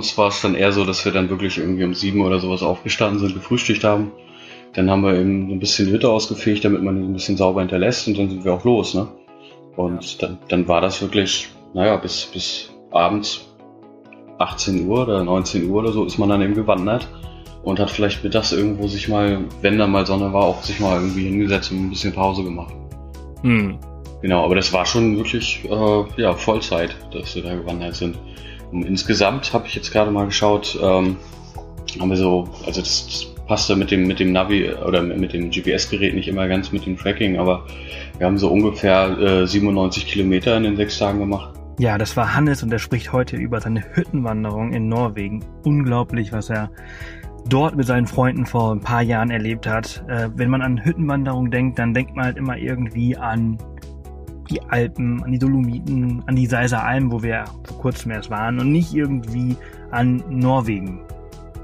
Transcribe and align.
uns 0.00 0.16
war 0.16 0.28
es 0.28 0.40
dann 0.40 0.54
eher 0.54 0.72
so, 0.72 0.86
dass 0.86 1.04
wir 1.04 1.12
dann 1.12 1.28
wirklich 1.28 1.58
irgendwie 1.58 1.84
um 1.84 1.94
sieben 1.94 2.22
oder 2.22 2.40
sowas 2.40 2.62
aufgestanden 2.62 3.20
sind, 3.20 3.34
gefrühstückt 3.34 3.84
haben. 3.84 4.12
Dann 4.72 4.90
haben 4.90 5.02
wir 5.02 5.14
eben 5.14 5.48
so 5.48 5.54
ein 5.54 5.60
bisschen 5.60 5.86
die 5.86 5.92
Hütte 5.92 6.08
ausgefegt, 6.08 6.64
damit 6.64 6.82
man 6.82 6.96
ihn 6.96 7.10
ein 7.10 7.12
bisschen 7.12 7.36
sauber 7.36 7.60
hinterlässt 7.60 8.08
und 8.08 8.18
dann 8.18 8.30
sind 8.30 8.44
wir 8.44 8.54
auch 8.54 8.64
los, 8.64 8.94
ne? 8.94 9.08
Und 9.76 10.22
dann, 10.22 10.38
dann 10.48 10.66
war 10.68 10.80
das 10.80 11.02
wirklich, 11.02 11.48
naja, 11.74 11.96
bis, 11.96 12.26
bis 12.26 12.70
abends 12.90 13.46
18 14.38 14.86
Uhr 14.86 15.02
oder 15.02 15.22
19 15.22 15.68
Uhr 15.68 15.82
oder 15.82 15.92
so 15.92 16.04
ist 16.04 16.18
man 16.18 16.30
dann 16.30 16.40
eben 16.40 16.54
gewandert 16.54 17.06
und 17.62 17.78
hat 17.78 17.90
vielleicht 17.90 18.24
mittags 18.24 18.52
irgendwo 18.52 18.88
sich 18.88 19.08
mal, 19.08 19.44
wenn 19.60 19.78
da 19.78 19.86
mal 19.86 20.06
Sonne 20.06 20.32
war, 20.32 20.44
auch 20.44 20.62
sich 20.62 20.80
mal 20.80 20.98
irgendwie 20.98 21.24
hingesetzt 21.24 21.70
und 21.72 21.84
ein 21.84 21.90
bisschen 21.90 22.14
Pause 22.14 22.42
gemacht. 22.42 22.72
Hm. 23.42 23.78
Genau, 24.22 24.44
aber 24.44 24.54
das 24.54 24.72
war 24.72 24.86
schon 24.86 25.16
wirklich 25.16 25.62
äh, 25.64 26.22
ja, 26.22 26.34
Vollzeit, 26.34 26.96
dass 27.12 27.34
wir 27.34 27.42
da 27.42 27.54
gewandert 27.54 27.96
sind. 27.96 28.16
Und 28.72 28.84
insgesamt 28.84 29.52
habe 29.52 29.66
ich 29.66 29.74
jetzt 29.74 29.92
gerade 29.92 30.10
mal 30.10 30.26
geschaut, 30.26 30.78
ähm, 30.82 31.16
haben 31.98 32.10
wir 32.10 32.16
so, 32.16 32.48
also 32.66 32.80
das, 32.80 33.06
das 33.06 33.26
passte 33.46 33.74
mit 33.74 33.90
dem, 33.90 34.06
mit 34.06 34.20
dem 34.20 34.32
Navi 34.32 34.70
oder 34.72 35.02
mit 35.02 35.32
dem 35.32 35.50
GPS-Gerät 35.50 36.14
nicht 36.14 36.28
immer 36.28 36.46
ganz 36.46 36.70
mit 36.70 36.86
dem 36.86 36.96
Tracking, 36.96 37.38
aber 37.38 37.66
wir 38.18 38.26
haben 38.26 38.38
so 38.38 38.48
ungefähr 38.48 39.18
äh, 39.18 39.46
97 39.46 40.06
Kilometer 40.06 40.56
in 40.56 40.62
den 40.62 40.76
sechs 40.76 40.98
Tagen 40.98 41.18
gemacht. 41.18 41.54
Ja, 41.80 41.98
das 41.98 42.16
war 42.16 42.34
Hannes 42.34 42.62
und 42.62 42.72
er 42.72 42.78
spricht 42.78 43.12
heute 43.12 43.36
über 43.36 43.60
seine 43.60 43.82
Hüttenwanderung 43.94 44.72
in 44.72 44.88
Norwegen. 44.88 45.44
Unglaublich, 45.64 46.30
was 46.30 46.50
er 46.50 46.70
dort 47.48 47.74
mit 47.74 47.86
seinen 47.86 48.06
Freunden 48.06 48.46
vor 48.46 48.72
ein 48.72 48.80
paar 48.80 49.02
Jahren 49.02 49.30
erlebt 49.30 49.66
hat. 49.66 50.04
Äh, 50.08 50.28
wenn 50.36 50.50
man 50.50 50.62
an 50.62 50.84
Hüttenwanderung 50.84 51.50
denkt, 51.50 51.78
dann 51.78 51.94
denkt 51.94 52.14
man 52.14 52.26
halt 52.26 52.36
immer 52.36 52.56
irgendwie 52.56 53.16
an 53.16 53.58
die 54.50 54.62
Alpen, 54.62 55.22
an 55.22 55.32
die 55.32 55.38
Dolomiten, 55.38 56.22
an 56.26 56.36
die 56.36 56.46
Seiser 56.46 56.84
Alm, 56.84 57.10
wo 57.10 57.22
wir 57.22 57.44
vor 57.64 57.78
kurzem 57.78 58.10
erst 58.10 58.30
waren 58.30 58.58
und 58.58 58.72
nicht 58.72 58.94
irgendwie 58.94 59.56
an 59.90 60.22
Norwegen. 60.28 61.00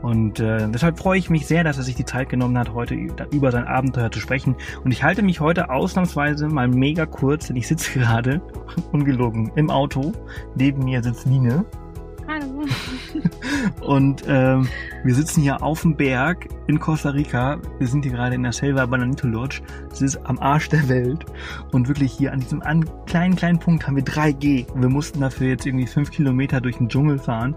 Und 0.03 0.41
äh, 0.41 0.69
deshalb 0.69 0.99
freue 0.99 1.19
ich 1.19 1.30
mich 1.30 1.47
sehr, 1.47 1.65
dass 1.65 1.79
er 1.79 1.83
sich 1.83 1.97
die 1.97 2.05
Zeit 2.05 2.29
genommen 2.29 2.57
hat, 2.59 2.73
heute 2.73 2.95
über 2.95 3.51
sein 3.51 3.65
Abenteuer 3.65 4.10
zu 4.10 4.21
sprechen. 4.21 4.55
Und 4.85 4.93
ich 4.93 5.02
halte 5.02 5.23
mich 5.23 5.41
heute 5.41 5.71
ausnahmsweise 5.71 6.49
mal 6.49 6.69
mega 6.69 7.07
kurz, 7.07 7.49
denn 7.49 7.57
ich 7.57 7.66
sitze 7.66 7.93
gerade, 7.99 8.41
ungelogen, 8.93 9.51
im 9.57 9.71
Auto. 9.71 10.13
Neben 10.55 10.85
mir 10.85 11.03
sitzt 11.03 11.27
Line. 11.27 11.65
Hallo. 12.29 12.65
Und 13.80 14.24
ähm, 14.26 14.68
wir 15.04 15.15
sitzen 15.15 15.43
hier 15.43 15.62
auf 15.62 15.82
dem 15.82 15.96
Berg 15.96 16.49
in 16.66 16.80
Costa 16.80 17.10
Rica. 17.10 17.59
Wir 17.79 17.87
sind 17.87 18.04
hier 18.04 18.13
gerade 18.13 18.35
in 18.35 18.43
der 18.43 18.52
Selva 18.52 18.87
Bananito 18.87 19.26
Lodge. 19.26 19.60
Das 19.88 20.02
ist 20.02 20.16
am 20.24 20.38
Arsch 20.38 20.68
der 20.68 20.88
Welt. 20.88 21.24
Und 21.73 21.88
wirklich 21.88 22.13
hier 22.13 22.32
an 22.32 22.40
diesem 22.40 22.63
an 22.63 22.85
kleinen, 23.07 23.37
kleinen 23.37 23.59
Punkt 23.59 23.87
haben 23.87 23.96
wir 23.96 24.04
3G. 24.04 24.71
Und 24.73 24.82
wir 24.82 24.88
mussten 24.88 25.21
dafür 25.21 25.48
jetzt 25.48 25.66
irgendwie 25.66 25.87
fünf 25.87 26.10
Kilometer 26.10 26.60
durch 26.60 26.79
den 26.79 26.88
Dschungel 26.88 27.18
fahren 27.18 27.57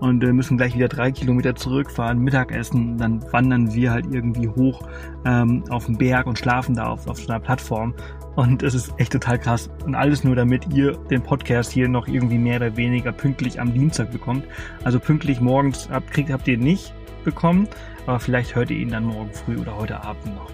und 0.00 0.24
äh, 0.24 0.32
müssen 0.32 0.56
gleich 0.56 0.74
wieder 0.74 0.88
drei 0.88 1.12
Kilometer 1.12 1.54
zurückfahren, 1.54 2.18
Mittagessen. 2.18 2.98
Dann 2.98 3.22
wandern 3.32 3.72
wir 3.72 3.92
halt 3.92 4.06
irgendwie 4.12 4.48
hoch 4.48 4.82
ähm, 5.24 5.64
auf 5.70 5.86
den 5.86 5.98
Berg 5.98 6.26
und 6.26 6.38
schlafen 6.38 6.74
da 6.74 6.86
auf, 6.86 7.06
auf 7.06 7.18
so 7.18 7.28
einer 7.28 7.40
Plattform. 7.40 7.94
Und 8.36 8.62
es 8.62 8.74
ist 8.74 8.92
echt 8.96 9.12
total 9.12 9.38
krass. 9.38 9.70
Und 9.84 9.94
alles 9.94 10.24
nur, 10.24 10.34
damit 10.34 10.72
ihr 10.72 10.92
den 11.10 11.22
Podcast 11.22 11.70
hier 11.70 11.88
noch 11.88 12.08
irgendwie 12.08 12.38
mehr 12.38 12.56
oder 12.56 12.76
weniger 12.76 13.12
pünktlich 13.12 13.60
am 13.60 13.74
Dienstag 13.74 14.10
bekommt. 14.10 14.44
Also 14.84 14.98
pünktlich 14.98 15.40
morgens 15.40 15.88
habt, 15.90 16.10
kriegt, 16.10 16.30
habt 16.30 16.48
ihr 16.48 16.58
nicht 16.58 16.94
bekommen, 17.24 17.68
aber 18.06 18.18
vielleicht 18.18 18.54
hört 18.54 18.70
ihr 18.70 18.78
ihn 18.78 18.88
dann 18.88 19.04
morgen 19.04 19.30
früh 19.32 19.58
oder 19.58 19.76
heute 19.76 20.02
Abend 20.02 20.34
noch. 20.34 20.50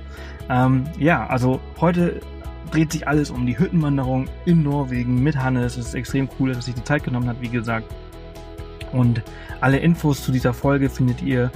Ähm, 0.48 0.84
ja, 0.98 1.26
also 1.26 1.60
heute 1.80 2.20
dreht 2.70 2.92
sich 2.92 3.06
alles 3.06 3.30
um 3.30 3.46
die 3.46 3.58
Hüttenwanderung 3.58 4.26
in 4.44 4.62
Norwegen 4.62 5.22
mit 5.22 5.36
Hannes. 5.36 5.76
Es 5.76 5.88
ist 5.88 5.94
extrem 5.94 6.28
cool, 6.38 6.48
dass 6.48 6.58
er 6.58 6.62
sich 6.62 6.74
die 6.74 6.84
Zeit 6.84 7.04
genommen 7.04 7.28
hat, 7.28 7.40
wie 7.40 7.48
gesagt. 7.48 7.86
Und 8.92 9.22
alle 9.60 9.78
Infos 9.78 10.22
zu 10.24 10.32
dieser 10.32 10.54
Folge 10.54 10.88
findet 10.88 11.22
ihr 11.22 11.50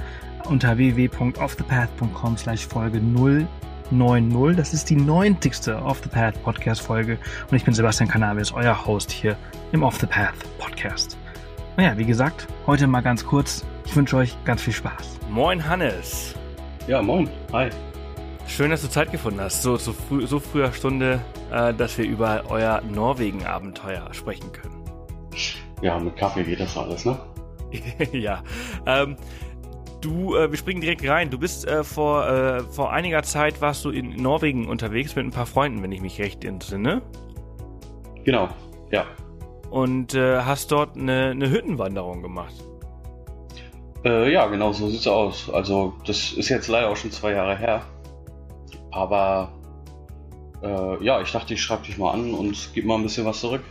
unter 0.45 0.77
www.offthepath.com 0.77 2.37
slash 2.37 2.65
Folge 2.67 2.99
0 2.99 3.47
90. 3.91 4.55
Das 4.55 4.73
ist 4.73 4.89
die 4.89 4.95
90. 4.95 5.75
Off 5.83 6.01
the 6.03 6.09
Path 6.09 6.41
Podcast 6.43 6.81
Folge 6.81 7.17
und 7.49 7.57
ich 7.57 7.65
bin 7.65 7.73
Sebastian 7.73 8.09
Cannabis, 8.09 8.51
euer 8.51 8.85
Host 8.85 9.11
hier 9.11 9.37
im 9.71 9.83
Off 9.83 9.97
the 9.99 10.05
Path 10.05 10.35
Podcast. 10.57 11.17
Naja, 11.77 11.97
wie 11.97 12.05
gesagt, 12.05 12.47
heute 12.67 12.87
mal 12.87 13.01
ganz 13.01 13.25
kurz. 13.25 13.65
Ich 13.85 13.95
wünsche 13.95 14.17
euch 14.17 14.37
ganz 14.45 14.61
viel 14.61 14.73
Spaß. 14.73 15.19
Moin 15.29 15.67
Hannes. 15.67 16.35
Ja, 16.87 17.01
moin. 17.01 17.29
Hi. 17.53 17.69
Schön, 18.47 18.71
dass 18.71 18.81
du 18.81 18.89
Zeit 18.89 19.11
gefunden 19.11 19.39
hast, 19.39 19.61
so 19.61 19.77
zu 19.77 19.93
früh, 19.93 20.25
so 20.27 20.39
früher 20.39 20.73
Stunde, 20.73 21.21
äh, 21.51 21.73
dass 21.73 21.97
wir 21.97 22.05
über 22.05 22.43
euer 22.49 22.81
Norwegen-Abenteuer 22.81 24.13
sprechen 24.13 24.51
können. 24.51 24.81
Ja, 25.81 25.97
mit 25.99 26.15
Kaffee 26.17 26.43
geht 26.43 26.59
das 26.59 26.77
alles, 26.77 27.05
ne? 27.05 27.17
ja. 28.11 28.43
Ähm, 28.85 29.17
Du, 30.01 30.35
äh, 30.35 30.49
wir 30.49 30.57
springen 30.57 30.81
direkt 30.81 31.07
rein. 31.07 31.29
Du 31.29 31.37
bist 31.37 31.67
äh, 31.67 31.83
vor, 31.83 32.27
äh, 32.27 32.61
vor 32.61 32.91
einiger 32.91 33.21
Zeit 33.21 33.61
warst 33.61 33.85
du 33.85 33.91
in 33.91 34.15
Norwegen 34.15 34.67
unterwegs 34.67 35.15
mit 35.15 35.25
ein 35.25 35.31
paar 35.31 35.45
Freunden, 35.45 35.83
wenn 35.83 35.91
ich 35.91 36.01
mich 36.01 36.19
recht 36.19 36.43
entsinne. 36.43 37.03
Genau, 38.23 38.49
ja. 38.91 39.05
Und 39.69 40.15
äh, 40.15 40.39
hast 40.39 40.71
dort 40.71 40.97
eine, 40.97 41.29
eine 41.29 41.51
Hüttenwanderung 41.51 42.23
gemacht. 42.23 42.53
Äh, 44.03 44.33
ja, 44.33 44.47
genau, 44.47 44.73
so 44.73 44.89
sieht's 44.89 45.07
aus. 45.07 45.49
Also, 45.51 45.93
das 46.07 46.33
ist 46.33 46.49
jetzt 46.49 46.67
leider 46.67 46.89
auch 46.89 46.97
schon 46.97 47.11
zwei 47.11 47.33
Jahre 47.33 47.55
her. 47.55 47.83
Aber 48.89 49.53
äh, 50.63 51.03
ja, 51.03 51.21
ich 51.21 51.31
dachte, 51.31 51.53
ich 51.53 51.61
schreibe 51.61 51.83
dich 51.83 51.99
mal 51.99 52.11
an 52.11 52.33
und 52.33 52.73
gebe 52.73 52.87
mal 52.87 52.95
ein 52.95 53.03
bisschen 53.03 53.25
was 53.25 53.39
zurück. 53.39 53.63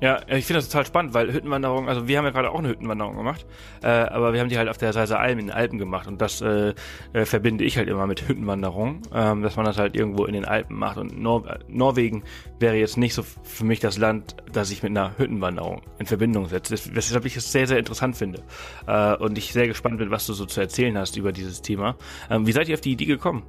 Ja, 0.00 0.20
ich 0.28 0.46
finde 0.46 0.58
das 0.58 0.68
total 0.68 0.86
spannend, 0.86 1.14
weil 1.14 1.32
Hüttenwanderung, 1.32 1.88
also 1.88 2.06
wir 2.06 2.18
haben 2.18 2.24
ja 2.24 2.30
gerade 2.30 2.50
auch 2.50 2.60
eine 2.60 2.68
Hüttenwanderung 2.68 3.16
gemacht, 3.16 3.46
äh, 3.82 3.88
aber 3.88 4.32
wir 4.32 4.40
haben 4.40 4.48
die 4.48 4.56
halt 4.56 4.68
auf 4.68 4.78
der 4.78 4.92
Seite 4.92 5.18
Alm 5.18 5.40
in 5.40 5.46
den 5.46 5.54
Alpen 5.54 5.78
gemacht 5.78 6.06
und 6.06 6.20
das 6.20 6.40
äh, 6.40 6.74
äh, 7.12 7.24
verbinde 7.24 7.64
ich 7.64 7.76
halt 7.76 7.88
immer 7.88 8.06
mit 8.06 8.28
Hüttenwanderung, 8.28 9.02
ähm, 9.12 9.42
dass 9.42 9.56
man 9.56 9.66
das 9.66 9.76
halt 9.76 9.96
irgendwo 9.96 10.24
in 10.26 10.34
den 10.34 10.44
Alpen 10.44 10.76
macht 10.76 10.98
und 10.98 11.18
Nor 11.18 11.58
Norwegen 11.66 12.22
wäre 12.60 12.76
jetzt 12.76 12.96
nicht 12.96 13.12
so 13.12 13.24
für 13.24 13.64
mich 13.64 13.80
das 13.80 13.98
Land, 13.98 14.36
das 14.52 14.70
ich 14.70 14.84
mit 14.84 14.90
einer 14.90 15.18
Hüttenwanderung 15.18 15.82
in 15.98 16.06
Verbindung 16.06 16.46
setze, 16.46 16.76
weshalb 16.94 17.24
ich 17.24 17.36
es 17.36 17.50
sehr, 17.50 17.66
sehr 17.66 17.78
interessant 17.78 18.16
finde 18.16 18.42
äh, 18.86 19.16
und 19.16 19.36
ich 19.36 19.52
sehr 19.52 19.66
gespannt 19.66 19.98
bin, 19.98 20.12
was 20.12 20.26
du 20.26 20.32
so 20.32 20.46
zu 20.46 20.60
erzählen 20.60 20.96
hast 20.96 21.16
über 21.16 21.32
dieses 21.32 21.60
Thema. 21.60 21.96
Ähm, 22.30 22.46
wie 22.46 22.52
seid 22.52 22.68
ihr 22.68 22.74
auf 22.74 22.80
die 22.80 22.92
Idee 22.92 23.06
gekommen? 23.06 23.42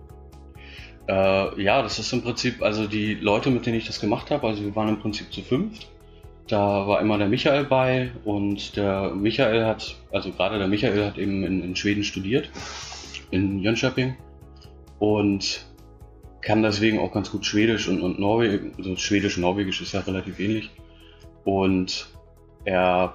Äh, 1.08 1.62
ja, 1.62 1.84
das 1.84 2.00
ist 2.00 2.12
im 2.12 2.24
Prinzip, 2.24 2.64
also 2.64 2.88
die 2.88 3.14
Leute, 3.14 3.52
mit 3.52 3.68
denen 3.68 3.78
ich 3.78 3.86
das 3.86 4.00
gemacht 4.00 4.32
habe, 4.32 4.48
also 4.48 4.64
wir 4.64 4.76
waren 4.76 4.90
im 4.90 5.00
Prinzip 5.00 5.32
zu 5.32 5.44
fünft 5.44 5.88
da 6.50 6.88
war 6.88 7.00
immer 7.00 7.18
der 7.18 7.28
Michael 7.28 7.66
bei 7.66 8.12
und 8.26 8.76
der 8.76 9.12
Michael 9.12 9.66
hat, 9.66 9.96
also 10.12 10.32
gerade 10.32 10.58
der 10.58 10.68
Michael 10.68 11.06
hat 11.06 11.18
eben 11.18 11.44
in, 11.44 11.64
in 11.64 11.76
Schweden 11.76 12.04
studiert, 12.04 12.50
in 13.30 13.60
Jönköping 13.60 14.16
und 14.98 15.66
kann 16.42 16.64
deswegen 16.64 17.00
auch 17.00 17.12
ganz 17.12 17.32
gut 17.32 17.46
Schwedisch 17.46 17.88
und, 17.88 18.02
und 18.02 18.20
Norwegisch, 18.20 18.72
also 18.78 18.96
Schwedisch 18.96 19.38
und 19.38 19.42
Norwegisch 19.42 19.82
ist 19.82 19.94
ja 19.94 20.00
relativ 20.00 20.40
ähnlich. 20.40 20.72
Und 21.44 22.10
er 22.66 23.14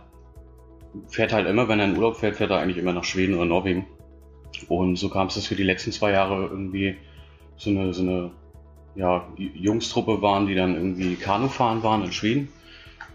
fährt 1.09 1.33
halt 1.33 1.49
immer, 1.49 1.69
wenn 1.69 1.81
er 1.81 1.87
in 1.87 1.97
Urlaub 1.97 2.17
fährt, 2.17 2.37
fährt 2.37 2.51
er 2.51 2.59
eigentlich 2.59 2.79
immer 2.79 2.93
nach 2.93 3.05
Schweden 3.05 3.35
oder 3.35 3.47
Norwegen. 3.47 3.87
Und 4.69 4.97
so 4.97 5.09
kam 5.09 5.27
es, 5.27 5.35
dass 5.35 5.51
wir 5.51 5.57
die 5.57 5.65
letzten 5.65 5.91
zwei 5.91 6.13
Jahre 6.13 6.47
irgendwie 6.47 6.97
so 7.57 7.71
eine, 7.71 7.93
so 7.93 8.03
eine 8.03 8.31
ja, 8.95 9.27
Jungstruppe 9.37 10.23
waren, 10.23 10.47
die 10.47 10.55
dann 10.55 10.75
irgendwie 10.75 11.17
Kanu 11.17 11.49
fahren 11.49 11.83
waren 11.83 12.05
in 12.05 12.13
Schweden. 12.13 12.49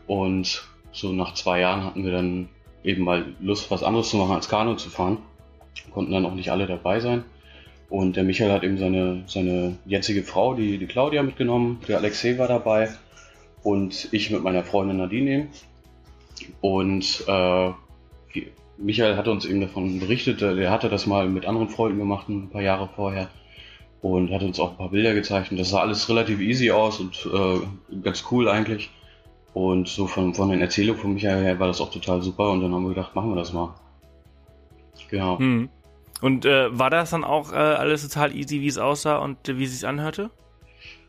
Und 0.10 0.68
so 0.92 1.14
nach 1.14 1.36
zwei 1.36 1.60
Jahren 1.60 1.84
hatten 1.84 2.04
wir 2.04 2.12
dann 2.12 2.50
eben 2.84 3.04
mal 3.04 3.26
Lust, 3.40 3.70
was 3.70 3.84
anderes 3.84 4.10
zu 4.10 4.18
machen 4.18 4.34
als 4.34 4.50
Kanu 4.50 4.74
zu 4.74 4.90
fahren. 4.90 5.20
Konnten 5.94 6.12
dann 6.12 6.26
auch 6.26 6.34
nicht 6.34 6.52
alle 6.52 6.66
dabei 6.66 7.00
sein. 7.00 7.24
Und 7.92 8.16
der 8.16 8.24
Michael 8.24 8.52
hat 8.52 8.64
eben 8.64 8.80
seine, 8.80 9.24
seine 9.28 9.78
jetzige 9.86 10.24
Frau, 10.24 10.56
die, 10.56 10.80
die 10.80 10.88
Claudia, 10.88 11.22
mitgenommen. 11.22 11.80
Der 11.88 11.98
Alexei 11.98 12.40
war 12.40 12.48
dabei. 12.48 12.90
Und 13.62 14.10
ich 14.12 14.32
mit 14.32 14.42
meiner 14.42 14.64
Freundin 14.64 14.98
Nadine 14.98 15.32
eben. 15.32 15.50
Und 16.60 17.24
äh, 17.28 17.70
Michael 18.80 19.16
hat 19.16 19.28
uns 19.28 19.46
eben 19.46 19.62
davon 19.62 20.00
berichtet, 20.00 20.42
er 20.42 20.72
hatte 20.72 20.90
das 20.90 21.06
mal 21.06 21.30
mit 21.30 21.46
anderen 21.46 21.70
Freunden 21.70 22.00
gemacht, 22.00 22.30
ein 22.30 22.50
paar 22.50 22.64
Jahre 22.64 22.90
vorher. 22.96 23.30
Und 24.02 24.32
hat 24.32 24.42
uns 24.42 24.60
auch 24.60 24.72
ein 24.72 24.78
paar 24.78 24.90
Bilder 24.90 25.14
gezeigt. 25.14 25.52
Und 25.52 25.58
das 25.58 25.70
sah 25.70 25.82
alles 25.82 26.10
relativ 26.10 26.40
easy 26.40 26.72
aus 26.72 27.00
und 27.00 27.30
äh, 27.32 28.00
ganz 28.02 28.24
cool 28.32 28.50
eigentlich. 28.50 28.90
Und 29.54 29.88
so 29.88 30.08
von, 30.08 30.34
von 30.34 30.50
den 30.50 30.62
Erzählungen 30.62 31.02
von 31.02 31.14
Michael 31.14 31.44
her 31.44 31.60
war 31.60 31.68
das 31.68 31.82
auch 31.82 31.92
total 31.92 32.22
super 32.22 32.52
und 32.52 32.62
dann 32.62 32.74
haben 32.74 32.84
wir 32.84 32.90
gedacht, 32.90 33.16
machen 33.16 33.32
wir 33.32 33.36
das 33.36 33.52
mal. 33.52 33.74
Genau. 35.10 35.40
Hm. 35.40 35.70
Und 36.22 36.46
äh, 36.46 36.78
war 36.78 36.90
das 36.90 37.12
dann 37.12 37.24
auch 37.24 37.52
äh, 37.52 37.56
alles 37.56 38.08
total 38.08 38.36
easy, 38.36 38.62
wie 38.62 38.68
es 38.68 38.78
aussah 38.78 39.18
und 39.18 39.48
äh, 39.48 39.58
wie 39.58 39.64
es 39.64 39.72
sich 39.72 39.88
anhörte? 39.88 40.30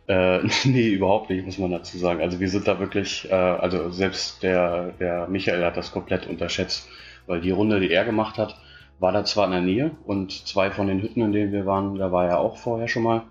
Äh, 0.06 0.40
nee, 0.64 0.88
überhaupt 0.88 1.31
nicht, 1.31 1.44
muss 1.44 1.58
man 1.58 1.70
dazu 1.70 1.98
sagen. 1.98 2.20
Also 2.20 2.40
wir 2.40 2.48
sind 2.48 2.66
da 2.66 2.78
wirklich, 2.78 3.28
äh, 3.31 3.34
also 3.34 3.90
selbst 3.90 4.42
der, 4.42 4.92
der 5.00 5.28
Michael 5.28 5.64
hat 5.64 5.76
das 5.76 5.92
komplett 5.92 6.26
unterschätzt, 6.26 6.88
weil 7.26 7.40
die 7.40 7.50
Runde, 7.50 7.81
die 7.81 7.90
er 7.90 8.04
gemacht 8.04 8.38
hat, 8.38 8.56
war 8.98 9.12
da 9.12 9.25
zwar 9.25 9.46
in 9.46 9.52
der 9.52 9.60
Nähe 9.62 9.90
und 10.04 10.32
zwei 10.46 10.70
von 10.70 10.87
den 10.87 11.00
Hütten, 11.02 11.22
in 11.22 11.32
denen 11.32 11.52
wir 11.52 11.66
waren, 11.66 11.96
da 11.96 12.12
war 12.12 12.26
er 12.26 12.38
auch 12.38 12.56
vorher 12.56 12.88
schon 12.88 13.02
mal. 13.02 13.22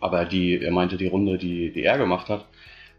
Aber 0.00 0.24
die, 0.24 0.60
er 0.62 0.72
meinte, 0.72 0.96
die 0.96 1.06
Runde, 1.06 1.38
die, 1.38 1.72
die 1.72 1.84
er 1.84 1.96
gemacht 1.96 2.28
hat, 2.28 2.44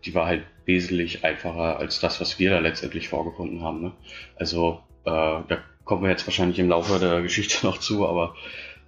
die 0.06 0.14
war 0.16 0.26
halt 0.26 0.44
wesentlich 0.66 1.24
einfacher 1.24 1.78
als 1.78 2.00
das, 2.00 2.22
was 2.22 2.40
wir 2.40 2.52
da 2.52 2.60
letztendlich 2.60 3.10
vorgefunden 3.10 3.62
haben. 3.62 3.82
Ne? 3.82 3.92
Also 4.36 4.82
äh, 5.06 5.10
da 5.12 5.58
kommen 5.86 6.04
wir 6.04 6.10
jetzt 6.10 6.28
wahrscheinlich 6.28 6.60
im 6.60 6.70
Laufe 6.70 7.00
der 7.00 7.22
Geschichte 7.22 7.64
noch 7.66 7.78
zu, 7.78 8.08
aber 8.08 8.36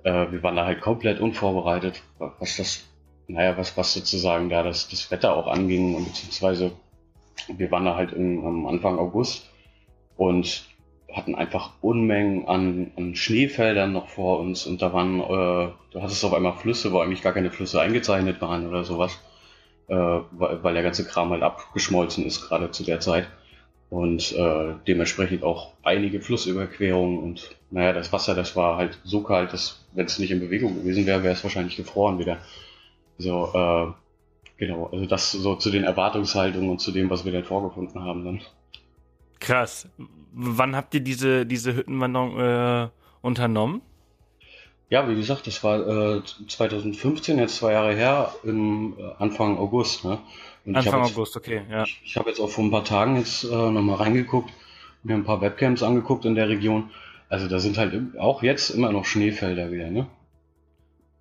äh, 0.03 0.31
wir 0.31 0.43
waren 0.43 0.55
da 0.55 0.65
halt 0.65 0.81
komplett 0.81 1.19
unvorbereitet, 1.19 2.01
was 2.17 2.57
das, 2.57 2.87
naja, 3.27 3.57
was, 3.57 3.77
was 3.77 3.93
sozusagen 3.93 4.49
da 4.49 4.63
das, 4.63 4.87
das 4.89 5.09
Wetter 5.11 5.35
auch 5.35 5.47
anging 5.47 5.95
und 5.95 6.05
beziehungsweise 6.05 6.71
wir 7.47 7.71
waren 7.71 7.85
da 7.85 7.95
halt 7.95 8.13
im, 8.13 8.45
am 8.45 8.65
Anfang 8.67 8.99
August 8.99 9.49
und 10.15 10.65
hatten 11.11 11.35
einfach 11.35 11.71
Unmengen 11.81 12.47
an, 12.47 12.91
an 12.97 13.15
Schneefeldern 13.15 13.93
noch 13.93 14.07
vor 14.09 14.39
uns 14.39 14.65
und 14.65 14.81
da 14.81 14.93
waren, 14.93 15.19
äh, 15.19 15.71
du 15.91 16.01
hattest 16.01 16.25
auf 16.25 16.33
einmal 16.33 16.53
Flüsse, 16.53 16.91
wo 16.91 16.99
eigentlich 16.99 17.21
gar 17.21 17.33
keine 17.33 17.51
Flüsse 17.51 17.81
eingezeichnet 17.81 18.41
waren 18.41 18.67
oder 18.67 18.83
sowas, 18.83 19.19
äh, 19.93 20.21
weil, 20.31 20.63
weil 20.63 20.73
der 20.73 20.83
ganze 20.83 21.05
Kram 21.05 21.29
halt 21.29 21.43
abgeschmolzen 21.43 22.25
ist, 22.25 22.47
gerade 22.47 22.71
zu 22.71 22.83
der 22.83 22.99
Zeit. 22.99 23.27
Und 23.89 24.31
äh, 24.31 24.73
dementsprechend 24.87 25.43
auch 25.43 25.73
einige 25.83 26.19
Flussüberquerungen 26.19 27.19
und 27.19 27.55
naja, 27.69 27.93
das 27.93 28.11
Wasser, 28.11 28.33
das 28.33 28.55
war 28.55 28.77
halt 28.77 28.97
so 29.03 29.21
kalt, 29.21 29.53
dass 29.53 29.85
wenn 29.93 30.07
es 30.07 30.17
nicht 30.17 30.31
in 30.31 30.39
Bewegung 30.39 30.73
gewesen 30.73 31.05
wäre, 31.05 31.21
wäre 31.21 31.35
es 31.35 31.43
wahrscheinlich 31.43 31.77
gefroren 31.77 32.17
wieder. 32.17 32.39
So, 33.19 33.51
äh, 33.53 33.93
genau, 34.57 34.87
also 34.91 35.05
das 35.05 35.31
so 35.31 35.55
zu 35.55 35.69
den 35.69 35.83
Erwartungshaltungen 35.83 36.71
und 36.71 36.79
zu 36.79 36.91
dem, 36.91 37.11
was 37.11 37.23
wir 37.23 37.31
dann 37.31 37.43
vorgefunden 37.43 38.03
haben 38.03 38.25
dann. 38.25 38.41
Krass. 39.39 39.87
Wann 40.31 40.75
habt 40.75 40.95
ihr 40.95 41.01
diese, 41.01 41.45
diese 41.45 41.75
Hüttenwanderung 41.75 42.39
äh, 42.39 42.89
unternommen? 43.21 43.83
Ja, 44.89 45.09
wie 45.09 45.15
gesagt, 45.15 45.47
das 45.47 45.63
war 45.63 46.17
äh, 46.17 46.21
2015, 46.47 47.39
jetzt 47.39 47.57
zwei 47.57 47.73
Jahre 47.73 47.95
her, 47.95 48.33
im 48.43 48.93
äh, 48.97 49.03
Anfang 49.17 49.57
August. 49.57 50.05
Ne? 50.05 50.19
Und 50.65 50.75
Anfang 50.75 51.01
August, 51.01 51.35
okay, 51.35 51.63
ja. 51.69 51.83
Ich, 51.83 52.01
ich 52.05 52.17
habe 52.17 52.29
jetzt 52.29 52.39
auch 52.39 52.49
vor 52.49 52.63
ein 52.63 52.71
paar 52.71 52.85
Tagen 52.85 53.17
jetzt 53.17 53.43
äh, 53.43 53.47
nochmal 53.47 53.97
reingeguckt, 53.97 54.51
mir 55.03 55.15
ein 55.15 55.23
paar 55.23 55.41
Webcams 55.41 55.83
angeguckt 55.83 56.25
in 56.25 56.35
der 56.35 56.49
Region. 56.49 56.91
Also 57.29 57.47
da 57.47 57.59
sind 57.59 57.77
halt 57.77 58.17
auch 58.19 58.43
jetzt 58.43 58.69
immer 58.69 58.91
noch 58.91 59.05
Schneefelder 59.05 59.71
wieder, 59.71 59.89
ne? 59.89 60.07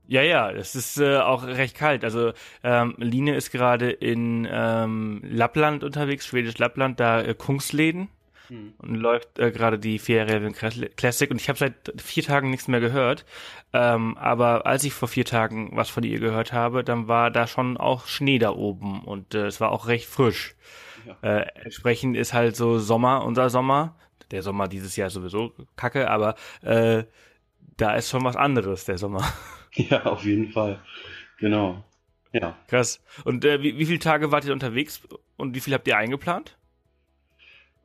Ja, 0.09 0.21
ja, 0.21 0.51
es 0.51 0.75
ist 0.75 0.99
äh, 0.99 1.17
auch 1.19 1.47
recht 1.47 1.75
kalt. 1.75 2.05
Also 2.05 2.33
ähm, 2.63 2.95
Line 2.99 3.35
ist 3.35 3.51
gerade 3.51 3.91
in 3.91 4.47
ähm, 4.51 5.23
Lappland 5.25 5.85
unterwegs, 5.85 6.27
Schwedisch 6.27 6.59
Lappland, 6.59 7.01
da 7.01 7.23
äh, 7.23 7.35
Kungsläden 7.35 8.09
hm. 8.49 8.75
und 8.79 8.95
läuft 8.95 9.39
äh, 9.39 9.51
gerade 9.51 9.79
die 9.79 9.99
Ferienreven 9.99 10.53
Classic 10.53 11.31
und 11.31 11.41
ich 11.41 11.49
habe 11.49 11.59
seit 11.59 11.93
vier 12.01 12.23
Tagen 12.23 12.51
nichts 12.51 12.69
mehr 12.69 12.81
gehört. 12.81 13.25
Ähm, 13.73 14.17
aber 14.19 14.67
als 14.67 14.85
ich 14.85 14.93
vor 14.93 15.09
vier 15.09 15.25
Tagen 15.25 15.71
was 15.75 15.89
von 15.89 16.05
ihr 16.05 16.19
gehört 16.19 16.53
habe, 16.53 16.85
dann 16.85 17.09
war 17.09 17.31
da 17.31 17.47
schon 17.47 17.77
auch 17.77 18.07
Schnee 18.07 18.39
da 18.39 18.51
oben 18.51 19.05
und 19.05 19.35
äh, 19.35 19.47
es 19.47 19.61
war 19.61 19.73
auch 19.73 19.87
recht 19.87 20.07
frisch. 20.07 20.55
Ja. 21.07 21.17
Äh, 21.23 21.47
entsprechend 21.65 22.17
ist 22.17 22.33
halt 22.33 22.57
so 22.57 22.79
Sommer, 22.79 23.25
unser 23.25 23.51
Sommer. 23.51 23.97
Der 24.31 24.43
Sommer 24.43 24.69
dieses 24.69 24.97
Jahr 24.97 25.11
sowieso 25.11 25.53
kacke, 25.77 26.11
aber 26.11 26.37
äh, 26.63 27.05
da 27.77 27.95
ist 27.95 28.09
schon 28.09 28.25
was 28.25 28.37
anderes, 28.37 28.85
der 28.85 28.99
Sommer. 28.99 29.23
Ja, 29.75 30.05
auf 30.05 30.23
jeden 30.27 30.53
Fall. 30.53 30.83
Genau. 31.39 31.83
Ja. 32.33 32.59
Krass. 32.69 33.03
Und 33.25 33.45
äh, 33.47 33.63
wie, 33.63 33.79
wie 33.79 33.87
viele 33.87 34.01
Tage 34.01 34.31
wart 34.31 34.45
ihr 34.45 34.53
unterwegs 34.53 35.01
und 35.39 35.55
wie 35.55 35.61
viel 35.61 35.73
habt 35.73 35.89
ihr 35.89 35.97
eingeplant? 35.97 36.59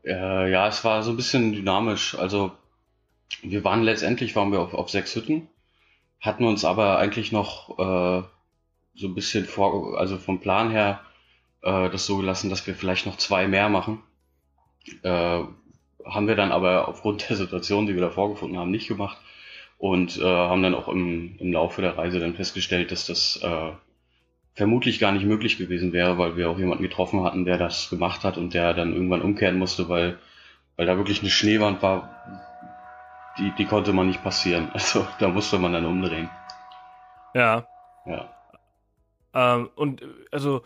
Äh, 0.07 0.51
ja, 0.51 0.67
es 0.67 0.83
war 0.83 1.03
so 1.03 1.11
ein 1.11 1.17
bisschen 1.17 1.53
dynamisch. 1.53 2.15
Also 2.15 2.51
wir 3.41 3.63
waren 3.63 3.83
letztendlich 3.83 4.35
waren 4.35 4.51
wir 4.51 4.61
auf, 4.61 4.73
auf 4.73 4.89
sechs 4.89 5.15
Hütten, 5.15 5.47
hatten 6.21 6.45
uns 6.45 6.63
aber 6.65 6.97
eigentlich 6.97 7.31
noch 7.31 7.77
äh, 7.77 8.23
so 8.95 9.07
ein 9.07 9.15
bisschen 9.15 9.45
vor, 9.45 9.99
also 9.99 10.17
vom 10.17 10.39
Plan 10.39 10.71
her 10.71 11.01
äh, 11.61 11.89
das 11.89 12.05
so 12.05 12.17
gelassen, 12.17 12.49
dass 12.49 12.65
wir 12.67 12.75
vielleicht 12.75 13.05
noch 13.05 13.17
zwei 13.17 13.47
mehr 13.47 13.69
machen. 13.69 14.01
Äh, 15.03 15.43
haben 16.05 16.27
wir 16.27 16.35
dann 16.35 16.53
aber 16.53 16.87
aufgrund 16.87 17.29
der 17.29 17.35
Situation, 17.35 17.85
die 17.85 17.93
wir 17.93 18.01
da 18.01 18.09
vorgefunden 18.09 18.57
haben, 18.57 18.71
nicht 18.71 18.87
gemacht 18.87 19.17
und 19.77 20.17
äh, 20.17 20.23
haben 20.23 20.63
dann 20.63 20.75
auch 20.75 20.87
im, 20.87 21.35
im 21.39 21.51
Laufe 21.51 21.81
der 21.81 21.97
Reise 21.97 22.19
dann 22.19 22.35
festgestellt, 22.35 22.91
dass 22.91 23.05
das 23.05 23.41
äh, 23.43 23.71
vermutlich 24.57 24.97
gar 24.97 25.11
nicht 25.11 25.23
möglich 25.23 25.59
gewesen 25.59 25.93
wäre, 25.93 26.17
weil 26.17 26.35
wir 26.35 26.49
auch 26.49 26.57
jemanden 26.57 26.83
getroffen 26.83 27.23
hatten, 27.23 27.45
der 27.45 27.59
das 27.59 27.91
gemacht 27.91 28.23
hat 28.23 28.37
und 28.37 28.55
der 28.55 28.73
dann 28.73 28.91
irgendwann 28.91 29.21
umkehren 29.21 29.59
musste, 29.59 29.87
weil, 29.87 30.17
weil 30.75 30.87
da 30.87 30.97
wirklich 30.97 31.21
eine 31.21 31.29
Schneewand 31.29 31.83
war, 31.83 32.09
die, 33.37 33.53
die 33.59 33.65
konnte 33.65 33.93
man 33.93 34.07
nicht 34.07 34.23
passieren. 34.23 34.69
Also 34.73 35.07
da 35.19 35.27
musste 35.27 35.59
man 35.59 35.73
dann 35.73 35.85
umdrehen. 35.85 36.27
Ja. 37.35 37.67
Ja. 38.07 38.33
Ähm, 39.35 39.69
und 39.75 40.01
also 40.31 40.63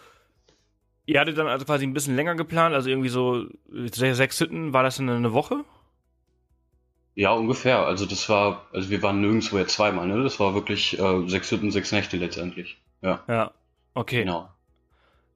ihr 1.05 1.19
hattet 1.19 1.37
dann 1.37 1.47
also 1.47 1.65
quasi 1.65 1.85
ein 1.85 1.93
bisschen 1.93 2.15
länger 2.15 2.35
geplant, 2.35 2.73
also 2.73 2.89
irgendwie 2.89 3.09
so 3.09 3.45
sechs 3.67 4.39
Hütten, 4.39 4.71
war 4.71 4.83
das 4.83 4.95
dann 4.97 5.09
eine 5.09 5.33
Woche? 5.33 5.65
Ja, 7.15 7.33
ungefähr. 7.33 7.85
Also 7.85 8.05
das 8.05 8.29
war, 8.29 8.67
also 8.71 8.89
wir 8.89 9.03
waren 9.03 9.19
nirgendwo 9.19 9.57
jetzt 9.57 9.73
zweimal, 9.73 10.07
ne? 10.07 10.23
Das 10.23 10.39
war 10.39 10.53
wirklich 10.53 10.97
äh, 10.97 11.27
sechs 11.27 11.51
Hütten, 11.51 11.71
sechs 11.71 11.91
Nächte 11.91 12.15
letztendlich. 12.15 12.77
Ja. 13.01 13.21
Ja, 13.27 13.51
okay. 13.93 14.19
Genau. 14.19 14.49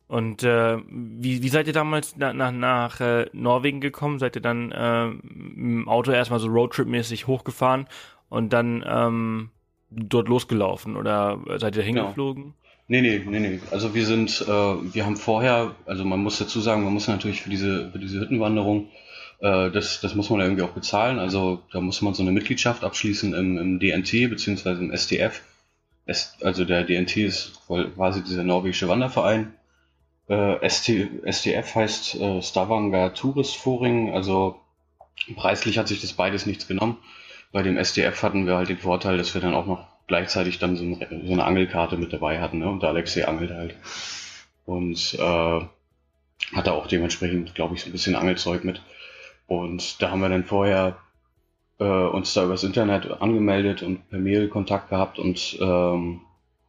Und 0.07 0.43
äh, 0.43 0.77
wie, 0.87 1.41
wie 1.41 1.49
seid 1.49 1.67
ihr 1.67 1.73
damals 1.73 2.15
na, 2.17 2.31
nach, 2.31 2.51
nach 2.51 2.99
äh, 3.01 3.25
Norwegen 3.33 3.81
gekommen? 3.81 4.19
Seid 4.19 4.35
ihr 4.35 4.41
dann 4.41 4.71
äh, 4.71 5.05
im 5.05 5.87
Auto 5.87 6.11
erstmal 6.11 6.39
so 6.39 6.47
Roadtrip-mäßig 6.47 7.25
hochgefahren 7.25 7.87
und 8.29 8.53
dann 8.53 8.83
ähm, 8.87 9.49
dort 9.89 10.27
losgelaufen 10.27 10.95
oder 10.95 11.39
seid 11.57 11.75
ihr 11.75 11.83
genau. 11.83 12.03
hingeflogen? 12.03 12.43
Genau. 12.43 12.55
Nee, 12.87 13.01
nee, 13.01 13.23
nee, 13.25 13.39
nee. 13.39 13.59
Also 13.71 13.95
wir 13.95 14.05
sind, 14.05 14.45
äh, 14.47 14.47
wir 14.47 15.05
haben 15.05 15.17
vorher, 15.17 15.75
also 15.87 16.05
man 16.05 16.19
muss 16.19 16.37
dazu 16.37 16.59
sagen, 16.59 16.83
man 16.83 16.93
muss 16.93 17.07
natürlich 17.07 17.41
für 17.41 17.49
diese, 17.49 17.89
für 17.91 17.97
diese 17.97 18.19
Hüttenwanderung 18.19 18.89
äh, 19.39 19.71
das, 19.71 20.01
das 20.01 20.13
muss 20.13 20.29
man 20.29 20.39
irgendwie 20.41 20.61
auch 20.61 20.69
bezahlen. 20.69 21.17
Also 21.17 21.63
da 21.71 21.81
muss 21.81 22.03
man 22.03 22.13
so 22.13 22.21
eine 22.21 22.31
Mitgliedschaft 22.31 22.83
abschließen 22.83 23.33
im, 23.33 23.57
im 23.57 23.79
DNT 23.79 24.29
beziehungsweise 24.29 24.81
im 24.81 24.91
SDF. 24.91 25.41
Es, 26.05 26.37
also 26.41 26.65
der 26.65 26.83
DNT 26.83 27.17
ist 27.17 27.61
quasi 27.67 28.23
dieser 28.23 28.43
norwegische 28.43 28.87
Wanderverein. 28.87 29.53
Äh, 30.27 30.67
ST, 30.67 30.89
SDF 31.23 31.75
heißt 31.75 32.15
äh, 32.15 32.41
Stavanger 32.41 33.13
Touristforing. 33.13 34.13
Also 34.13 34.59
preislich 35.35 35.77
hat 35.77 35.87
sich 35.87 36.01
das 36.01 36.13
beides 36.13 36.45
nichts 36.45 36.67
genommen. 36.67 36.97
Bei 37.51 37.63
dem 37.63 37.77
SDF 37.77 38.21
hatten 38.21 38.45
wir 38.45 38.57
halt 38.57 38.69
den 38.69 38.77
Vorteil, 38.77 39.17
dass 39.17 39.33
wir 39.33 39.41
dann 39.41 39.55
auch 39.55 39.65
noch 39.65 39.87
gleichzeitig 40.07 40.59
dann 40.59 40.75
so, 40.75 40.83
ein, 40.83 41.23
so 41.25 41.33
eine 41.33 41.43
Angelkarte 41.43 41.97
mit 41.97 42.13
dabei 42.13 42.39
hatten. 42.39 42.59
Ne? 42.59 42.69
Und 42.69 42.83
der 42.83 42.89
Alexei 42.89 43.27
angelt 43.27 43.51
halt. 43.51 43.75
Und 44.65 45.15
äh, 45.19 45.61
hatte 46.53 46.73
auch 46.73 46.87
dementsprechend, 46.87 47.55
glaube 47.55 47.75
ich, 47.75 47.81
so 47.81 47.89
ein 47.89 47.91
bisschen 47.91 48.15
Angelzeug 48.15 48.63
mit. 48.63 48.81
Und 49.47 50.01
da 50.01 50.11
haben 50.11 50.21
wir 50.21 50.29
dann 50.29 50.43
vorher 50.43 50.97
äh, 51.79 51.83
uns 51.83 52.33
da 52.33 52.45
übers 52.45 52.63
Internet 52.63 53.21
angemeldet 53.21 53.83
und 53.83 54.09
per 54.09 54.19
Mail 54.19 54.47
Kontakt 54.47 54.89
gehabt 54.89 55.19
und 55.19 55.57
ähm, 55.59 56.21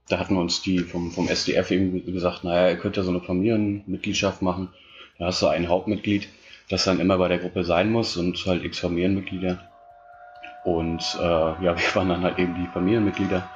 da 0.08 0.18
hatten 0.18 0.36
uns 0.36 0.62
die 0.62 0.80
vom, 0.80 1.10
vom 1.10 1.28
SDF 1.28 1.70
eben 1.70 2.04
gesagt, 2.12 2.44
naja, 2.44 2.70
ihr 2.70 2.76
könnt 2.76 2.96
ja 2.96 3.02
so 3.02 3.10
eine 3.10 3.20
Familienmitgliedschaft 3.20 4.40
machen. 4.40 4.68
Da 5.18 5.26
hast 5.26 5.42
du 5.42 5.48
ein 5.48 5.68
Hauptmitglied, 5.68 6.28
das 6.68 6.84
dann 6.84 7.00
immer 7.00 7.18
bei 7.18 7.28
der 7.28 7.38
Gruppe 7.38 7.64
sein 7.64 7.90
muss 7.90 8.16
und 8.16 8.44
halt 8.46 8.64
x 8.64 8.78
Familienmitglieder. 8.78 9.58
Und 10.64 11.02
äh, 11.20 11.24
ja, 11.24 11.60
wir 11.76 11.94
waren 11.94 12.08
dann 12.08 12.22
halt 12.22 12.38
eben 12.38 12.54
die 12.54 12.68
Familienmitglieder. 12.72 13.48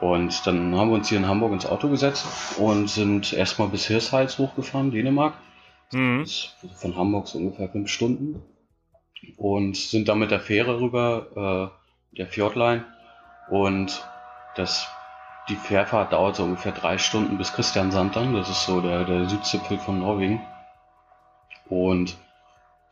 Und 0.00 0.46
dann 0.46 0.74
haben 0.74 0.90
wir 0.90 0.96
uns 0.96 1.08
hier 1.08 1.18
in 1.18 1.28
Hamburg 1.28 1.52
ins 1.52 1.66
Auto 1.66 1.88
gesetzt 1.88 2.26
und 2.58 2.88
sind 2.90 3.32
erstmal 3.32 3.68
bis 3.68 3.86
Hirshals 3.86 4.38
hochgefahren, 4.38 4.90
Dänemark. 4.90 5.34
Mhm. 5.92 6.26
Von 6.76 6.96
Hamburg 6.96 7.28
so 7.28 7.38
ungefähr 7.38 7.68
fünf 7.68 7.90
Stunden. 7.90 8.42
Und 9.36 9.76
sind 9.76 10.08
dann 10.08 10.18
mit 10.18 10.30
der 10.30 10.40
Fähre 10.40 10.80
rüber, 10.80 11.72
äh, 12.12 12.16
der 12.16 12.26
Fjordline. 12.26 12.84
Und 13.50 14.04
das, 14.56 14.86
die 15.48 15.56
Fährfahrt 15.56 16.12
dauert 16.12 16.36
so 16.36 16.44
ungefähr 16.44 16.72
drei 16.72 16.98
Stunden 16.98 17.38
bis 17.38 17.52
Christiansand 17.52 18.16
dann. 18.16 18.34
Das 18.34 18.48
ist 18.48 18.64
so 18.64 18.80
der, 18.80 19.04
der 19.04 19.28
Südzipfel 19.28 19.78
von 19.78 19.98
Norwegen. 19.98 20.40
Und 21.66 22.16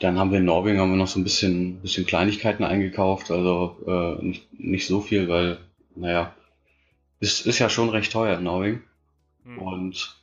dann 0.01 0.19
haben 0.19 0.33
wir 0.33 0.39
in 0.39 0.45
Norwegen 0.45 0.81
haben 0.81 0.91
wir 0.91 0.97
noch 0.97 1.07
so 1.07 1.21
ein 1.21 1.25
bisschen, 1.25 1.81
bisschen 1.81 2.07
Kleinigkeiten 2.07 2.65
eingekauft. 2.65 3.31
Also 3.31 3.77
äh, 3.87 4.25
nicht, 4.25 4.53
nicht 4.61 4.87
so 4.87 5.01
viel, 5.01 5.29
weil, 5.29 5.59
naja, 5.95 6.35
ist, 7.21 7.47
ist 7.47 7.61
ja 7.61 7.69
schon 7.69 7.89
recht 7.89 8.13
teuer 8.13 8.39
in 8.39 8.45
Norwegen. 8.45 8.83
Mhm. 9.45 9.59
Und 9.59 10.17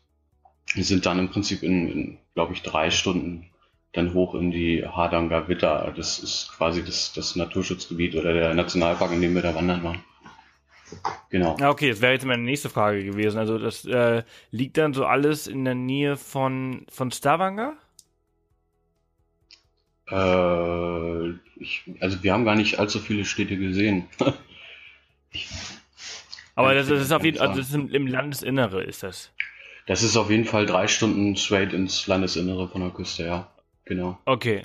wir 0.73 0.83
sind 0.83 1.05
dann 1.05 1.19
im 1.19 1.29
Prinzip 1.29 1.63
in, 1.63 1.91
in 1.91 2.17
glaube 2.35 2.53
ich, 2.53 2.61
drei 2.61 2.91
Stunden 2.91 3.49
dann 3.93 4.13
hoch 4.13 4.35
in 4.35 4.51
die 4.51 4.85
Hardanger 4.85 5.47
Witter. 5.47 5.93
Das 5.95 6.19
ist 6.19 6.51
quasi 6.55 6.83
das, 6.83 7.13
das 7.13 7.35
Naturschutzgebiet 7.35 8.15
oder 8.15 8.33
der 8.33 8.53
Nationalpark, 8.53 9.11
in 9.11 9.21
dem 9.21 9.33
wir 9.35 9.41
da 9.41 9.55
wandern 9.55 9.83
waren. 9.83 10.03
Genau. 11.29 11.57
Ja, 11.59 11.69
okay, 11.69 11.89
das 11.89 12.01
wäre 12.01 12.13
jetzt 12.13 12.25
meine 12.25 12.43
nächste 12.43 12.69
Frage 12.69 13.03
gewesen. 13.03 13.37
Also 13.37 13.59
das 13.59 13.85
äh, 13.85 14.23
liegt 14.51 14.77
dann 14.77 14.93
so 14.93 15.05
alles 15.05 15.47
in 15.47 15.65
der 15.65 15.75
Nähe 15.75 16.17
von, 16.17 16.85
von 16.89 17.11
Stavanger? 17.11 17.77
Äh, 20.09 21.29
ich, 21.59 21.83
also 21.99 22.23
wir 22.23 22.33
haben 22.33 22.45
gar 22.45 22.55
nicht 22.55 22.79
allzu 22.79 22.99
viele 22.99 23.25
Städte 23.25 23.57
gesehen. 23.57 24.07
Aber 26.55 26.73
das, 26.73 26.87
das, 26.87 27.01
ist 27.01 27.11
auf 27.11 27.23
jeden 27.23 27.37
Fall, 27.37 27.49
also 27.49 27.77
im, 27.77 27.89
im 27.91 28.07
Landesinnere 28.07 28.83
ist 28.83 29.03
das. 29.03 29.31
Das 29.85 30.03
ist 30.03 30.17
auf 30.17 30.29
jeden 30.29 30.45
Fall 30.45 30.65
drei 30.65 30.87
Stunden 30.87 31.35
straight 31.35 31.73
ins 31.73 32.05
Landesinnere 32.07 32.67
von 32.67 32.81
der 32.81 32.89
Küste, 32.89 33.25
ja. 33.25 33.49
Genau. 33.89 34.19
Okay. 34.25 34.63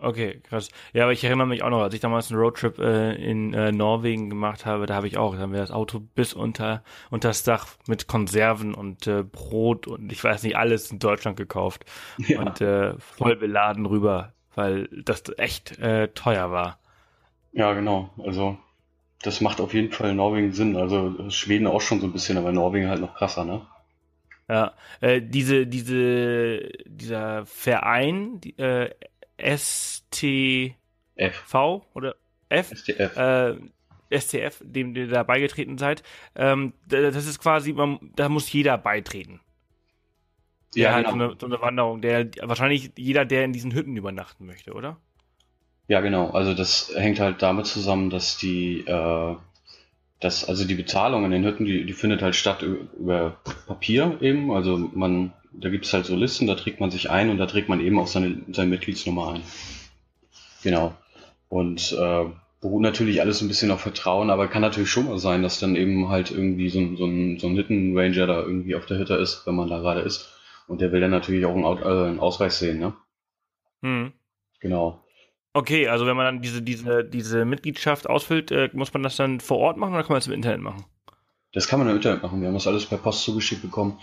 Okay, 0.00 0.40
krass. 0.40 0.68
Ja, 0.92 1.04
aber 1.04 1.12
ich 1.12 1.22
erinnere 1.22 1.46
mich 1.46 1.62
auch 1.62 1.70
noch, 1.70 1.82
als 1.82 1.94
ich 1.94 2.00
damals 2.00 2.28
einen 2.28 2.40
Roadtrip 2.40 2.80
äh, 2.80 3.12
in 3.14 3.54
äh, 3.54 3.70
Norwegen 3.70 4.30
gemacht 4.30 4.66
habe, 4.66 4.86
da 4.86 4.96
habe 4.96 5.06
ich 5.06 5.16
auch, 5.16 5.36
da 5.36 5.42
haben 5.42 5.52
wir 5.52 5.60
das 5.60 5.70
Auto 5.70 6.00
bis 6.00 6.32
unter, 6.34 6.82
unter 7.10 7.28
das 7.28 7.44
Dach 7.44 7.68
mit 7.86 8.08
Konserven 8.08 8.74
und 8.74 9.06
äh, 9.06 9.22
Brot 9.22 9.86
und 9.86 10.10
ich 10.10 10.24
weiß 10.24 10.42
nicht, 10.42 10.56
alles 10.56 10.90
in 10.90 10.98
Deutschland 10.98 11.36
gekauft 11.36 11.84
ja. 12.18 12.40
und 12.40 12.60
äh, 12.60 12.98
voll 12.98 13.36
beladen 13.36 13.86
rüber, 13.86 14.32
weil 14.56 14.88
das 15.04 15.22
echt 15.36 15.78
äh, 15.78 16.08
teuer 16.08 16.50
war. 16.50 16.80
Ja, 17.52 17.72
genau. 17.72 18.10
Also 18.18 18.58
das 19.22 19.40
macht 19.40 19.60
auf 19.60 19.72
jeden 19.72 19.92
Fall 19.92 20.10
in 20.10 20.16
Norwegen 20.16 20.52
Sinn. 20.52 20.76
Also 20.76 21.30
Schweden 21.30 21.68
auch 21.68 21.80
schon 21.80 22.00
so 22.00 22.08
ein 22.08 22.12
bisschen, 22.12 22.38
aber 22.38 22.50
Norwegen 22.50 22.88
halt 22.88 23.00
noch 23.00 23.14
krasser, 23.14 23.44
ne? 23.44 23.60
Ja, 24.52 24.74
äh, 25.00 25.22
diese, 25.22 25.66
diese, 25.66 26.68
dieser 26.84 27.46
Verein, 27.46 28.38
die, 28.38 28.58
äh, 28.58 28.90
STV 29.38 30.76
oder 31.94 32.16
F? 32.50 32.70
STF. 32.74 33.16
Äh, 33.16 33.54
STF, 34.10 34.60
dem 34.62 34.94
ihr 34.94 35.08
da 35.08 35.22
beigetreten 35.22 35.78
seid, 35.78 36.02
ähm, 36.36 36.74
das 36.86 37.24
ist 37.24 37.38
quasi, 37.38 37.72
man, 37.72 37.98
da 38.14 38.28
muss 38.28 38.52
jeder 38.52 38.76
beitreten. 38.76 39.40
Ja, 40.74 40.90
ja 40.90 40.92
halt 40.96 41.06
genau. 41.06 41.16
so, 41.16 41.24
eine, 41.24 41.36
so 41.40 41.46
eine 41.46 41.60
Wanderung, 41.62 42.02
der 42.02 42.28
wahrscheinlich 42.42 42.92
jeder, 42.98 43.24
der 43.24 43.46
in 43.46 43.54
diesen 43.54 43.72
Hütten 43.72 43.96
übernachten 43.96 44.44
möchte, 44.44 44.74
oder? 44.74 44.98
Ja, 45.88 46.02
genau. 46.02 46.28
Also 46.28 46.52
das 46.52 46.92
hängt 46.94 47.20
halt 47.20 47.40
damit 47.40 47.64
zusammen, 47.64 48.10
dass 48.10 48.36
die, 48.36 48.80
äh, 48.80 49.36
dass 50.22 50.48
also 50.48 50.64
die 50.64 50.74
Bezahlung 50.74 51.24
in 51.24 51.30
den 51.30 51.44
Hütten, 51.44 51.64
die, 51.64 51.84
die 51.84 51.92
findet 51.92 52.22
halt 52.22 52.36
statt 52.36 52.62
über 52.62 53.36
Papier 53.66 54.18
eben. 54.20 54.52
Also 54.52 54.78
man 54.94 55.32
da 55.52 55.68
gibt 55.68 55.84
es 55.84 55.92
halt 55.92 56.06
so 56.06 56.16
Listen, 56.16 56.46
da 56.46 56.54
trägt 56.54 56.80
man 56.80 56.90
sich 56.90 57.10
ein 57.10 57.30
und 57.30 57.38
da 57.38 57.46
trägt 57.46 57.68
man 57.68 57.80
eben 57.80 57.98
auch 57.98 58.06
seine, 58.06 58.42
seine 58.52 58.70
Mitgliedsnummer 58.70 59.32
ein. 59.32 59.42
Genau. 60.62 60.94
Und 61.48 61.92
äh, 61.92 62.24
beruht 62.60 62.82
natürlich 62.82 63.20
alles 63.20 63.42
ein 63.42 63.48
bisschen 63.48 63.70
auf 63.70 63.80
Vertrauen, 63.80 64.30
aber 64.30 64.48
kann 64.48 64.62
natürlich 64.62 64.90
schon 64.90 65.06
mal 65.06 65.18
sein, 65.18 65.42
dass 65.42 65.60
dann 65.60 65.76
eben 65.76 66.08
halt 66.08 66.30
irgendwie 66.30 66.70
so 66.70 66.78
ein, 66.78 66.96
so 66.96 67.04
ein, 67.04 67.38
so 67.38 67.48
ein 67.48 67.56
Hüttenranger 67.56 68.26
da 68.26 68.40
irgendwie 68.40 68.74
auf 68.74 68.86
der 68.86 68.98
Hütte 68.98 69.14
ist, 69.14 69.46
wenn 69.46 69.54
man 69.54 69.68
da 69.68 69.80
gerade 69.80 70.00
ist. 70.00 70.32
Und 70.68 70.80
der 70.80 70.92
will 70.92 71.00
dann 71.00 71.10
natürlich 71.10 71.44
auch 71.44 71.54
einen, 71.54 71.64
äh, 71.64 72.08
einen 72.08 72.20
Ausweis 72.20 72.58
sehen, 72.58 72.78
ne? 72.78 72.94
Hm. 73.82 74.12
Genau. 74.60 75.04
Okay, 75.54 75.88
also 75.88 76.06
wenn 76.06 76.16
man 76.16 76.24
dann 76.26 76.42
diese, 76.42 76.62
diese, 76.62 77.04
diese 77.04 77.44
Mitgliedschaft 77.44 78.08
ausfüllt, 78.08 78.50
äh, 78.50 78.70
muss 78.72 78.92
man 78.94 79.02
das 79.02 79.16
dann 79.16 79.40
vor 79.40 79.58
Ort 79.58 79.76
machen 79.76 79.92
oder 79.92 80.02
kann 80.02 80.12
man 80.12 80.20
das 80.20 80.26
im 80.26 80.32
Internet 80.32 80.60
machen? 80.60 80.84
Das 81.52 81.68
kann 81.68 81.78
man 81.78 81.88
im 81.90 81.96
Internet 81.96 82.22
machen. 82.22 82.40
Wir 82.40 82.48
haben 82.48 82.54
das 82.54 82.66
alles 82.66 82.86
per 82.86 82.98
Post 82.98 83.22
zugeschickt 83.22 83.62
bekommen. 83.62 83.98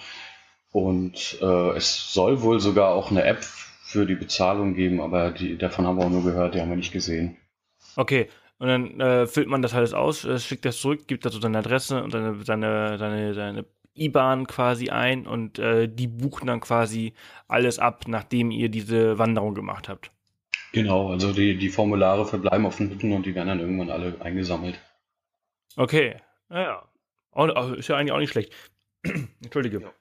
Und 0.71 1.39
äh, 1.41 1.75
es 1.75 2.13
soll 2.13 2.43
wohl 2.43 2.59
sogar 2.59 2.89
auch 2.89 3.09
eine 3.09 3.23
App 3.23 3.43
für 3.43 4.05
die 4.05 4.15
Bezahlung 4.15 4.75
geben, 4.75 5.01
aber 5.01 5.31
die, 5.31 5.57
davon 5.57 5.87
haben 5.87 5.97
wir 5.97 6.05
auch 6.05 6.11
nur 6.11 6.23
gehört, 6.23 6.53
die 6.53 6.61
haben 6.61 6.69
wir 6.69 6.77
nicht 6.77 6.91
gesehen. 6.91 7.37
Okay, 7.95 8.29
und 8.59 8.67
dann 8.67 8.99
äh, 8.99 9.25
füllt 9.25 9.47
man 9.47 9.63
das 9.63 9.73
alles 9.73 9.95
aus, 9.95 10.25
äh, 10.25 10.37
schickt 10.37 10.65
das 10.65 10.77
zurück, 10.77 11.07
gibt 11.07 11.25
dazu 11.25 11.39
seine 11.39 11.57
Adresse 11.57 12.03
und 12.03 12.11
seine, 12.11 12.43
seine, 12.43 12.99
seine, 12.99 13.33
seine 13.33 13.65
IBAN 13.95 14.45
quasi 14.45 14.89
ein 14.89 15.25
und 15.25 15.57
äh, 15.57 15.87
die 15.87 16.07
buchen 16.07 16.45
dann 16.45 16.59
quasi 16.59 17.13
alles 17.47 17.79
ab, 17.79 18.03
nachdem 18.07 18.51
ihr 18.51 18.69
diese 18.69 19.17
Wanderung 19.17 19.55
gemacht 19.55 19.89
habt. 19.89 20.11
Genau, 20.71 21.11
also 21.11 21.33
die, 21.33 21.57
die 21.57 21.69
Formulare 21.69 22.25
verbleiben 22.25 22.65
auf 22.65 22.77
den 22.77 22.91
Hütten 22.91 23.11
und 23.13 23.25
die 23.25 23.33
werden 23.33 23.47
dann 23.47 23.59
irgendwann 23.59 23.89
alle 23.89 24.15
eingesammelt. 24.21 24.79
Okay, 25.75 26.17
naja. 26.49 26.83
Ja. 27.35 27.73
Ist 27.73 27.87
ja 27.87 27.95
eigentlich 27.95 28.11
auch 28.11 28.19
nicht 28.19 28.31
schlecht. 28.31 28.53
Entschuldige. 29.43 29.81
Ja. 29.81 29.93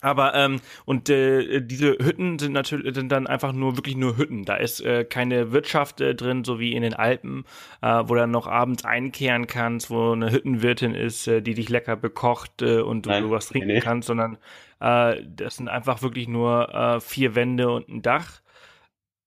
Aber 0.00 0.34
ähm, 0.34 0.60
und 0.84 1.08
äh, 1.08 1.60
diese 1.60 1.98
Hütten 1.98 2.38
sind 2.38 2.52
natürlich 2.52 2.94
sind 2.94 3.10
dann 3.10 3.26
einfach 3.26 3.52
nur 3.52 3.76
wirklich 3.76 3.96
nur 3.96 4.16
Hütten. 4.16 4.44
Da 4.44 4.54
ist 4.54 4.80
äh, 4.80 5.04
keine 5.04 5.50
Wirtschaft 5.50 6.00
äh, 6.00 6.14
drin, 6.14 6.44
so 6.44 6.60
wie 6.60 6.74
in 6.74 6.82
den 6.82 6.94
Alpen, 6.94 7.44
äh, 7.82 8.02
wo 8.04 8.14
du 8.14 8.20
dann 8.20 8.30
noch 8.30 8.46
abends 8.46 8.84
einkehren 8.84 9.48
kannst, 9.48 9.90
wo 9.90 10.12
eine 10.12 10.30
Hüttenwirtin 10.30 10.94
ist, 10.94 11.26
äh, 11.26 11.42
die 11.42 11.54
dich 11.54 11.68
lecker 11.68 11.96
bekocht 11.96 12.62
äh, 12.62 12.80
und 12.80 13.06
du, 13.06 13.20
du 13.20 13.30
was 13.30 13.48
trinken 13.48 13.68
nee. 13.68 13.80
kannst, 13.80 14.06
sondern 14.06 14.38
äh, 14.80 15.20
das 15.26 15.56
sind 15.56 15.68
einfach 15.68 16.00
wirklich 16.00 16.28
nur 16.28 16.72
äh, 16.72 17.00
vier 17.00 17.34
Wände 17.34 17.68
und 17.70 17.88
ein 17.88 18.02
Dach 18.02 18.40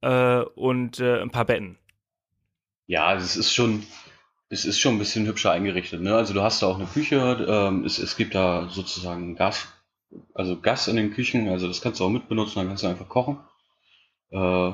äh, 0.01 0.41
und 0.41 0.99
äh, 0.99 1.21
ein 1.21 1.31
paar 1.31 1.45
Betten. 1.45 1.77
Ja, 2.87 3.15
es 3.15 3.37
ist 3.37 3.53
schon 3.53 3.83
es 4.49 4.65
ist 4.65 4.79
schon 4.79 4.95
ein 4.95 4.99
bisschen 4.99 5.25
hübscher 5.25 5.51
eingerichtet. 5.51 6.01
Ne? 6.01 6.13
Also 6.13 6.33
du 6.33 6.41
hast 6.41 6.61
da 6.61 6.67
auch 6.67 6.75
eine 6.75 6.85
Küche, 6.85 7.45
ähm, 7.47 7.85
es, 7.85 7.99
es 7.99 8.17
gibt 8.17 8.35
da 8.35 8.67
sozusagen 8.69 9.35
Gas 9.35 9.69
also 10.33 10.59
Gas 10.59 10.87
in 10.87 10.95
den 10.95 11.13
Küchen, 11.13 11.49
also 11.49 11.67
das 11.67 11.81
kannst 11.81 11.99
du 11.99 12.05
auch 12.05 12.09
mitbenutzen, 12.09 12.55
dann 12.55 12.67
kannst 12.67 12.83
du 12.83 12.87
einfach 12.87 13.09
kochen. 13.09 13.37
Äh, 14.31 14.71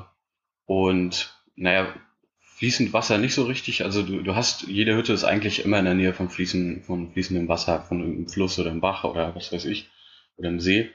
und 0.66 1.36
naja, 1.56 1.94
fließend 2.40 2.94
Wasser 2.94 3.18
nicht 3.18 3.34
so 3.34 3.44
richtig. 3.44 3.84
Also 3.84 4.04
du, 4.04 4.22
du 4.22 4.36
hast, 4.36 4.68
jede 4.68 4.96
Hütte 4.96 5.14
ist 5.14 5.24
eigentlich 5.24 5.64
immer 5.64 5.80
in 5.80 5.86
der 5.86 5.94
Nähe 5.94 6.14
von, 6.14 6.30
fließen, 6.30 6.84
von 6.84 7.12
fließendem 7.12 7.48
Wasser, 7.48 7.82
von 7.82 8.02
einem 8.02 8.28
Fluss 8.28 8.58
oder 8.60 8.72
einem 8.72 8.82
Bach 8.82 9.04
oder 9.04 9.36
was 9.36 9.52
weiß 9.52 9.66
ich, 9.66 9.90
oder 10.38 10.50
einem 10.50 10.60
See. 10.60 10.90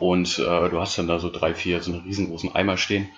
Und 0.00 0.38
äh, 0.38 0.68
du 0.68 0.80
hast 0.80 0.98
dann 0.98 1.06
da 1.06 1.18
so 1.18 1.30
drei, 1.30 1.54
vier, 1.54 1.80
so 1.82 1.92
einen 1.92 2.02
riesengroßen 2.02 2.54
Eimer 2.54 2.76
stehen. 2.76 3.08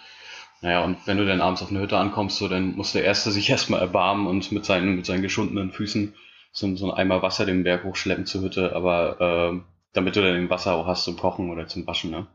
Naja, 0.62 0.84
und 0.84 1.06
wenn 1.06 1.16
du 1.16 1.24
dann 1.24 1.40
abends 1.40 1.62
auf 1.62 1.70
eine 1.70 1.80
Hütte 1.80 1.96
ankommst, 1.96 2.36
so, 2.36 2.48
dann 2.48 2.76
muss 2.76 2.92
der 2.92 3.04
Erste 3.04 3.30
sich 3.30 3.48
erstmal 3.50 3.80
erbarmen 3.80 4.26
und 4.26 4.52
mit 4.52 4.64
seinen, 4.64 4.96
mit 4.96 5.06
seinen 5.06 5.22
geschundenen 5.22 5.72
Füßen 5.72 6.14
so, 6.52 6.76
so 6.76 6.90
einen 6.90 6.98
Eimer 6.98 7.22
Wasser 7.22 7.46
den 7.46 7.64
Berg 7.64 7.84
hochschleppen 7.84 8.26
zur 8.26 8.42
Hütte. 8.42 8.74
Aber 8.74 9.20
äh, 9.20 9.60
damit 9.92 10.16
du 10.16 10.22
dann 10.22 10.34
den 10.34 10.50
Wasser 10.50 10.74
auch 10.74 10.86
hast 10.86 11.04
zum 11.04 11.16
Kochen 11.16 11.50
oder 11.50 11.66
zum 11.66 11.86
Waschen, 11.86 12.10
ne? 12.10 12.26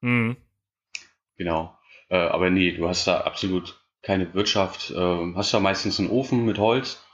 Mhm. 0.00 0.36
Genau. 1.36 1.78
Äh, 2.08 2.16
aber 2.16 2.50
nee, 2.50 2.72
du 2.72 2.88
hast 2.88 3.06
da 3.06 3.20
absolut 3.20 3.80
keine 4.02 4.32
Wirtschaft. 4.34 4.90
Äh, 4.90 5.34
hast 5.34 5.54
da 5.54 5.60
meistens 5.60 5.98
einen 5.98 6.10
Ofen 6.10 6.44
mit 6.44 6.58
Holz 6.58 7.04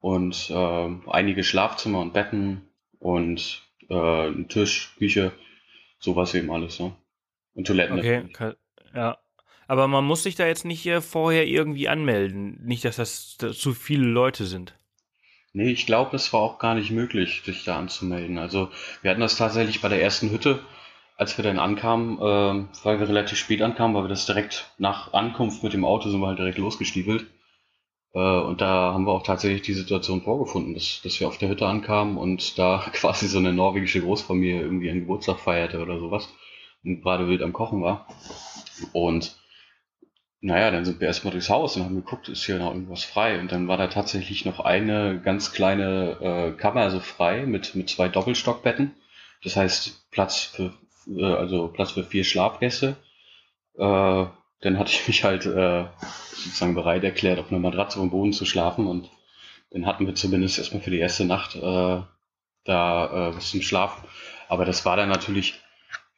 und 0.00 0.50
äh, 0.50 0.90
einige 1.10 1.44
Schlafzimmer 1.44 2.00
und 2.00 2.12
Betten 2.12 2.68
und 2.98 3.62
äh, 3.88 3.94
einen 3.94 4.48
Tisch, 4.48 4.94
Küche, 4.98 5.32
sowas 5.98 6.34
eben 6.34 6.50
alles, 6.50 6.80
ne? 6.80 6.92
Und 7.54 7.66
Toiletten. 7.66 7.98
Okay, 7.98 8.54
ja. 8.94 9.18
Aber 9.66 9.88
man 9.88 10.04
muss 10.04 10.22
sich 10.22 10.34
da 10.34 10.46
jetzt 10.46 10.64
nicht 10.64 10.88
vorher 11.00 11.46
irgendwie 11.46 11.88
anmelden. 11.88 12.60
Nicht, 12.64 12.84
dass 12.84 12.96
das 12.96 13.36
zu 13.38 13.74
viele 13.74 14.06
Leute 14.06 14.46
sind. 14.46 14.74
Nee, 15.54 15.70
ich 15.70 15.84
glaube, 15.86 16.16
es 16.16 16.32
war 16.32 16.40
auch 16.40 16.58
gar 16.58 16.74
nicht 16.74 16.90
möglich, 16.90 17.42
sich 17.44 17.64
da 17.64 17.78
anzumelden. 17.78 18.38
Also 18.38 18.70
wir 19.02 19.10
hatten 19.10 19.20
das 19.20 19.36
tatsächlich 19.36 19.82
bei 19.82 19.88
der 19.88 20.02
ersten 20.02 20.30
Hütte, 20.30 20.60
als 21.18 21.36
wir 21.36 21.44
dann 21.44 21.58
ankamen, 21.58 22.18
äh, 22.18 22.66
weil 22.84 22.98
wir 22.98 23.08
relativ 23.08 23.38
spät 23.38 23.60
ankamen, 23.60 23.94
weil 23.94 24.04
wir 24.04 24.08
das 24.08 24.24
direkt 24.24 24.72
nach 24.78 25.12
Ankunft 25.12 25.62
mit 25.62 25.74
dem 25.74 25.84
Auto 25.84 26.08
sind 26.08 26.20
wir 26.20 26.28
halt 26.28 26.38
direkt 26.38 26.58
losgestiefelt. 26.58 27.26
Äh, 28.14 28.18
und 28.18 28.62
da 28.62 28.92
haben 28.94 29.04
wir 29.06 29.12
auch 29.12 29.22
tatsächlich 29.22 29.62
die 29.62 29.74
Situation 29.74 30.22
vorgefunden, 30.22 30.74
dass, 30.74 31.02
dass 31.02 31.20
wir 31.20 31.28
auf 31.28 31.38
der 31.38 31.50
Hütte 31.50 31.66
ankamen 31.66 32.16
und 32.16 32.58
da 32.58 32.78
quasi 32.92 33.28
so 33.28 33.38
eine 33.38 33.52
norwegische 33.52 34.00
Großfamilie 34.00 34.62
irgendwie 34.62 34.90
einen 34.90 35.00
Geburtstag 35.00 35.38
feierte 35.38 35.82
oder 35.82 35.98
sowas 35.98 36.28
und 36.82 37.02
gerade 37.02 37.28
wild 37.28 37.42
am 37.42 37.52
Kochen 37.52 37.82
war. 37.82 38.06
Und 38.92 39.36
naja, 40.44 40.72
dann 40.72 40.84
sind 40.84 41.00
wir 41.00 41.06
erstmal 41.06 41.30
durchs 41.30 41.50
Haus 41.50 41.76
und 41.76 41.84
haben 41.84 41.94
geguckt, 41.94 42.28
ist 42.28 42.44
hier 42.44 42.58
noch 42.58 42.72
irgendwas 42.74 43.04
frei. 43.04 43.38
Und 43.38 43.52
dann 43.52 43.68
war 43.68 43.76
da 43.76 43.86
tatsächlich 43.86 44.44
noch 44.44 44.58
eine 44.58 45.20
ganz 45.20 45.52
kleine 45.52 46.18
äh, 46.20 46.58
Kammer 46.58 46.90
so 46.90 46.98
frei 46.98 47.46
mit, 47.46 47.76
mit 47.76 47.88
zwei 47.88 48.08
Doppelstockbetten. 48.08 48.92
Das 49.44 49.56
heißt 49.56 50.10
Platz 50.10 50.42
für, 50.42 50.72
äh, 51.06 51.24
also 51.24 51.68
Platz 51.68 51.92
für 51.92 52.02
vier 52.02 52.24
Schlafgäste. 52.24 52.96
Äh, 53.76 54.26
dann 54.62 54.78
hatte 54.78 54.90
ich 54.90 55.06
mich 55.06 55.22
halt 55.22 55.46
äh, 55.46 55.84
sozusagen 56.34 56.74
bereit 56.74 57.04
erklärt, 57.04 57.38
auf 57.38 57.52
einer 57.52 57.60
Matratze 57.60 58.00
am 58.00 58.10
Boden 58.10 58.32
zu 58.32 58.44
schlafen. 58.44 58.88
Und 58.88 59.10
dann 59.70 59.86
hatten 59.86 60.08
wir 60.08 60.16
zumindest 60.16 60.58
erstmal 60.58 60.82
für 60.82 60.90
die 60.90 60.98
erste 60.98 61.24
Nacht 61.24 61.54
äh, 61.54 62.00
da 62.64 63.30
äh, 63.30 63.36
was 63.36 63.50
zum 63.50 63.62
Schlaf. 63.62 64.02
Aber 64.48 64.64
das 64.64 64.84
war 64.84 64.96
dann 64.96 65.08
natürlich 65.08 65.60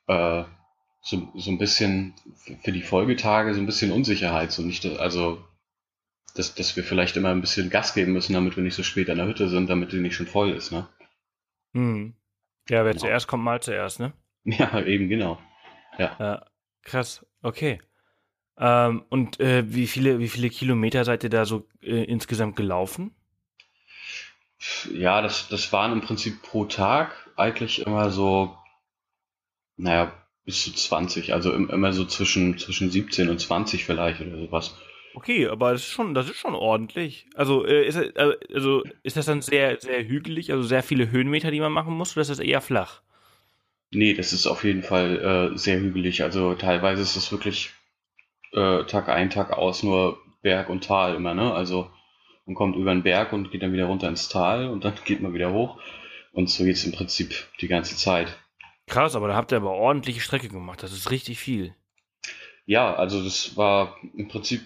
äh, 0.07 0.45
so, 1.05 1.29
so 1.35 1.51
ein 1.51 1.59
bisschen 1.59 2.15
für 2.63 2.73
die 2.73 2.83
Folgetage 2.83 3.55
so 3.55 3.61
ein 3.61 3.67
bisschen 3.67 3.93
Unsicherheit. 3.93 4.53
So 4.53 4.63
nicht, 4.63 4.87
also, 4.87 5.45
dass, 6.35 6.55
dass 6.55 6.75
wir 6.77 6.83
vielleicht 6.83 7.17
immer 7.17 7.29
ein 7.29 7.43
bisschen 7.43 7.69
Gas 7.69 7.93
geben 7.93 8.15
müssen, 8.15 8.33
damit 8.33 8.57
wir 8.57 8.65
nicht 8.65 8.75
so 8.75 8.83
spät 8.83 9.11
an 9.11 9.19
der 9.19 9.27
Hütte 9.27 9.51
sind, 9.51 9.69
damit 9.69 9.93
die 9.93 10.01
nicht 10.01 10.17
schon 10.17 10.27
voll 10.27 10.51
ist, 10.53 10.73
ne? 10.73 10.89
Hm. 11.75 12.15
Ja, 12.71 12.85
wer 12.85 12.93
genau. 12.93 13.05
zuerst 13.05 13.29
kommt, 13.29 13.45
mal 13.45 13.61
zuerst, 13.63 14.01
ne? 14.01 14.13
Ja, 14.45 14.81
eben, 14.81 15.09
genau. 15.09 15.39
Ja. 15.99 16.17
ja 16.19 16.47
krass, 16.83 17.25
okay. 17.43 17.81
Ähm, 18.57 19.05
und 19.11 19.41
äh, 19.41 19.73
wie 19.73 19.87
viele, 19.87 20.19
wie 20.19 20.29
viele 20.29 20.49
Kilometer 20.49 21.05
seid 21.05 21.25
ihr 21.25 21.31
da 21.31 21.45
so 21.45 21.67
äh, 21.83 22.05
insgesamt 22.05 22.57
gelaufen? 22.57 23.15
Ja, 24.91 25.21
das, 25.21 25.49
das 25.49 25.73
waren 25.73 25.93
im 25.93 26.01
Prinzip 26.01 26.43
pro 26.43 26.65
Tag 26.65 27.31
eigentlich 27.37 27.87
immer 27.87 28.11
so, 28.11 28.57
naja, 29.77 30.13
bis 30.45 30.65
zu 30.65 30.73
20, 30.73 31.33
also 31.33 31.53
immer 31.53 31.93
so 31.93 32.05
zwischen, 32.05 32.59
zwischen 32.59 32.91
17 32.91 33.29
und 33.29 33.41
20 33.41 33.85
vielleicht 33.85 34.21
oder 34.21 34.39
sowas. 34.39 34.77
Okay, 35.15 35.47
aber 35.47 35.73
das 35.73 35.83
ist 35.83 35.91
schon, 35.91 36.13
das 36.13 36.29
ist 36.29 36.37
schon 36.37 36.55
ordentlich. 36.55 37.27
Also, 37.35 37.65
äh, 37.65 37.87
ist, 37.87 37.97
äh, 37.97 38.37
also 38.53 38.83
ist 39.05 39.17
das 39.17 39.27
dann 39.27 39.43
sehr, 39.43 39.81
sehr 39.81 40.05
hügelig, 40.05 40.51
also 40.51 40.65
sehr 40.65 40.83
viele 40.83 41.11
Höhenmeter, 41.11 41.53
die 41.53 41.61
man 41.61 41.73
machen 41.73 41.95
muss, 41.95 42.13
oder 42.13 42.23
ist 42.23 42.31
das 42.31 42.41
eher 42.41 42.61
flach? 42.61 43.01
Nee, 43.93 44.15
das 44.15 44.33
ist 44.33 44.49
auf 44.49 44.65
jeden 44.65 44.83
Fall 44.83 45.53
äh, 45.55 45.57
sehr 45.57 45.79
hügelig. 45.79 46.25
Also 46.25 46.55
teilweise 46.55 47.03
ist 47.03 47.15
es 47.15 47.31
wirklich 47.31 47.71
äh, 48.53 48.83
Tag 48.85 49.09
ein, 49.09 49.31
Tag 49.31 49.53
aus 49.53 49.85
nur 49.85 50.19
Berg 50.43 50.69
und 50.69 50.85
Tal 50.85 51.15
immer, 51.15 51.33
ne? 51.35 51.55
Also 51.55 51.91
man 52.45 52.57
kommt 52.57 52.77
über 52.77 52.93
den 52.93 53.05
Berg 53.05 53.33
und 53.33 53.53
geht 53.53 53.63
dann 53.63 53.73
wieder 53.73 53.87
runter 53.87 54.09
ins 54.09 54.29
Tal 54.29 54.69
und 54.69 54.85
dann 54.85 54.95
geht 55.05 55.23
man 55.23 55.33
wieder 55.33 55.53
hoch. 55.53 55.81
Und 56.33 56.51
so 56.51 56.65
geht 56.65 56.75
es 56.75 56.85
im 56.85 56.93
Prinzip 56.93 57.47
die 57.61 57.69
ganze 57.69 57.97
Zeit. 57.97 58.37
Krass, 58.87 59.17
aber 59.17 59.29
da 59.29 59.35
habt 59.35 59.53
ihr 59.53 59.57
aber 59.57 59.73
ordentliche 59.73 60.21
Strecke 60.21 60.49
gemacht. 60.49 60.83
Das 60.83 60.93
ist 60.93 61.11
richtig 61.11 61.39
viel. 61.39 61.75
Ja, 62.67 62.95
also 62.95 63.23
das 63.23 63.57
war 63.57 63.97
im 64.15 64.29
Prinzip 64.29 64.63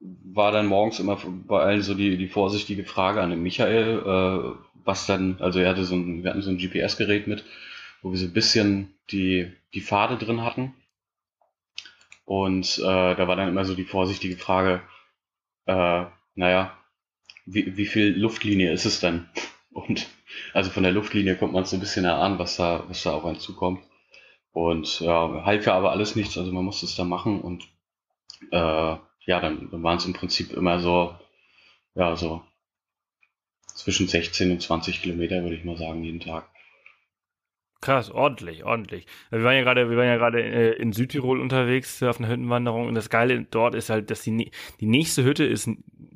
war 0.00 0.52
dann 0.52 0.66
morgens 0.66 0.98
immer 0.98 1.20
bei 1.24 1.60
allen 1.60 1.82
so 1.82 1.94
die, 1.94 2.16
die 2.16 2.28
vorsichtige 2.28 2.84
Frage 2.84 3.22
an 3.22 3.30
den 3.30 3.42
Michael, 3.42 3.98
äh, 4.00 4.58
was 4.84 5.06
dann, 5.06 5.36
also 5.40 5.60
er 5.60 5.70
hatte 5.70 5.84
so 5.84 5.94
ein, 5.94 6.24
wir 6.24 6.30
hatten 6.30 6.42
so 6.42 6.50
ein 6.50 6.58
GPS-Gerät 6.58 7.26
mit, 7.28 7.44
wo 8.02 8.10
wir 8.10 8.18
so 8.18 8.26
ein 8.26 8.32
bisschen 8.32 8.94
die, 9.10 9.52
die 9.74 9.80
Pfade 9.80 10.16
drin 10.16 10.42
hatten. 10.42 10.74
Und 12.24 12.78
äh, 12.78 13.14
da 13.14 13.28
war 13.28 13.36
dann 13.36 13.48
immer 13.48 13.64
so 13.64 13.74
die 13.74 13.84
vorsichtige 13.84 14.36
Frage, 14.36 14.82
äh, 15.66 16.04
naja, 16.34 16.76
wie, 17.46 17.76
wie 17.76 17.86
viel 17.86 18.18
Luftlinie 18.18 18.72
ist 18.72 18.84
es 18.84 19.00
denn? 19.00 19.28
Und 19.70 20.08
also 20.52 20.70
von 20.70 20.82
der 20.82 20.92
Luftlinie 20.92 21.36
kommt 21.36 21.52
man 21.52 21.64
so 21.64 21.76
ein 21.76 21.80
bisschen 21.80 22.04
erahnen, 22.04 22.38
was 22.38 22.56
da, 22.56 22.84
was 22.88 23.02
da 23.02 23.12
auf 23.12 23.24
einen 23.24 23.38
zukommt. 23.38 23.82
Und 24.52 25.00
ja, 25.00 25.44
half 25.44 25.66
ja 25.66 25.74
aber 25.74 25.92
alles 25.92 26.14
nichts, 26.14 26.36
also 26.36 26.52
man 26.52 26.64
musste 26.64 26.86
es 26.86 26.94
da 26.94 27.04
machen 27.04 27.40
und 27.40 27.64
äh, 28.50 28.96
ja, 29.24 29.40
dann, 29.40 29.70
dann 29.70 29.82
waren 29.82 29.96
es 29.96 30.04
im 30.04 30.12
Prinzip 30.12 30.52
immer 30.52 30.80
so, 30.80 31.14
ja, 31.94 32.16
so 32.16 32.42
zwischen 33.66 34.08
16 34.08 34.50
und 34.50 34.62
20 34.62 35.00
Kilometer, 35.02 35.42
würde 35.42 35.56
ich 35.56 35.64
mal 35.64 35.76
sagen, 35.76 36.02
jeden 36.02 36.20
Tag. 36.20 36.48
Krass, 37.80 38.10
ordentlich, 38.10 38.62
ordentlich. 38.62 39.06
Wir 39.30 39.42
waren 39.42 39.56
ja 39.56 39.62
gerade, 39.62 39.90
wir 39.90 39.96
waren 39.96 40.06
ja 40.06 40.16
gerade 40.16 40.40
äh, 40.40 40.72
in 40.76 40.92
Südtirol 40.92 41.40
unterwegs 41.40 42.00
auf 42.02 42.20
einer 42.20 42.28
Hüttenwanderung 42.28 42.86
und 42.86 42.94
das 42.94 43.10
Geile 43.10 43.42
dort 43.42 43.74
ist 43.74 43.90
halt, 43.90 44.10
dass 44.10 44.22
die, 44.22 44.52
die 44.80 44.86
nächste 44.86 45.24
Hütte 45.24 45.44
ist 45.44 45.68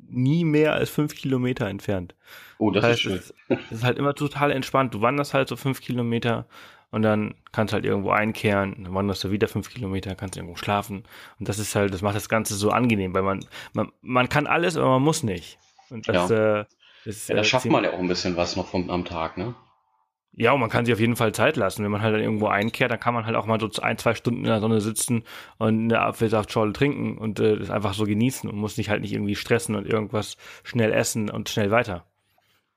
nie 0.09 0.43
mehr 0.43 0.73
als 0.73 0.89
fünf 0.89 1.15
Kilometer 1.15 1.67
entfernt. 1.67 2.15
Oh, 2.57 2.71
das, 2.71 2.81
das 2.81 2.91
heißt, 2.91 3.05
ist 3.05 3.33
schön. 3.47 3.59
Das 3.69 3.71
ist 3.71 3.83
halt 3.83 3.97
immer 3.97 4.15
total 4.15 4.51
entspannt. 4.51 4.93
Du 4.93 5.01
wanderst 5.01 5.33
halt 5.33 5.47
so 5.47 5.55
fünf 5.55 5.81
Kilometer 5.81 6.47
und 6.89 7.01
dann 7.01 7.35
kannst 7.51 7.73
halt 7.73 7.85
irgendwo 7.85 8.11
einkehren, 8.11 8.83
dann 8.83 8.93
wanderst 8.93 9.23
du 9.23 9.31
wieder 9.31 9.47
fünf 9.47 9.69
Kilometer, 9.69 10.15
kannst 10.15 10.37
irgendwo 10.37 10.55
schlafen. 10.55 11.03
Und 11.39 11.49
das 11.49 11.59
ist 11.59 11.75
halt, 11.75 11.93
das 11.93 12.01
macht 12.01 12.15
das 12.15 12.29
Ganze 12.29 12.55
so 12.55 12.71
angenehm, 12.71 13.13
weil 13.13 13.23
man, 13.23 13.45
man, 13.73 13.91
man 14.01 14.29
kann 14.29 14.47
alles, 14.47 14.77
aber 14.77 14.91
man 14.91 15.03
muss 15.03 15.23
nicht. 15.23 15.59
Und 15.89 16.07
das, 16.07 16.29
ja. 16.29 16.61
äh, 16.61 16.65
das 17.05 17.27
ja, 17.27 17.35
da 17.35 17.41
äh, 17.41 17.43
schafft 17.43 17.65
man 17.65 17.83
ja 17.83 17.91
auch 17.91 17.99
ein 17.99 18.07
bisschen 18.07 18.35
was 18.37 18.55
noch 18.55 18.67
vom, 18.67 18.89
am 18.89 19.05
Tag, 19.05 19.37
ne? 19.37 19.53
Ja, 20.39 20.51
und 20.51 20.59
man 20.59 20.69
kann 20.69 20.85
sich 20.85 20.93
auf 20.93 20.99
jeden 20.99 21.15
Fall 21.15 21.33
Zeit 21.33 21.57
lassen. 21.57 21.83
Wenn 21.83 21.89
man 21.89 22.03
halt 22.03 22.13
dann 22.13 22.21
irgendwo 22.21 22.45
einkehrt, 22.45 22.91
dann 22.91 22.99
kann 22.99 23.15
man 23.15 23.25
halt 23.25 23.35
auch 23.35 23.47
mal 23.47 23.59
so 23.59 23.69
ein, 23.81 23.97
zwei 23.97 24.13
Stunden 24.13 24.41
in 24.41 24.45
der 24.45 24.59
Sonne 24.59 24.81
sitzen 24.81 25.23
und 25.57 25.85
eine 25.85 25.99
Apfelsaftschorle 26.01 26.73
trinken 26.73 27.17
und 27.17 27.39
äh, 27.39 27.57
das 27.57 27.71
einfach 27.71 27.95
so 27.95 28.05
genießen 28.05 28.47
und 28.47 28.55
muss 28.55 28.75
sich 28.75 28.91
halt 28.91 29.01
nicht 29.01 29.13
irgendwie 29.13 29.35
stressen 29.35 29.75
und 29.75 29.87
irgendwas 29.87 30.37
schnell 30.63 30.93
essen 30.93 31.31
und 31.31 31.49
schnell 31.49 31.71
weiter. 31.71 32.05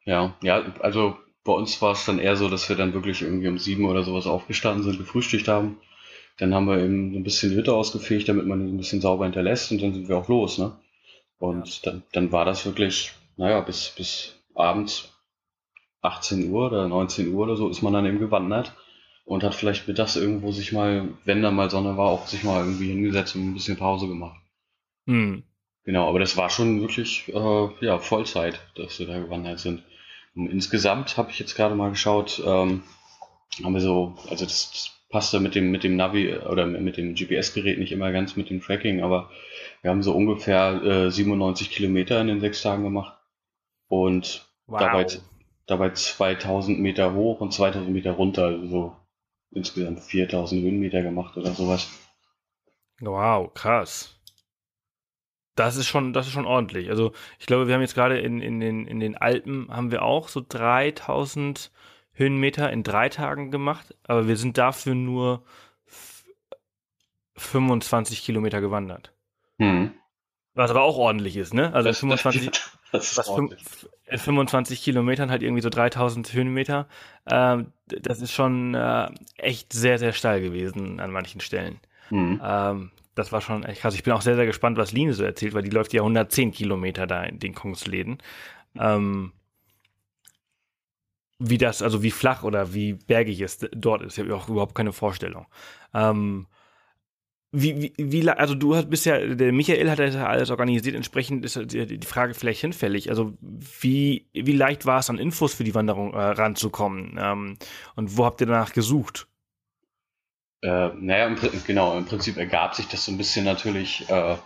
Ja, 0.06 0.34
ja, 0.42 0.72
also 0.80 1.18
bei 1.44 1.52
uns 1.52 1.82
war 1.82 1.92
es 1.92 2.06
dann 2.06 2.18
eher 2.18 2.36
so, 2.36 2.48
dass 2.48 2.66
wir 2.70 2.76
dann 2.76 2.94
wirklich 2.94 3.20
irgendwie 3.20 3.48
um 3.48 3.58
sieben 3.58 3.84
oder 3.84 4.04
sowas 4.04 4.26
aufgestanden 4.26 4.82
sind, 4.82 4.96
gefrühstückt 4.96 5.46
haben. 5.46 5.76
Dann 6.38 6.54
haben 6.54 6.66
wir 6.66 6.78
eben 6.78 7.14
ein 7.14 7.24
bisschen 7.24 7.50
die 7.50 7.56
Hütte 7.56 7.74
ausgefegt, 7.74 8.26
damit 8.30 8.46
man 8.46 8.66
ein 8.66 8.78
bisschen 8.78 9.02
sauber 9.02 9.24
hinterlässt 9.24 9.70
und 9.70 9.82
dann 9.82 9.92
sind 9.92 10.08
wir 10.08 10.16
auch 10.16 10.28
los, 10.28 10.56
ne? 10.56 10.72
Und 11.38 11.86
dann, 11.86 12.04
dann 12.12 12.32
war 12.32 12.46
das 12.46 12.64
wirklich, 12.64 13.12
naja, 13.36 13.60
bis, 13.60 13.92
bis 13.94 14.36
abends 14.54 15.09
18 16.02 16.50
Uhr 16.50 16.66
oder 16.66 16.88
19 16.88 17.32
Uhr 17.32 17.44
oder 17.44 17.56
so 17.56 17.68
ist 17.68 17.82
man 17.82 17.92
dann 17.92 18.06
eben 18.06 18.18
gewandert 18.18 18.74
und 19.24 19.44
hat 19.44 19.54
vielleicht 19.54 19.86
mittags 19.86 20.16
irgendwo 20.16 20.52
sich 20.52 20.72
mal, 20.72 21.08
wenn 21.24 21.42
da 21.42 21.50
mal 21.50 21.70
Sonne 21.70 21.96
war, 21.96 22.08
auch 22.08 22.26
sich 22.26 22.42
mal 22.42 22.64
irgendwie 22.64 22.88
hingesetzt 22.88 23.36
und 23.36 23.50
ein 23.50 23.54
bisschen 23.54 23.76
Pause 23.76 24.08
gemacht. 24.08 24.40
Hm. 25.06 25.44
Genau, 25.84 26.08
aber 26.08 26.18
das 26.18 26.36
war 26.36 26.50
schon 26.50 26.80
wirklich 26.80 27.28
äh, 27.28 27.68
ja, 27.84 27.98
Vollzeit, 27.98 28.60
dass 28.76 28.98
wir 28.98 29.06
da 29.06 29.18
gewandert 29.18 29.58
sind. 29.58 29.82
Und 30.34 30.50
insgesamt 30.50 31.16
habe 31.16 31.30
ich 31.30 31.38
jetzt 31.38 31.54
gerade 31.54 31.74
mal 31.74 31.90
geschaut, 31.90 32.42
ähm, 32.44 32.82
haben 33.62 33.74
wir 33.74 33.80
so, 33.80 34.14
also 34.28 34.44
das, 34.44 34.70
das 34.70 35.00
passte 35.10 35.40
mit 35.40 35.54
dem, 35.54 35.70
mit 35.70 35.82
dem 35.82 35.96
Navi 35.96 36.36
oder 36.36 36.66
mit 36.66 36.96
dem 36.96 37.14
GPS-Gerät 37.14 37.78
nicht 37.78 37.92
immer 37.92 38.12
ganz 38.12 38.36
mit 38.36 38.48
dem 38.48 38.60
Tracking, 38.60 39.02
aber 39.02 39.30
wir 39.82 39.90
haben 39.90 40.02
so 40.02 40.14
ungefähr 40.14 40.82
äh, 40.82 41.10
97 41.10 41.70
Kilometer 41.70 42.20
in 42.20 42.28
den 42.28 42.40
sechs 42.40 42.62
Tagen 42.62 42.84
gemacht 42.84 43.18
und 43.88 44.48
wow. 44.66 44.80
dabei 44.80 45.06
dabei 45.70 45.90
2000 45.90 46.80
Meter 46.80 47.14
hoch 47.14 47.40
und 47.40 47.52
2000 47.52 47.90
Meter 47.90 48.12
runter, 48.12 48.46
also 48.46 48.66
so 48.66 48.96
insgesamt 49.52 50.00
4000 50.00 50.62
Höhenmeter 50.62 51.02
gemacht 51.02 51.36
oder 51.36 51.52
sowas. 51.52 51.88
Wow, 53.00 53.52
krass. 53.54 54.16
Das 55.56 55.76
ist 55.76 55.88
schon, 55.88 56.12
das 56.12 56.26
ist 56.26 56.32
schon 56.32 56.46
ordentlich. 56.46 56.88
Also 56.90 57.12
ich 57.38 57.46
glaube, 57.46 57.66
wir 57.66 57.74
haben 57.74 57.80
jetzt 57.80 57.94
gerade 57.94 58.18
in, 58.18 58.40
in, 58.40 58.60
den, 58.60 58.86
in 58.86 59.00
den 59.00 59.16
Alpen 59.16 59.68
haben 59.70 59.90
wir 59.90 60.02
auch 60.02 60.28
so 60.28 60.44
3000 60.46 61.70
Höhenmeter 62.12 62.70
in 62.70 62.82
drei 62.82 63.08
Tagen 63.08 63.50
gemacht, 63.50 63.94
aber 64.04 64.28
wir 64.28 64.36
sind 64.36 64.58
dafür 64.58 64.94
nur 64.94 65.42
25 67.36 68.22
Kilometer 68.24 68.60
gewandert. 68.60 69.12
Hm. 69.58 69.92
Was 70.54 70.70
aber 70.70 70.82
auch 70.82 70.96
ordentlich 70.96 71.36
ist, 71.36 71.54
ne? 71.54 71.72
Also 71.72 71.88
das, 71.88 72.00
25, 72.00 72.50
das 72.50 72.78
was 72.92 73.30
25 74.16 74.82
Kilometern 74.82 75.30
halt 75.30 75.42
irgendwie 75.42 75.62
so 75.62 75.70
3000 75.70 76.32
Höhenmeter. 76.32 76.88
Ähm, 77.26 77.72
das 77.86 78.20
ist 78.20 78.32
schon 78.32 78.74
äh, 78.74 79.08
echt 79.36 79.72
sehr, 79.72 79.98
sehr 79.98 80.12
steil 80.12 80.40
gewesen 80.40 81.00
an 81.00 81.12
manchen 81.12 81.40
Stellen. 81.40 81.78
Mhm. 82.10 82.40
Ähm, 82.42 82.90
das 83.14 83.32
war 83.32 83.40
schon 83.40 83.64
echt 83.64 83.82
krass. 83.82 83.94
Ich 83.94 84.02
bin 84.02 84.12
auch 84.12 84.22
sehr, 84.22 84.36
sehr 84.36 84.46
gespannt, 84.46 84.78
was 84.78 84.92
Line 84.92 85.12
so 85.12 85.24
erzählt, 85.24 85.54
weil 85.54 85.62
die 85.62 85.70
läuft 85.70 85.92
ja 85.92 86.00
110 86.00 86.52
Kilometer 86.52 87.06
da 87.06 87.22
in 87.22 87.38
den 87.38 87.54
Kungsläden. 87.54 88.18
Ähm, 88.76 89.32
wie 91.38 91.58
das, 91.58 91.82
also 91.82 92.02
wie 92.02 92.10
flach 92.10 92.42
oder 92.42 92.74
wie 92.74 92.92
bergig 92.92 93.40
es 93.40 93.58
dort 93.72 94.02
ist, 94.02 94.18
ich 94.18 94.24
habe 94.24 94.36
auch 94.36 94.48
überhaupt 94.48 94.74
keine 94.74 94.92
Vorstellung. 94.92 95.46
Ähm, 95.94 96.46
wie, 97.52 97.82
wie, 97.82 97.94
wie, 97.96 98.28
also 98.28 98.54
du 98.54 98.80
bist 98.84 99.06
ja, 99.06 99.18
der 99.18 99.52
Michael 99.52 99.90
hat 99.90 99.98
das 99.98 100.14
ja 100.14 100.26
alles 100.26 100.50
organisiert, 100.50 100.94
entsprechend 100.94 101.44
ist 101.44 101.58
die 101.72 101.98
Frage 102.06 102.34
vielleicht 102.34 102.60
hinfällig. 102.60 103.10
Also 103.10 103.32
wie, 103.40 104.28
wie 104.32 104.52
leicht 104.52 104.86
war 104.86 105.00
es 105.00 105.10
an 105.10 105.18
Infos 105.18 105.54
für 105.54 105.64
die 105.64 105.74
Wanderung 105.74 106.14
äh, 106.14 106.18
ranzukommen? 106.18 107.18
Ähm, 107.20 107.56
und 107.96 108.16
wo 108.16 108.24
habt 108.24 108.40
ihr 108.40 108.46
danach 108.46 108.72
gesucht? 108.72 109.26
Äh, 110.62 110.90
naja, 110.94 111.26
im, 111.26 111.36
genau, 111.66 111.96
im 111.98 112.04
Prinzip 112.04 112.36
ergab 112.36 112.74
sich 112.74 112.86
das 112.86 113.04
so 113.04 113.12
ein 113.12 113.18
bisschen 113.18 113.44
natürlich, 113.44 114.08
äh, 114.08 114.36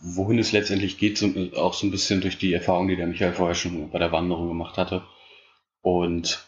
wohin 0.00 0.38
es 0.38 0.52
letztendlich 0.52 0.98
geht, 0.98 1.16
so, 1.16 1.32
auch 1.56 1.72
so 1.72 1.86
ein 1.86 1.90
bisschen 1.90 2.20
durch 2.20 2.38
die 2.38 2.52
Erfahrung, 2.52 2.88
die 2.88 2.96
der 2.96 3.06
Michael 3.06 3.32
vorher 3.32 3.54
schon 3.54 3.90
bei 3.90 3.98
der 3.98 4.12
Wanderung 4.12 4.48
gemacht 4.48 4.76
hatte. 4.76 5.02
Und 5.80 6.47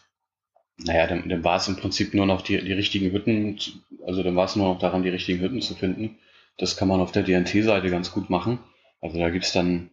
naja, 0.77 1.07
dann, 1.07 1.29
dann 1.29 1.43
war 1.43 1.57
es 1.57 1.67
im 1.67 1.75
Prinzip 1.75 2.13
nur 2.13 2.25
noch 2.25 2.41
die, 2.41 2.59
die 2.61 2.73
richtigen 2.73 3.11
Hütten, 3.11 3.59
also 4.05 4.23
dann 4.23 4.35
war 4.35 4.45
es 4.45 4.55
nur 4.55 4.67
noch 4.67 4.79
daran, 4.79 5.03
die 5.03 5.09
richtigen 5.09 5.39
Hütten 5.39 5.61
zu 5.61 5.75
finden. 5.75 6.17
Das 6.57 6.77
kann 6.77 6.87
man 6.87 6.99
auf 6.99 7.11
der 7.11 7.23
DNT-Seite 7.23 7.89
ganz 7.89 8.11
gut 8.11 8.29
machen. 8.29 8.59
Also 8.99 9.19
da 9.19 9.29
gibt's 9.29 9.53
dann 9.53 9.91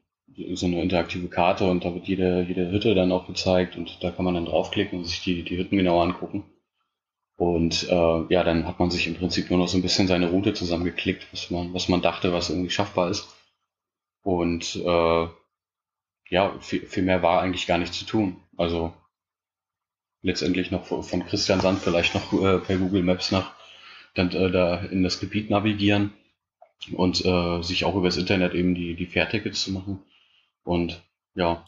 so 0.55 0.67
eine 0.67 0.83
interaktive 0.83 1.29
Karte 1.29 1.69
und 1.69 1.85
da 1.85 1.95
wird 1.95 2.07
jede, 2.07 2.43
jede 2.43 2.71
Hütte 2.71 2.95
dann 2.95 3.13
auch 3.13 3.27
gezeigt 3.27 3.77
und 3.77 4.03
da 4.03 4.11
kann 4.11 4.25
man 4.25 4.35
dann 4.35 4.45
draufklicken 4.47 4.99
und 4.99 5.05
sich 5.05 5.23
die, 5.23 5.43
die 5.43 5.57
Hütten 5.57 5.77
genau 5.77 6.01
angucken. 6.01 6.45
Und 7.37 7.89
äh, 7.89 8.25
ja, 8.29 8.43
dann 8.43 8.67
hat 8.67 8.79
man 8.79 8.91
sich 8.91 9.07
im 9.07 9.15
Prinzip 9.15 9.49
nur 9.49 9.61
noch 9.61 9.69
so 9.69 9.79
ein 9.79 9.83
bisschen 9.83 10.09
seine 10.09 10.31
Route 10.31 10.55
zusammengeklickt, 10.55 11.27
was 11.33 11.51
man, 11.51 11.73
was 11.73 11.89
man 11.89 12.03
dachte, 12.03 12.33
was 12.33 12.51
irgendwie 12.51 12.71
schaffbar 12.71 13.11
ist. 13.11 13.29
Und 14.23 14.77
äh, 14.77 15.29
ja, 16.31 16.59
viel, 16.61 16.85
viel 16.87 17.03
mehr 17.05 17.23
war 17.23 17.41
eigentlich 17.41 17.67
gar 17.67 17.79
nicht 17.79 17.95
zu 17.95 18.05
tun. 18.05 18.37
Also 18.57 18.93
letztendlich 20.29 20.71
noch 20.71 20.85
von 20.85 21.27
Christian 21.27 21.61
Sand 21.61 21.81
vielleicht 21.81 22.15
noch 22.15 22.33
äh, 22.33 22.59
per 22.59 22.77
Google 22.77 23.03
Maps 23.03 23.33
nach 23.33 23.53
dann 24.15 24.31
äh, 24.31 24.51
da 24.51 24.79
in 24.79 25.03
das 25.03 25.21
Gebiet 25.21 25.51
navigieren 25.51 26.13
und 26.93 27.25
äh, 27.25 27.63
sich 27.63 27.85
auch 27.85 27.97
über 27.97 28.09
das 28.09 28.17
Internet 28.17 28.55
eben 28.55 28.75
die, 28.75 28.95
die 28.95 29.07
Fährtickets 29.07 29.63
zu 29.63 29.73
machen. 29.73 30.01
Und 30.65 31.03
ja, 31.35 31.65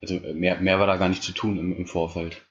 also 0.00 0.20
mehr, 0.34 0.60
mehr 0.60 0.78
war 0.78 0.86
da 0.86 0.96
gar 0.96 1.08
nicht 1.08 1.22
zu 1.22 1.32
tun 1.32 1.58
im, 1.58 1.76
im 1.76 1.86
Vorfeld. 1.86 2.42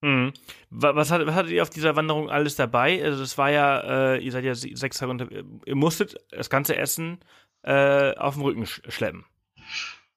Mhm. 0.00 0.32
Was, 0.70 1.10
hat, 1.10 1.26
was 1.26 1.34
hattet 1.34 1.52
ihr 1.52 1.62
auf 1.62 1.70
dieser 1.70 1.96
Wanderung 1.96 2.28
alles 2.28 2.56
dabei? 2.56 3.02
Also 3.02 3.20
das 3.20 3.38
war 3.38 3.50
ja, 3.50 4.14
äh, 4.14 4.18
ihr 4.18 4.32
seid 4.32 4.44
ja 4.44 4.54
sechs 4.54 4.98
Tage 4.98 5.10
unter, 5.10 5.28
ihr 5.30 5.76
musstet 5.76 6.16
das 6.30 6.50
ganze 6.50 6.76
Essen 6.76 7.20
äh, 7.62 8.14
auf 8.16 8.34
dem 8.34 8.42
Rücken 8.42 8.66
schleppen. 8.66 9.24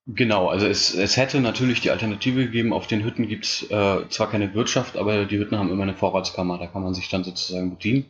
Genau, 0.10 0.48
also 0.48 0.68
es, 0.68 0.94
es 0.94 1.18
hätte 1.18 1.42
natürlich 1.42 1.82
die 1.82 1.92
Alternative 1.92 2.46
gegeben, 2.46 2.72
auf 2.72 2.88
den 2.88 3.04
Hütten 3.04 3.28
gibt's 3.28 3.64
äh, 3.64 4.08
zwar 4.10 4.30
keine 4.30 4.54
Wirtschaft, 4.54 4.96
aber 4.96 5.26
die 5.26 5.38
Hütten 5.38 5.60
haben 5.60 5.70
immer 5.70 5.84
eine 5.84 5.96
Vorratskammer, 5.96 6.58
da 6.58 6.68
kann 6.68 6.82
man 6.82 6.94
sich 6.94 7.10
dann 7.10 7.26
sozusagen 7.26 7.72
bedienen. 7.72 8.06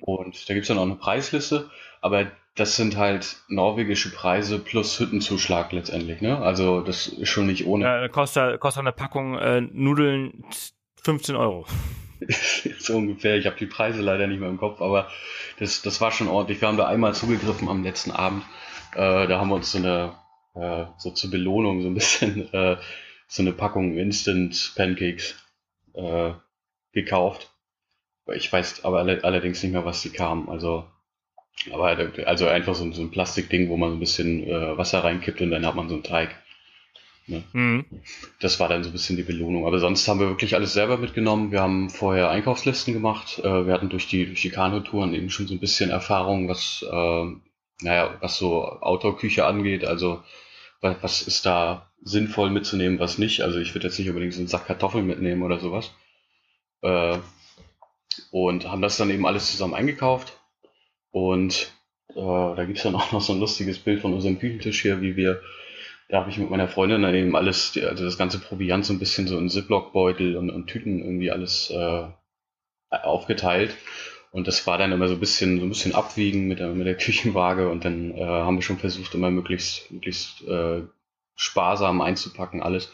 Und 0.00 0.48
da 0.48 0.54
gibt's 0.54 0.68
dann 0.68 0.78
auch 0.78 0.82
eine 0.82 0.94
Preisliste, 0.94 1.70
aber 2.00 2.32
das 2.54 2.76
sind 2.76 2.96
halt 2.96 3.36
norwegische 3.48 4.10
Preise 4.10 4.58
plus 4.58 4.98
Hüttenzuschlag 4.98 5.72
letztendlich, 5.72 6.22
ne? 6.22 6.38
Also 6.38 6.80
das 6.80 7.08
ist 7.08 7.28
schon 7.28 7.46
nicht 7.46 7.66
ohne. 7.66 7.84
Ja, 7.84 8.08
kostet, 8.08 8.58
kostet 8.60 8.80
eine 8.80 8.92
Packung 8.92 9.38
äh, 9.38 9.60
Nudeln 9.60 10.44
15 11.02 11.36
Euro. 11.36 11.66
so 12.78 12.96
ungefähr. 12.96 13.36
Ich 13.36 13.46
habe 13.46 13.56
die 13.56 13.66
Preise 13.66 14.00
leider 14.00 14.26
nicht 14.26 14.40
mehr 14.40 14.48
im 14.48 14.58
Kopf, 14.58 14.80
aber 14.80 15.08
das, 15.58 15.82
das 15.82 16.00
war 16.00 16.10
schon 16.10 16.28
ordentlich. 16.28 16.60
Wir 16.60 16.68
haben 16.68 16.76
da 16.76 16.86
einmal 16.86 17.14
zugegriffen 17.14 17.68
am 17.68 17.82
letzten 17.82 18.10
Abend. 18.10 18.44
Äh, 18.94 19.26
da 19.26 19.38
haben 19.38 19.48
wir 19.48 19.56
uns 19.56 19.72
so 19.72 19.78
eine, 19.78 20.14
äh, 20.54 20.84
so 20.98 21.10
zur 21.10 21.30
Belohnung 21.30 21.82
so 21.82 21.88
ein 21.88 21.94
bisschen 21.94 22.48
äh, 22.52 22.76
so 23.28 23.42
eine 23.42 23.52
Packung 23.52 23.96
Instant 23.96 24.72
Pancakes 24.76 25.34
äh, 25.94 26.32
gekauft. 26.92 27.50
Ich 28.34 28.52
weiß 28.52 28.84
aber 28.84 29.00
allerdings 29.00 29.62
nicht 29.62 29.72
mehr, 29.72 29.84
was 29.84 30.02
die 30.02 30.10
kamen. 30.10 30.48
Also, 30.48 30.84
aber 31.72 31.96
also 32.26 32.46
einfach 32.46 32.74
so, 32.74 32.90
so 32.92 33.02
ein 33.02 33.10
Plastikding, 33.10 33.68
wo 33.68 33.76
man 33.76 33.90
so 33.90 33.96
ein 33.96 34.00
bisschen 34.00 34.46
äh, 34.46 34.76
Wasser 34.76 35.02
reinkippt 35.02 35.40
und 35.40 35.50
dann 35.50 35.66
hat 35.66 35.74
man 35.74 35.88
so 35.88 35.94
einen 35.94 36.04
Teig. 36.04 36.36
Ne? 37.26 37.42
Mhm. 37.52 37.84
Das 38.40 38.60
war 38.60 38.68
dann 38.68 38.84
so 38.84 38.90
ein 38.90 38.92
bisschen 38.92 39.16
die 39.16 39.22
Belohnung. 39.22 39.66
Aber 39.66 39.78
sonst 39.78 40.06
haben 40.08 40.20
wir 40.20 40.28
wirklich 40.28 40.54
alles 40.54 40.72
selber 40.72 40.98
mitgenommen. 40.98 41.52
Wir 41.52 41.60
haben 41.60 41.90
vorher 41.90 42.30
Einkaufslisten 42.30 42.94
gemacht. 42.94 43.38
Äh, 43.40 43.66
wir 43.66 43.72
hatten 43.72 43.88
durch 43.88 44.08
die, 44.08 44.26
durch 44.26 44.42
die 44.42 44.50
Kanutouren 44.50 45.14
eben 45.14 45.30
schon 45.30 45.46
so 45.46 45.54
ein 45.54 45.60
bisschen 45.60 45.90
Erfahrung, 45.90 46.48
was, 46.48 46.84
äh, 46.88 47.26
naja, 47.80 48.16
was 48.20 48.36
so 48.36 48.64
Outdoor-Küche 48.64 49.44
angeht. 49.44 49.84
Also, 49.84 50.22
was, 50.80 51.22
ist 51.22 51.46
da 51.46 51.90
sinnvoll 52.02 52.50
mitzunehmen, 52.50 52.98
was 52.98 53.18
nicht. 53.18 53.42
Also, 53.42 53.58
ich 53.58 53.74
würde 53.74 53.86
jetzt 53.86 53.98
nicht 53.98 54.08
unbedingt 54.08 54.34
so 54.34 54.40
einen 54.40 54.48
Sack 54.48 54.66
Kartoffeln 54.66 55.06
mitnehmen 55.06 55.42
oder 55.42 55.58
sowas. 55.60 55.92
Äh, 56.82 57.18
und 58.30 58.68
haben 58.68 58.82
das 58.82 58.96
dann 58.96 59.10
eben 59.10 59.26
alles 59.26 59.50
zusammen 59.50 59.74
eingekauft. 59.74 60.38
Und 61.10 61.72
äh, 62.10 62.14
da 62.14 62.64
gibt's 62.66 62.82
dann 62.82 62.94
auch 62.96 63.12
noch 63.12 63.22
so 63.22 63.32
ein 63.32 63.40
lustiges 63.40 63.78
Bild 63.78 64.00
von 64.00 64.12
unserem 64.14 64.38
Küchentisch 64.38 64.82
hier, 64.82 65.00
wie 65.00 65.16
wir 65.16 65.40
da 66.12 66.18
habe 66.18 66.28
ich 66.28 66.36
mit 66.36 66.50
meiner 66.50 66.68
Freundin 66.68 67.00
dann 67.00 67.14
eben 67.14 67.34
alles, 67.34 67.72
also 67.82 68.04
das 68.04 68.18
ganze 68.18 68.38
Proviant 68.38 68.84
so 68.84 68.92
ein 68.92 68.98
bisschen 68.98 69.26
so 69.26 69.38
in 69.38 69.48
Ziploc-Beutel 69.48 70.36
und, 70.36 70.50
und, 70.50 70.66
Tüten 70.66 70.98
irgendwie 70.98 71.30
alles 71.30 71.70
äh, 71.70 72.04
aufgeteilt. 72.90 73.74
Und 74.32 74.48
das 74.48 74.66
war 74.66 74.78
dann 74.78 74.92
immer 74.92 75.08
so 75.08 75.14
ein 75.14 75.20
bisschen, 75.20 75.60
so 75.60 75.66
ein 75.66 75.68
bisschen 75.68 75.94
abwiegen 75.94 76.48
mit 76.48 76.58
der, 76.58 76.70
mit 76.70 76.86
der 76.86 76.96
Küchenwaage 76.98 77.68
und 77.68 77.84
dann 77.84 78.16
äh, 78.16 78.24
haben 78.24 78.56
wir 78.56 78.62
schon 78.62 78.78
versucht, 78.78 79.14
immer 79.14 79.30
möglichst, 79.30 79.90
möglichst 79.92 80.42
äh, 80.48 80.82
sparsam 81.36 82.00
einzupacken 82.00 82.62
alles. 82.62 82.92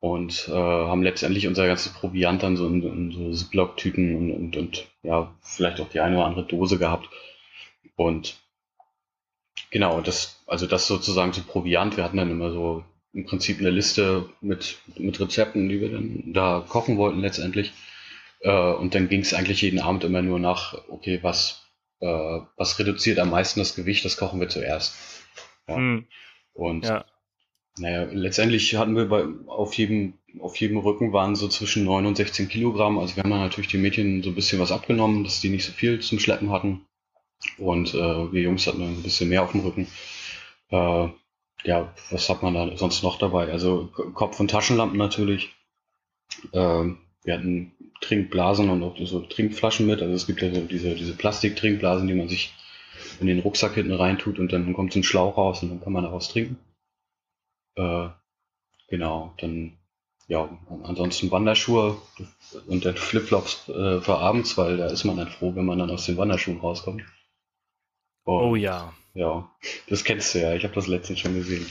Und 0.00 0.48
äh, 0.48 0.52
haben 0.52 1.02
letztendlich 1.02 1.48
unser 1.48 1.66
ganzes 1.66 1.92
Proviant 1.92 2.42
dann 2.42 2.56
so 2.56 2.68
in, 2.68 2.82
in 2.82 3.10
so 3.10 3.32
Ziploc-Tüten 3.32 4.14
und, 4.14 4.30
und, 4.30 4.56
und 4.56 4.86
ja, 5.02 5.34
vielleicht 5.40 5.80
auch 5.80 5.88
die 5.88 6.00
eine 6.00 6.18
oder 6.18 6.26
andere 6.26 6.46
Dose 6.46 6.78
gehabt. 6.78 7.08
Und 7.96 8.36
Genau, 9.70 10.00
das, 10.00 10.42
also 10.46 10.66
das 10.66 10.86
sozusagen 10.86 11.32
zu 11.32 11.42
Proviant. 11.42 11.96
Wir 11.96 12.04
hatten 12.04 12.16
dann 12.16 12.30
immer 12.30 12.50
so 12.50 12.84
im 13.12 13.26
Prinzip 13.26 13.58
eine 13.58 13.70
Liste 13.70 14.28
mit, 14.40 14.78
mit 14.96 15.20
Rezepten, 15.20 15.68
die 15.68 15.80
wir 15.80 15.90
dann 15.90 16.32
da 16.32 16.64
kochen 16.66 16.96
wollten 16.96 17.20
letztendlich. 17.20 17.72
Äh, 18.40 18.72
und 18.72 18.94
dann 18.94 19.08
ging 19.08 19.20
es 19.20 19.34
eigentlich 19.34 19.62
jeden 19.62 19.80
Abend 19.80 20.04
immer 20.04 20.22
nur 20.22 20.38
nach, 20.38 20.74
okay, 20.88 21.18
was, 21.22 21.66
äh, 22.00 22.06
was 22.56 22.78
reduziert 22.78 23.18
am 23.18 23.30
meisten 23.30 23.60
das 23.60 23.74
Gewicht, 23.74 24.04
das 24.04 24.16
kochen 24.16 24.40
wir 24.40 24.48
zuerst. 24.48 24.94
Ja. 25.68 25.76
Hm. 25.76 26.06
Und 26.54 26.86
ja. 26.86 27.04
naja, 27.78 28.08
letztendlich 28.10 28.74
hatten 28.76 28.96
wir 28.96 29.08
bei, 29.08 29.24
auf 29.46 29.74
jedem, 29.74 30.14
auf 30.40 30.56
jedem 30.56 30.78
Rücken 30.78 31.12
waren 31.12 31.36
so 31.36 31.48
zwischen 31.48 31.84
9 31.84 32.06
und 32.06 32.16
16 32.16 32.48
Kilogramm. 32.48 32.98
Also 32.98 33.16
wir 33.16 33.22
haben 33.22 33.30
natürlich 33.30 33.70
die 33.70 33.78
Mädchen 33.78 34.22
so 34.22 34.30
ein 34.30 34.34
bisschen 34.34 34.60
was 34.60 34.72
abgenommen, 34.72 35.24
dass 35.24 35.40
die 35.40 35.48
nicht 35.48 35.64
so 35.64 35.72
viel 35.72 36.00
zum 36.00 36.18
Schleppen 36.18 36.50
hatten. 36.50 36.84
Und 37.56 37.94
äh, 37.94 38.32
wir 38.32 38.42
Jungs 38.42 38.66
hatten 38.66 38.82
ein 38.82 39.02
bisschen 39.02 39.28
mehr 39.28 39.42
auf 39.42 39.52
dem 39.52 39.60
Rücken. 39.60 39.86
Äh, 40.70 41.08
ja, 41.64 41.92
was 42.10 42.28
hat 42.28 42.42
man 42.42 42.54
da 42.54 42.76
sonst 42.76 43.02
noch 43.02 43.18
dabei? 43.18 43.50
Also 43.50 43.88
Kopf- 44.14 44.40
und 44.40 44.50
Taschenlampen 44.50 44.98
natürlich. 44.98 45.54
Äh, 46.52 46.84
wir 47.24 47.34
hatten 47.34 47.72
Trinkblasen 48.00 48.70
und 48.70 48.82
auch 48.82 48.96
so 48.98 49.20
Trinkflaschen 49.20 49.86
mit. 49.86 50.02
Also 50.02 50.14
es 50.14 50.26
gibt 50.26 50.42
ja 50.42 50.52
so 50.52 50.60
diese, 50.60 50.94
diese 50.94 51.14
Plastiktrinkblasen, 51.14 52.06
die 52.06 52.14
man 52.14 52.28
sich 52.28 52.54
in 53.20 53.26
den 53.26 53.40
Rucksack 53.40 53.74
hinten 53.74 53.92
reintut 53.92 54.38
und 54.38 54.52
dann 54.52 54.72
kommt 54.72 54.92
so 54.92 55.00
ein 55.00 55.04
Schlauch 55.04 55.36
raus 55.36 55.62
und 55.62 55.70
dann 55.70 55.80
kann 55.80 55.92
man 55.92 56.04
daraus 56.04 56.28
trinken. 56.28 56.58
Äh, 57.76 58.08
genau, 58.88 59.34
dann 59.38 59.78
ja, 60.28 60.48
ansonsten 60.84 61.30
Wanderschuhe 61.30 61.96
und 62.66 62.84
dann 62.84 62.96
Flipflops 62.96 63.68
äh, 63.70 64.00
für 64.00 64.18
abends, 64.18 64.58
weil 64.58 64.76
da 64.76 64.86
ist 64.86 65.04
man 65.04 65.16
dann 65.16 65.28
froh, 65.28 65.54
wenn 65.54 65.64
man 65.64 65.78
dann 65.78 65.90
aus 65.90 66.04
den 66.04 66.18
Wanderschuhen 66.18 66.60
rauskommt. 66.60 67.02
Und, 68.24 68.42
oh 68.42 68.54
ja. 68.54 68.92
Ja, 69.14 69.50
das 69.88 70.04
kennst 70.04 70.34
du 70.34 70.40
ja. 70.40 70.54
Ich 70.54 70.64
habe 70.64 70.74
das 70.74 70.86
letztens 70.86 71.18
schon 71.18 71.34
gesehen. 71.34 71.66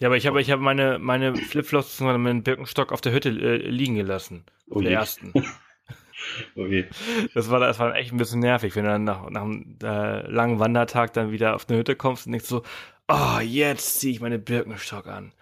Ja, 0.00 0.08
aber 0.08 0.16
ich 0.16 0.26
habe 0.26 0.40
ich 0.40 0.50
hab 0.50 0.60
meine, 0.60 0.98
meine 0.98 1.36
Flipflops 1.36 2.00
und 2.00 2.22
meinen 2.22 2.42
Birkenstock 2.42 2.90
auf 2.90 3.02
der 3.02 3.12
Hütte 3.12 3.28
äh, 3.28 3.56
liegen 3.56 3.94
gelassen. 3.94 4.44
Auf 4.70 4.78
oh 4.78 4.80
der 4.80 4.92
ersten. 4.92 5.32
okay. 6.56 6.88
Das 7.34 7.50
war, 7.50 7.60
das 7.60 7.78
war 7.78 7.94
echt 7.94 8.10
ein 8.10 8.16
bisschen 8.16 8.40
nervig, 8.40 8.74
wenn 8.74 8.84
du 8.84 8.90
dann 8.90 9.04
nach, 9.04 9.28
nach 9.28 9.42
einem 9.42 9.76
äh, 9.82 10.26
langen 10.26 10.58
Wandertag 10.58 11.12
dann 11.12 11.32
wieder 11.32 11.54
auf 11.54 11.68
eine 11.68 11.78
Hütte 11.78 11.96
kommst 11.96 12.26
und 12.26 12.32
denkst 12.32 12.48
so, 12.48 12.62
oh, 13.08 13.40
jetzt 13.42 14.00
ziehe 14.00 14.14
ich 14.14 14.20
meine 14.20 14.38
Birkenstock 14.38 15.06
an. 15.06 15.32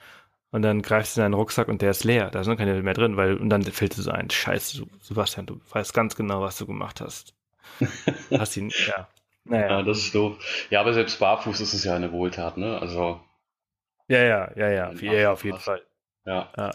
Und 0.51 0.63
dann 0.63 0.83
greifst 0.83 1.17
du 1.17 1.21
in 1.21 1.27
deinen 1.27 1.35
Rucksack 1.35 1.69
und 1.69 1.81
der 1.81 1.93
ist 1.93 2.03
leer. 2.03 2.31
Da 2.31 2.43
sind 2.43 2.57
keine 2.57 2.83
mehr 2.83 2.95
drin, 2.95 3.17
weil, 3.17 3.37
und 3.37 3.51
dann 3.51 3.63
fällt 3.63 3.97
du 3.97 4.03
so 4.03 4.11
ein, 4.11 4.29
scheiße, 4.29 4.83
Sebastian, 5.03 5.47
du 5.47 5.61
weißt 5.71 5.95
ganz 5.95 6.17
genau, 6.17 6.41
was 6.41 6.59
du 6.59 6.67
gemacht 6.67 7.01
hast. 7.01 7.35
hast 8.37 8.57
ihn, 8.57 8.73
ja. 8.89 9.07
Naja. 9.45 9.69
Ja, 9.69 9.83
das 9.83 9.99
ist 9.99 10.15
doof. 10.15 10.37
Ja, 10.71 10.81
aber 10.81 10.95
selbst 10.95 11.21
barfuß 11.21 11.61
ist 11.61 11.75
es 11.75 11.85
ja 11.85 11.95
eine 11.95 12.11
Wohltat, 12.11 12.57
ne? 12.57 12.79
Also. 12.81 13.21
Ja, 14.09 14.23
ja, 14.23 14.53
ja, 14.57 14.69
ja, 14.71 14.93
ja, 14.93 15.13
ja 15.13 15.33
auf 15.33 15.45
jeden 15.45 15.59
Fall. 15.59 15.83
Ja. 16.25 16.53
ja. 16.57 16.71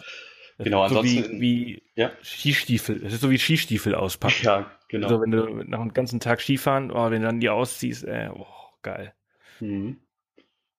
Genau, 0.58 0.88
so 0.88 0.98
ansonsten. 0.98 1.40
Wie, 1.40 1.76
wie 1.76 1.82
ja? 1.96 2.12
Skistiefel. 2.22 3.04
Es 3.04 3.14
ist 3.14 3.20
so 3.20 3.30
wie 3.30 3.38
Skistiefel 3.38 3.94
auspacken. 3.94 4.42
Ja, 4.42 4.70
genau. 4.88 5.08
Also 5.08 5.20
wenn 5.20 5.30
du 5.32 5.64
nach 5.64 5.80
einem 5.80 5.92
ganzen 5.92 6.20
Tag 6.20 6.40
Skifahren, 6.40 6.90
oh, 6.92 7.10
wenn 7.10 7.22
du 7.22 7.26
dann 7.26 7.40
die 7.40 7.50
ausziehst, 7.50 8.04
äh, 8.04 8.30
oh, 8.32 8.46
geil. 8.82 9.14
Mhm. 9.60 9.98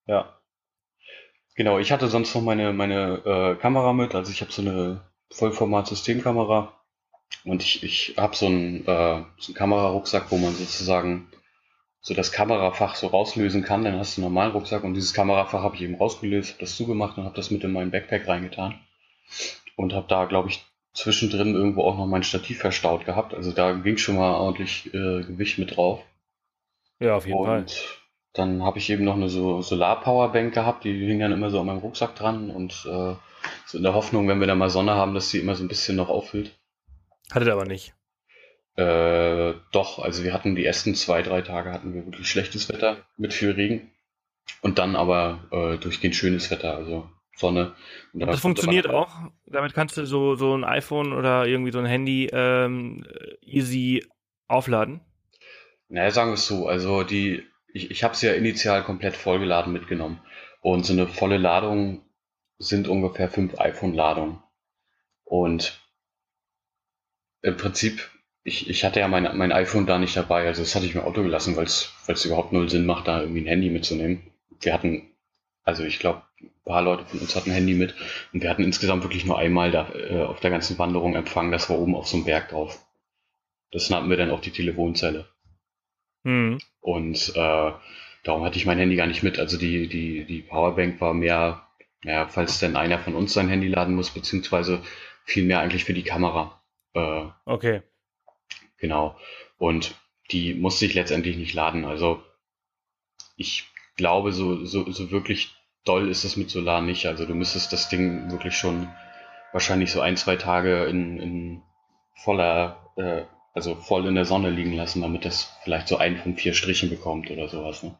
Ja. 0.08 0.40
Genau, 1.56 1.80
ich 1.80 1.92
hatte 1.92 2.08
sonst 2.08 2.34
noch 2.36 2.42
meine, 2.42 2.74
meine 2.74 3.22
äh, 3.26 3.56
Kamera 3.62 3.94
mit, 3.94 4.14
also 4.14 4.32
ich 4.32 4.42
habe 4.42 4.52
so 4.52 4.62
eine 4.62 5.02
Vollformat-Systemkamera 5.32 6.74
und 7.46 7.64
ich, 7.64 7.84
ich 7.84 8.16
habe 8.18 8.36
so 8.36 8.46
einen, 8.46 8.82
äh, 8.86 9.24
so 9.38 9.52
einen 9.52 9.56
Kamerarucksack, 9.56 10.32
wo 10.32 10.38
man 10.38 10.54
sozusagen 10.54 11.32
so 12.06 12.14
das 12.14 12.32
Kamerafach 12.32 12.94
so 12.94 13.08
rauslösen 13.08 13.64
kann, 13.64 13.84
dann 13.84 13.98
hast 13.98 14.16
du 14.16 14.22
einen 14.22 14.32
normalen 14.32 14.52
Rucksack 14.52 14.84
und 14.84 14.94
dieses 14.94 15.16
Kamerafach 15.16 15.64
habe 15.64 15.76
ich 15.76 15.82
eben 15.82 15.96
rausgelöst, 15.96 16.52
habe 16.52 16.60
das 16.60 16.78
zugemacht 16.78 17.18
und 17.18 17.24
habe 17.24 17.36
das 17.36 17.50
mit 17.50 17.64
in 17.64 17.72
meinen 17.72 17.90
Backpack 17.90 18.28
reingetan 18.28 18.80
und 19.76 19.92
habe 19.92 20.06
da, 20.08 20.26
glaube 20.26 20.50
ich, 20.50 20.64
zwischendrin 20.94 21.56
irgendwo 21.56 21.82
auch 21.82 21.98
noch 21.98 22.06
mein 22.06 22.22
Stativ 22.22 22.60
verstaut 22.60 23.08
gehabt. 23.08 23.34
Also 23.34 23.52
da 23.52 23.72
ging 23.74 23.98
schon 23.98 24.18
mal 24.18 24.36
ordentlich 24.36 24.86
äh, 24.94 25.24
Gewicht 25.24 25.58
mit 25.58 25.76
drauf. 25.76 26.00
Ja, 27.00 27.16
auf 27.16 27.26
jeden 27.26 27.40
und 27.40 27.48
Fall. 27.48 27.66
Dann 28.34 28.62
habe 28.62 28.78
ich 28.78 28.88
eben 28.92 29.04
noch 29.04 29.16
eine 29.16 29.28
so 29.28 29.64
Solar-Powerbank 29.64 30.54
gehabt, 30.54 30.84
die 30.84 31.08
hing 31.08 31.20
dann 31.20 31.32
immer 31.32 31.50
so 31.50 31.60
an 31.60 31.66
meinem 31.66 31.80
Rucksack 31.80 32.16
dran 32.16 32.52
und 32.52 32.86
äh, 32.86 33.16
so 33.66 33.78
in 33.78 33.84
der 33.84 33.96
Hoffnung, 33.96 34.28
wenn 34.28 34.40
wir 34.40 34.48
da 34.48 34.54
mal 34.54 34.70
Sonne 34.70 34.94
haben, 34.94 35.16
dass 35.16 35.32
sie 35.32 35.40
immer 35.40 35.56
so 35.56 35.64
ein 35.64 35.70
bisschen 35.70 35.96
noch 35.96 36.10
auffüllt. 36.10 36.52
Hattet 37.32 37.50
aber 37.50 37.66
nicht. 37.66 37.95
Äh, 38.76 39.54
doch, 39.72 40.00
also 40.00 40.24
wir 40.24 40.34
hatten 40.34 40.56
die 40.56 40.66
ersten 40.66 40.96
zwei, 40.96 41.22
drei 41.22 41.42
Tage 41.42 41.72
hatten 41.72 41.94
wir 41.94 42.06
wirklich 42.06 42.30
schlechtes 42.30 42.68
Wetter 42.70 43.06
mit 43.18 43.34
viel 43.34 43.52
Regen. 43.52 43.92
Und 44.62 44.80
dann 44.80 44.96
aber 44.96 45.48
äh, 45.52 45.78
durchgehend 45.78 46.16
schönes 46.16 46.52
Wetter, 46.52 46.76
also 46.76 47.10
Sonne. 47.36 47.76
Und 48.14 48.22
das 48.22 48.40
funktioniert 48.40 48.88
auch. 48.90 49.10
Damit 49.46 49.74
kannst 49.74 49.98
du 49.98 50.06
so, 50.06 50.36
so 50.36 50.56
ein 50.56 50.64
iPhone 50.64 51.14
oder 51.14 51.46
irgendwie 51.46 51.72
so 51.72 51.80
ein 51.80 51.86
Handy 51.86 52.30
ähm, 52.32 53.06
easy 53.42 54.06
aufladen. 54.48 55.02
Naja, 55.90 56.12
sagen 56.12 56.32
wir 56.32 56.36
es 56.36 56.48
so. 56.48 56.68
Also 56.68 57.04
die, 57.04 57.44
ich, 57.74 57.92
ich 57.92 58.04
habe 58.04 58.14
es 58.14 58.22
ja 58.22 58.34
initial 58.34 58.84
komplett 58.84 59.18
vollgeladen 59.18 59.74
mitgenommen. 59.74 60.22
Und 60.62 60.86
so 60.86 60.94
eine 60.94 61.08
volle 61.08 61.38
Ladung 61.38 62.04
sind 62.58 62.88
ungefähr 62.88 63.30
fünf 63.30 63.60
iPhone-Ladungen. 63.60 64.42
Und 65.26 65.80
im 67.42 67.58
Prinzip 67.58 68.10
ich, 68.46 68.70
ich 68.70 68.86
hatte 68.86 69.00
ja 69.00 69.08
mein, 69.08 69.36
mein 69.36 69.52
iPhone 69.52 69.88
da 69.88 69.98
nicht 69.98 70.16
dabei, 70.16 70.46
also 70.46 70.62
das 70.62 70.76
hatte 70.76 70.86
ich 70.86 70.94
mir 70.94 71.04
Auto 71.04 71.24
gelassen, 71.24 71.58
weil 71.58 71.66
es 71.66 72.26
überhaupt 72.26 72.54
null 72.54 72.70
Sinn 72.70 72.86
macht, 72.86 73.08
da 73.08 73.22
irgendwie 73.22 73.42
ein 73.42 73.48
Handy 73.48 73.72
mitzunehmen. 73.72 74.22
Wir 74.62 74.72
hatten, 74.72 75.10
also 75.64 75.84
ich 75.84 75.98
glaube, 75.98 76.22
ein 76.40 76.52
paar 76.64 76.84
Leute 76.84 77.06
von 77.06 77.20
uns 77.20 77.36
hatten 77.36 77.50
ein 77.50 77.56
Handy 77.56 77.74
mit 77.74 77.96
und 78.32 78.44
wir 78.44 78.50
hatten 78.52 78.64
insgesamt 78.64 79.04
wirklich 79.04 79.26
nur 79.26 79.40
einmal 79.40 79.72
da, 79.72 79.90
äh, 79.94 80.22
auf 80.22 80.40
der 80.42 80.52
ganzen 80.52 80.78
Wanderung 80.78 81.16
empfangen, 81.16 81.52
das 81.52 81.72
war 81.72 81.80
oben 81.80 81.96
auf 81.96 82.08
so 82.08 82.18
einem 82.18 82.26
Berg 82.26 82.50
drauf. 82.50 82.80
Das 83.72 83.90
nannten 83.90 84.12
wir 84.12 84.18
dann 84.18 84.30
auch 84.30 84.42
die 84.42 84.52
Telefonzelle. 84.52 85.26
Mhm. 86.24 86.60
Und 86.82 87.34
äh, 87.36 87.72
darum 88.24 88.44
hatte 88.44 88.58
ich 88.58 88.68
mein 88.68 88.78
Handy 88.78 88.96
gar 88.96 89.08
nicht 89.08 89.24
mit. 89.24 89.40
Also 89.40 89.58
die, 89.58 89.88
die, 89.88 90.24
die 90.24 90.42
Powerbank 90.44 91.02
war 91.02 91.16
mehr, 91.16 91.68
ja, 92.04 92.28
falls 92.28 92.60
denn 92.60 92.76
einer 92.76 93.00
von 93.00 93.16
uns 93.16 93.34
sein 93.34 93.50
Handy 93.50 93.70
laden 93.70 93.96
muss, 93.96 94.12
beziehungsweise 94.12 94.84
viel 95.24 95.46
mehr 95.46 95.62
eigentlich 95.62 95.84
für 95.84 95.96
die 95.96 96.04
Kamera. 96.04 96.62
Äh, 96.94 97.26
okay. 97.46 97.82
Genau. 98.86 99.16
Und 99.58 99.96
die 100.30 100.54
musste 100.54 100.86
ich 100.86 100.94
letztendlich 100.94 101.38
nicht 101.38 101.56
laden. 101.56 101.86
Also 101.86 102.22
ich 103.36 103.64
glaube, 103.98 104.32
so, 104.32 104.64
so, 104.64 104.92
so 104.92 105.10
wirklich 105.10 105.56
doll 105.86 106.08
ist 106.08 106.24
es 106.24 106.38
mit 106.38 106.52
Solar 106.52 106.84
nicht. 106.84 107.08
Also 107.08 107.26
du 107.26 107.34
müsstest 107.34 107.74
das 107.74 107.90
Ding 107.90 108.30
wirklich 108.30 108.56
schon 108.56 108.88
wahrscheinlich 109.54 109.92
so 109.92 110.02
ein, 110.02 110.18
zwei 110.18 110.36
Tage 110.36 110.86
in, 110.86 111.20
in 111.20 111.62
voller, 112.14 112.92
äh, 112.96 113.24
also 113.56 113.74
voll 113.74 114.06
in 114.06 114.14
der 114.14 114.26
Sonne 114.26 114.52
liegen 114.52 114.74
lassen, 114.74 115.02
damit 115.02 115.26
das 115.26 115.52
vielleicht 115.64 115.88
so 115.88 115.98
einen 115.98 116.18
von 116.18 116.36
vier 116.36 116.54
Strichen 116.54 116.92
bekommt 116.92 117.32
oder 117.32 117.50
sowas. 117.50 117.82
Ne? 117.82 117.98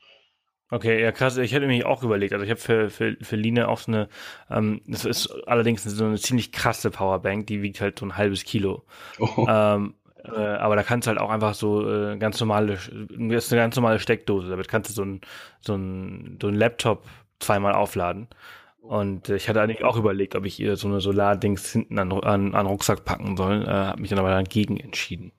Okay, 0.70 1.02
ja 1.02 1.12
krass. 1.12 1.38
Ich 1.38 1.52
hätte 1.52 1.66
mich 1.66 1.84
auch 1.84 2.04
überlegt. 2.04 2.34
Also 2.34 2.46
ich 2.46 2.52
habe 2.52 2.62
für, 2.62 2.92
für, 2.92 3.18
für 3.22 3.38
Line 3.38 3.68
auch 3.68 3.80
so 3.80 3.92
eine, 3.92 4.08
ähm, 4.52 4.84
das 4.86 5.04
ist 5.06 5.32
allerdings 5.48 5.84
so 5.84 6.06
eine 6.06 6.20
ziemlich 6.20 6.52
krasse 6.52 6.92
Powerbank, 6.92 7.48
die 7.48 7.64
wiegt 7.64 7.82
halt 7.82 7.98
so 7.98 8.06
ein 8.06 8.18
halbes 8.18 8.44
Kilo. 8.44 8.84
Oh. 9.18 9.48
Ähm, 9.50 9.96
äh, 10.34 10.58
aber 10.58 10.76
da 10.76 10.84
kannst 10.84 11.08
du 11.08 11.10
halt 11.10 11.20
auch 11.20 11.30
einfach 11.30 11.54
so 11.54 11.90
äh, 11.90 12.18
ganz 12.18 12.40
normale, 12.40 12.74
das 12.74 13.46
ist 13.46 13.52
eine 13.52 13.62
ganz 13.62 13.76
normale 13.76 14.00
Steckdose. 14.00 14.50
Damit 14.50 14.68
kannst 14.68 14.90
du 14.90 14.94
so 14.94 15.04
ein, 15.04 15.22
so 15.62 15.76
ein, 15.76 16.38
so 16.42 16.48
ein 16.48 16.56
Laptop 16.56 17.06
zweimal 17.40 17.74
aufladen. 17.74 18.28
Und 18.82 19.30
äh, 19.30 19.36
ich 19.36 19.50
hatte 19.50 19.62
eigentlich 19.62 19.84
auch 19.84 19.98
überlegt, 19.98 20.36
ob 20.36 20.46
ich 20.46 20.60
ihr 20.60 20.76
so 20.78 20.88
eine 20.88 21.02
Solardings 21.02 21.72
hinten 21.72 21.98
an, 21.98 22.12
an, 22.12 22.54
an 22.54 22.66
Rucksack 22.66 23.04
packen 23.04 23.36
soll, 23.36 23.64
äh, 23.64 23.68
habe 23.68 24.02
mich 24.02 24.10
dann 24.10 24.20
aber 24.20 24.30
dagegen 24.30 24.78
entschieden. 24.78 25.32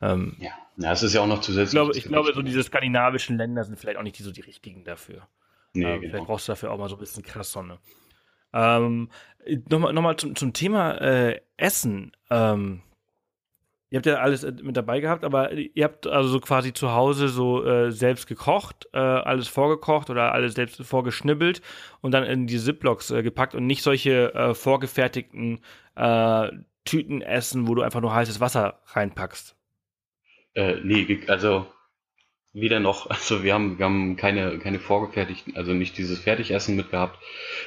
Ähm, 0.00 0.36
ja. 0.38 0.50
ja, 0.76 0.92
es 0.92 1.02
ist 1.02 1.12
ja 1.12 1.20
auch 1.20 1.26
noch 1.26 1.40
zusätzlich. 1.40 1.68
Ich 1.68 1.72
glaube, 1.72 1.96
ich 1.96 2.04
glaube 2.04 2.32
so 2.34 2.42
diese 2.42 2.62
skandinavischen 2.62 3.36
Länder 3.36 3.64
sind 3.64 3.78
vielleicht 3.78 3.98
auch 3.98 4.02
nicht 4.02 4.18
die, 4.18 4.22
so 4.22 4.32
die 4.32 4.40
richtigen 4.40 4.84
dafür. 4.84 5.28
Nee, 5.74 5.84
ähm, 5.84 6.00
genau. 6.00 6.10
Vielleicht 6.10 6.26
brauchst 6.26 6.48
du 6.48 6.52
dafür 6.52 6.70
auch 6.70 6.78
mal 6.78 6.88
so 6.88 6.96
ein 6.96 7.00
bisschen 7.00 7.22
krass 7.22 7.52
Sonne. 7.52 7.78
Ähm, 8.52 9.10
Nochmal 9.68 9.92
noch 9.92 10.02
mal 10.02 10.16
zum, 10.16 10.34
zum 10.36 10.52
Thema 10.52 11.00
äh, 11.00 11.40
Essen. 11.56 12.12
Ähm, 12.30 12.82
ihr 13.90 13.98
habt 13.98 14.06
ja 14.06 14.16
alles 14.16 14.44
äh, 14.44 14.52
mit 14.62 14.76
dabei 14.76 15.00
gehabt, 15.00 15.24
aber 15.24 15.52
ihr 15.52 15.84
habt 15.84 16.06
also 16.06 16.28
so 16.28 16.40
quasi 16.40 16.72
zu 16.72 16.92
Hause 16.92 17.28
so 17.28 17.64
äh, 17.64 17.90
selbst 17.90 18.26
gekocht, 18.26 18.88
äh, 18.92 18.98
alles 18.98 19.48
vorgekocht 19.48 20.10
oder 20.10 20.32
alles 20.32 20.54
selbst 20.54 20.82
vorgeschnibbelt 20.82 21.60
und 22.00 22.12
dann 22.12 22.24
in 22.24 22.46
die 22.46 22.58
Ziplocs 22.58 23.10
äh, 23.10 23.22
gepackt 23.22 23.54
und 23.54 23.66
nicht 23.66 23.82
solche 23.82 24.34
äh, 24.34 24.54
vorgefertigten 24.54 25.60
äh, 25.96 26.48
Tüten 26.84 27.20
essen, 27.20 27.68
wo 27.68 27.74
du 27.74 27.82
einfach 27.82 28.00
nur 28.00 28.14
heißes 28.14 28.40
Wasser 28.40 28.80
reinpackst. 28.86 29.56
Äh, 30.54 30.76
nee, 30.82 31.20
also 31.28 31.66
weder 32.52 32.80
noch. 32.80 33.08
Also 33.10 33.42
wir 33.42 33.54
haben, 33.54 33.78
wir 33.78 33.84
haben 33.84 34.16
keine, 34.16 34.58
keine 34.58 34.78
vorgefertigten, 34.78 35.56
also 35.56 35.72
nicht 35.72 35.98
dieses 35.98 36.18
Fertigessen 36.18 36.76
mitgehabt. 36.76 37.18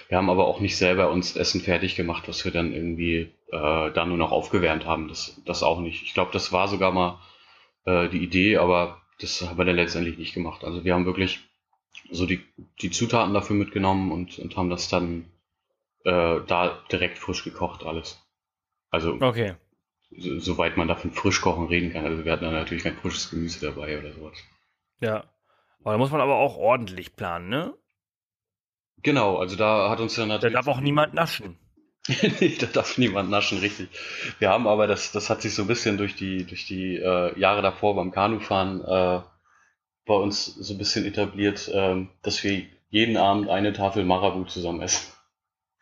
Wir 0.10 0.18
haben 0.18 0.30
aber 0.30 0.48
auch 0.48 0.60
nicht 0.60 0.78
selber 0.78 1.12
uns 1.12 1.36
Essen 1.36 1.62
fertig 1.62 1.96
gemacht, 1.96 2.28
was 2.28 2.44
wir 2.46 2.52
dann 2.52 2.74
irgendwie 2.74 3.32
äh, 3.52 3.92
da 3.92 4.06
nur 4.06 4.18
noch 4.18 4.32
aufgewärmt 4.32 4.86
haben. 4.86 5.08
Das, 5.08 5.42
das 5.46 5.64
auch 5.64 5.80
nicht. 5.80 6.04
Ich 6.04 6.14
glaube, 6.14 6.32
das 6.34 6.52
war 6.52 6.68
sogar 6.68 6.92
mal 6.92 7.20
äh, 7.86 8.10
die 8.10 8.24
Idee, 8.24 8.58
aber 8.58 9.02
das 9.20 9.42
haben 9.42 9.58
wir 9.58 9.66
dann 9.66 9.76
letztendlich 9.76 10.18
nicht 10.18 10.34
gemacht. 10.34 10.64
Also 10.64 10.84
wir 10.84 10.94
haben 10.94 11.06
wirklich 11.06 11.40
so 12.12 12.26
die, 12.26 12.42
die 12.82 12.92
Zutaten 12.92 13.34
dafür 13.34 13.56
mitgenommen 13.56 14.12
und, 14.12 14.40
und 14.40 14.58
haben 14.58 14.70
das 14.70 14.90
dann 14.90 15.26
äh, 16.04 16.40
da 16.48 16.84
direkt 16.92 17.20
frisch 17.20 17.44
gekocht 17.44 17.86
alles. 17.86 18.20
Also 18.90 19.14
okay 19.22 19.56
soweit 20.18 20.78
man 20.78 20.88
davon 20.88 21.12
Frischkochen 21.12 21.68
reden 21.68 21.92
kann. 21.92 22.06
Also 22.06 22.26
wir 22.26 22.32
hatten 22.32 22.46
dann 22.46 22.54
natürlich 22.54 22.84
kein 22.84 22.96
frisches 22.96 23.30
Gemüse 23.30 23.66
dabei 23.66 23.98
oder 24.00 24.12
sowas. 24.14 24.38
Ja. 25.04 25.26
Aber 25.82 25.92
da 25.92 25.98
muss 25.98 26.12
man 26.12 26.22
aber 26.22 26.36
auch 26.36 26.56
ordentlich 26.56 27.16
planen, 27.16 27.50
ne? 27.50 27.74
Genau, 29.02 29.38
also 29.38 29.58
da 29.58 29.90
hat 29.90 30.00
uns 30.00 30.16
ja 30.16 30.26
natürlich. 30.26 30.54
Da 30.54 30.62
darf 30.62 30.68
auch 30.68 30.80
niemand 30.80 31.14
naschen. 31.14 31.60
nee, 32.40 32.56
da 32.58 32.68
darf 32.68 32.98
niemand 32.98 33.30
naschen, 33.30 33.60
richtig. 33.60 33.90
Wir 34.40 34.50
haben 34.50 34.66
aber, 34.66 34.88
das, 34.88 35.12
das 35.12 35.30
hat 35.30 35.42
sich 35.42 35.54
so 35.54 35.64
ein 35.64 35.68
bisschen 35.68 35.98
durch 35.98 36.16
die, 36.16 36.46
durch 36.46 36.66
die 36.66 36.96
äh, 36.96 37.38
Jahre 37.38 37.62
davor 37.62 37.96
beim 37.96 38.12
Kanufahren 38.12 38.82
äh, 38.82 39.22
bei 40.06 40.14
uns 40.14 40.46
so 40.46 40.74
ein 40.74 40.78
bisschen 40.78 41.06
etabliert, 41.06 41.68
äh, 41.68 42.06
dass 42.22 42.44
wir 42.44 42.66
jeden 42.90 43.18
Abend 43.18 43.50
eine 43.50 43.74
Tafel 43.74 44.06
Marabu 44.06 44.46
zusammen 44.46 44.82
essen. 44.82 45.12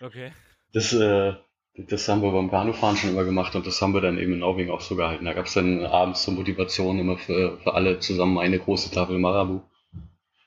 Okay. 0.01 0.31
Das, 0.73 0.93
äh, 0.93 1.35
das 1.87 2.07
haben 2.07 2.21
wir 2.21 2.31
beim 2.31 2.49
Kanufahren 2.49 2.97
schon 2.97 3.11
immer 3.11 3.23
gemacht 3.23 3.55
und 3.55 3.65
das 3.65 3.81
haben 3.81 3.93
wir 3.93 4.01
dann 4.01 4.17
eben 4.17 4.33
in 4.33 4.39
Norwegen 4.39 4.71
auch 4.71 4.81
so 4.81 4.95
gehalten. 4.95 5.25
Da 5.25 5.33
gab 5.33 5.45
es 5.45 5.53
dann 5.53 5.85
abends 5.85 6.23
zur 6.23 6.33
Motivation 6.33 6.99
immer 6.99 7.17
für, 7.17 7.57
für 7.59 7.73
alle 7.73 7.99
zusammen 7.99 8.37
eine 8.37 8.59
große 8.59 8.91
Tafel 8.91 9.19
Marabu. 9.19 9.61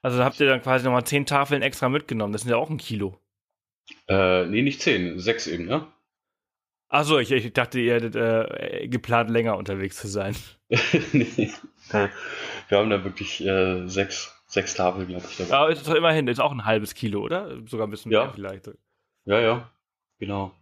Also 0.03 0.23
habt 0.23 0.39
ihr 0.41 0.47
dann 0.47 0.61
quasi 0.61 0.85
nochmal 0.85 1.05
zehn 1.05 1.25
Tafeln 1.25 1.63
extra 1.63 1.89
mitgenommen. 1.89 2.33
Das 2.33 2.43
sind 2.43 2.51
ja 2.51 2.57
auch 2.57 2.69
ein 2.69 2.77
Kilo. 2.77 3.19
Äh, 4.09 4.47
nee, 4.47 4.63
nicht 4.63 4.83
zehn, 4.83 5.19
sechs 5.19 5.47
eben, 5.47 5.65
ne? 5.65 5.87
Achso, 6.89 7.19
ich, 7.19 7.33
ich 7.33 7.53
dachte, 7.53 7.81
ihr 7.81 7.95
hättet 7.95 8.15
äh, 8.15 8.87
geplant, 8.89 9.31
länger 9.31 9.57
unterwegs 9.57 9.97
zu 9.97 10.09
sein. 10.09 10.37
nee. 11.13 11.51
Wir 11.91 12.79
haben 12.79 12.91
da 12.91 13.03
wirklich 13.03 13.45
äh, 13.45 13.87
sechs, 13.89 14.43
sechs 14.47 14.75
Tafeln, 14.75 15.09
glaube 15.09 15.27
ich. 15.29 15.37
Dabei. 15.39 15.55
Aber 15.55 15.71
ist 15.71 15.89
doch 15.89 15.95
immerhin, 15.95 16.29
ist 16.29 16.41
auch 16.41 16.53
ein 16.53 16.65
halbes 16.65 16.95
Kilo, 16.95 17.21
oder? 17.23 17.59
Sogar 17.67 17.87
ein 17.87 17.91
bisschen 17.91 18.13
ja. 18.13 18.25
mehr 18.25 18.33
vielleicht. 18.35 18.71
Ja, 19.25 19.41
ja, 19.41 19.71
genau. 20.19 20.53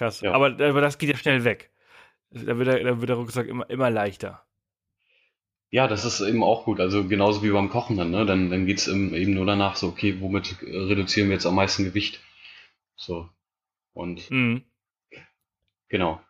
Krass. 0.00 0.22
Ja. 0.22 0.32
Aber, 0.32 0.46
aber 0.46 0.80
das 0.80 0.96
geht 0.96 1.10
ja 1.10 1.16
schnell 1.16 1.44
weg. 1.44 1.70
Da 2.30 2.56
wird 2.56 2.68
der, 2.68 2.82
da 2.82 3.00
wird 3.00 3.10
der 3.10 3.16
Rucksack 3.16 3.46
immer, 3.46 3.68
immer 3.68 3.90
leichter. 3.90 4.42
Ja, 5.68 5.88
das 5.88 6.06
ist 6.06 6.22
eben 6.22 6.42
auch 6.42 6.64
gut. 6.64 6.80
Also 6.80 7.06
genauso 7.06 7.42
wie 7.42 7.50
beim 7.50 7.68
Kochen 7.68 7.98
dann, 7.98 8.10
ne? 8.10 8.24
Dann, 8.24 8.48
dann 8.48 8.64
geht 8.64 8.78
es 8.78 8.88
eben 8.88 9.34
nur 9.34 9.44
danach 9.44 9.76
so, 9.76 9.88
okay, 9.88 10.18
womit 10.18 10.56
reduzieren 10.62 11.28
wir 11.28 11.34
jetzt 11.34 11.44
am 11.44 11.54
meisten 11.54 11.84
Gewicht? 11.84 12.18
So. 12.96 13.28
Und 13.92 14.30
mhm. 14.30 14.62
genau. 15.90 16.22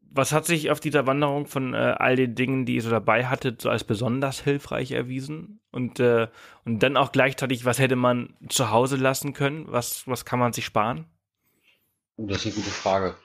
Was 0.00 0.30
hat 0.30 0.46
sich 0.46 0.70
auf 0.70 0.78
dieser 0.78 1.08
Wanderung 1.08 1.48
von 1.48 1.74
äh, 1.74 1.96
all 1.98 2.14
den 2.14 2.36
Dingen, 2.36 2.66
die 2.66 2.76
ihr 2.76 2.82
so 2.82 2.90
dabei 2.90 3.26
hattet, 3.26 3.60
so 3.60 3.68
als 3.68 3.82
besonders 3.82 4.44
hilfreich 4.44 4.92
erwiesen? 4.92 5.58
Und, 5.72 5.98
äh, 5.98 6.28
und 6.64 6.84
dann 6.84 6.96
auch 6.96 7.10
gleichzeitig, 7.10 7.64
was 7.64 7.80
hätte 7.80 7.96
man 7.96 8.36
zu 8.48 8.70
Hause 8.70 8.94
lassen 8.94 9.32
können? 9.32 9.64
Was, 9.66 10.06
was 10.06 10.24
kann 10.24 10.38
man 10.38 10.52
sich 10.52 10.66
sparen? 10.66 11.06
Uh, 12.18 12.26
das 12.26 12.44
ist 12.44 12.46
eine 12.46 12.54
gute 12.56 12.70
Frage. 12.70 13.16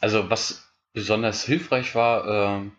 Also 0.00 0.28
was 0.30 0.68
besonders 0.92 1.44
hilfreich 1.44 1.94
war, 1.94 2.64
äh, 2.64 2.70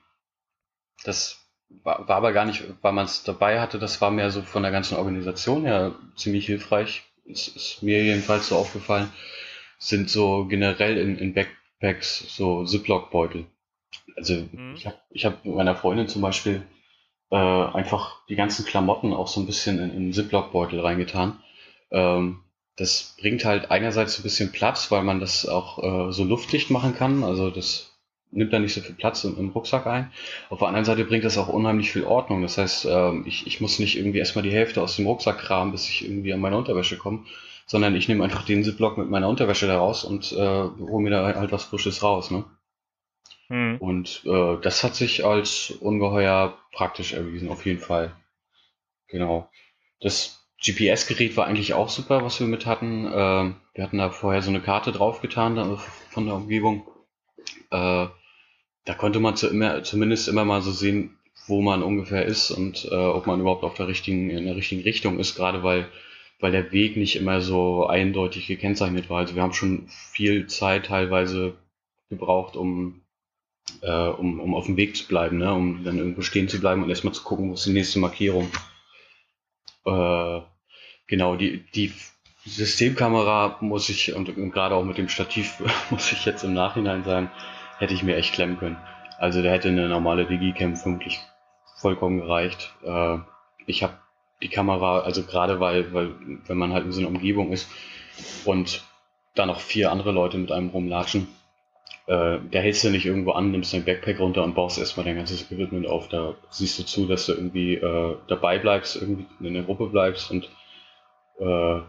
das 1.05 1.39
war, 1.69 2.07
war, 2.07 2.17
aber 2.17 2.33
gar 2.33 2.45
nicht, 2.45 2.63
weil 2.81 2.91
man 2.91 3.05
es 3.05 3.23
dabei 3.23 3.59
hatte, 3.59 3.79
das 3.79 4.01
war 4.01 4.11
mehr 4.11 4.29
so 4.31 4.41
von 4.41 4.63
der 4.63 4.71
ganzen 4.71 4.97
Organisation 4.97 5.63
her 5.63 5.95
ziemlich 6.15 6.45
hilfreich. 6.45 7.03
Ist, 7.25 7.55
ist 7.55 7.81
mir 7.81 8.03
jedenfalls 8.03 8.49
so 8.49 8.57
aufgefallen, 8.57 9.11
sind 9.79 10.09
so 10.09 10.45
generell 10.45 10.97
in, 10.97 11.17
in 11.17 11.33
Backpacks 11.33 12.35
so 12.35 12.65
Ziploc-Beutel. 12.65 13.45
Also 14.17 14.47
mhm. 14.51 14.73
ich 14.75 14.85
habe 14.85 14.97
ich 15.09 15.25
hab 15.25 15.45
meiner 15.45 15.75
Freundin 15.75 16.07
zum 16.07 16.21
Beispiel 16.21 16.63
äh, 17.31 17.35
einfach 17.35 18.25
die 18.27 18.35
ganzen 18.35 18.65
Klamotten 18.65 19.13
auch 19.13 19.27
so 19.27 19.39
ein 19.39 19.45
bisschen 19.45 19.79
in, 19.79 19.91
in 19.91 20.13
Ziploc-Beutel 20.13 20.79
reingetan. 20.81 21.41
Ähm, 21.91 22.42
das 22.75 23.15
bringt 23.19 23.45
halt 23.45 23.71
einerseits 23.71 24.17
ein 24.17 24.23
bisschen 24.23 24.51
Platz, 24.51 24.89
weil 24.91 25.03
man 25.03 25.19
das 25.19 25.47
auch 25.47 26.09
äh, 26.09 26.11
so 26.11 26.23
luftdicht 26.23 26.71
machen 26.71 26.95
kann. 26.95 27.23
Also 27.23 27.49
das 27.49 27.91
nimmt 28.31 28.51
dann 28.51 28.63
nicht 28.63 28.73
so 28.73 28.81
viel 28.81 28.95
Platz 28.95 29.23
im, 29.23 29.37
im, 29.37 29.49
Rucksack 29.49 29.85
ein. 29.85 30.11
Auf 30.49 30.59
der 30.59 30.67
anderen 30.67 30.85
Seite 30.85 31.05
bringt 31.05 31.23
das 31.23 31.37
auch 31.37 31.49
unheimlich 31.49 31.91
viel 31.91 32.03
Ordnung. 32.03 32.41
Das 32.41 32.57
heißt, 32.57 32.85
äh, 32.85 33.19
ich, 33.25 33.45
ich 33.45 33.61
muss 33.61 33.77
nicht 33.77 33.97
irgendwie 33.97 34.17
erstmal 34.17 34.43
die 34.43 34.51
Hälfte 34.51 34.81
aus 34.81 34.95
dem 34.95 35.05
Rucksack 35.05 35.37
kramen, 35.37 35.71
bis 35.71 35.87
ich 35.87 36.03
irgendwie 36.03 36.33
an 36.33 36.39
meine 36.39 36.57
Unterwäsche 36.57 36.97
komme, 36.97 37.25
sondern 37.67 37.95
ich 37.95 38.07
nehme 38.07 38.23
einfach 38.23 38.43
den 38.43 38.63
Zipblock 38.63 38.97
mit 38.97 39.09
meiner 39.09 39.29
Unterwäsche 39.29 39.67
da 39.67 39.77
raus 39.77 40.03
und 40.03 40.31
äh, 40.31 40.35
hole 40.37 41.03
mir 41.03 41.11
da 41.11 41.35
halt 41.35 41.51
was 41.51 41.65
Frisches 41.65 42.01
raus. 42.01 42.31
Ne? 42.31 42.43
Hm. 43.49 43.77
Und 43.77 44.23
äh, 44.25 44.57
das 44.61 44.83
hat 44.83 44.95
sich 44.95 45.23
als 45.23 45.69
ungeheuer 45.69 46.57
praktisch 46.71 47.13
erwiesen, 47.13 47.49
auf 47.49 47.65
jeden 47.67 47.79
Fall. 47.79 48.15
Genau. 49.07 49.47
Das 49.99 50.42
GPS-Gerät 50.65 51.35
war 51.35 51.45
eigentlich 51.45 51.73
auch 51.73 51.89
super, 51.89 52.23
was 52.23 52.39
wir 52.39 52.47
mit 52.47 52.65
hatten. 52.65 53.05
Äh, 53.05 53.53
wir 53.73 53.83
hatten 53.83 53.97
da 53.97 54.09
vorher 54.09 54.41
so 54.41 54.49
eine 54.49 54.61
Karte 54.61 54.91
draufgetan 54.91 55.57
also 55.57 55.77
von 56.09 56.25
der 56.25 56.35
Umgebung. 56.35 56.87
Äh, 57.69 58.07
da 58.85 58.93
konnte 58.95 59.19
man 59.19 59.35
zu 59.35 59.49
immer, 59.49 59.83
zumindest 59.83 60.27
immer 60.27 60.45
mal 60.45 60.61
so 60.61 60.71
sehen, 60.71 61.17
wo 61.47 61.61
man 61.61 61.83
ungefähr 61.83 62.25
ist 62.25 62.51
und 62.51 62.87
äh, 62.89 62.95
ob 62.95 63.27
man 63.27 63.41
überhaupt 63.41 63.63
auf 63.63 63.73
der 63.73 63.87
richtigen, 63.87 64.29
in 64.29 64.45
der 64.45 64.55
richtigen 64.55 64.83
Richtung 64.83 65.19
ist, 65.19 65.35
gerade 65.35 65.63
weil, 65.63 65.89
weil 66.39 66.51
der 66.51 66.71
Weg 66.71 66.95
nicht 66.95 67.17
immer 67.17 67.41
so 67.41 67.85
eindeutig 67.85 68.47
gekennzeichnet 68.47 69.09
war. 69.09 69.19
Also 69.19 69.35
wir 69.35 69.41
haben 69.41 69.53
schon 69.53 69.87
viel 69.87 70.47
Zeit 70.47 70.85
teilweise 70.85 71.55
gebraucht, 72.09 72.55
um, 72.55 73.01
äh, 73.81 74.07
um, 74.07 74.39
um 74.39 74.55
auf 74.55 74.67
dem 74.67 74.77
Weg 74.77 74.95
zu 74.95 75.07
bleiben, 75.07 75.39
ne? 75.39 75.53
um 75.53 75.83
dann 75.83 75.97
irgendwo 75.97 76.21
stehen 76.21 76.47
zu 76.47 76.61
bleiben 76.61 76.83
und 76.83 76.89
erstmal 76.89 77.13
zu 77.13 77.23
gucken, 77.23 77.49
wo 77.49 77.53
ist 77.55 77.65
die 77.65 77.73
nächste 77.73 77.99
Markierung. 77.99 78.49
Äh, 79.85 80.41
Genau, 81.07 81.35
die, 81.35 81.63
die 81.75 81.93
Systemkamera 82.45 83.57
muss 83.61 83.89
ich, 83.89 84.13
und, 84.13 84.35
und 84.35 84.51
gerade 84.51 84.75
auch 84.75 84.83
mit 84.83 84.97
dem 84.97 85.09
Stativ, 85.09 85.61
muss 85.89 86.11
ich 86.11 86.25
jetzt 86.25 86.43
im 86.43 86.53
Nachhinein 86.53 87.03
sagen, 87.03 87.31
hätte 87.77 87.93
ich 87.93 88.03
mir 88.03 88.15
echt 88.15 88.33
klemmen 88.33 88.57
können. 88.57 88.77
Also 89.17 89.41
da 89.41 89.49
hätte 89.49 89.69
eine 89.69 89.87
normale 89.87 90.25
Digicam 90.25 90.75
vermutlich 90.75 91.19
vollkommen 91.77 92.19
gereicht. 92.19 92.73
Äh, 92.83 93.17
ich 93.65 93.83
habe 93.83 93.93
die 94.41 94.49
Kamera, 94.49 94.99
also 94.99 95.23
gerade 95.23 95.59
weil, 95.59 95.93
weil, 95.93 96.11
wenn 96.47 96.57
man 96.57 96.73
halt 96.73 96.85
in 96.85 96.91
so 96.91 96.99
einer 96.99 97.09
Umgebung 97.09 97.51
ist 97.51 97.69
und 98.45 98.83
da 99.35 99.45
noch 99.45 99.59
vier 99.59 99.91
andere 99.91 100.11
Leute 100.11 100.37
mit 100.37 100.51
einem 100.51 100.69
rumlatschen, 100.69 101.27
äh, 102.07 102.39
da 102.51 102.59
hältst 102.59 102.83
du 102.83 102.89
nicht 102.89 103.05
irgendwo 103.05 103.31
an, 103.31 103.51
nimmst 103.51 103.73
dein 103.73 103.85
Backpack 103.85 104.19
runter 104.19 104.43
und 104.43 104.55
baust 104.55 104.77
erstmal 104.77 105.05
dein 105.05 105.15
ganzes 105.15 105.49
Equipment 105.49 105.87
auf. 105.87 106.09
Da 106.09 106.35
siehst 106.49 106.77
du 106.79 106.83
zu, 106.83 107.07
dass 107.07 107.27
du 107.27 107.33
irgendwie 107.33 107.75
äh, 107.75 108.17
dabei 108.27 108.59
bleibst, 108.59 108.97
irgendwie 108.97 109.25
in 109.39 109.53
der 109.53 109.63
Gruppe 109.63 109.87
bleibst 109.87 110.29
und 110.29 110.49
äh, 111.39 111.81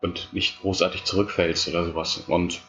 und 0.00 0.32
nicht 0.32 0.60
großartig 0.60 1.04
zurückfällst 1.04 1.68
oder 1.68 1.84
sowas. 1.84 2.24
Und 2.28 2.60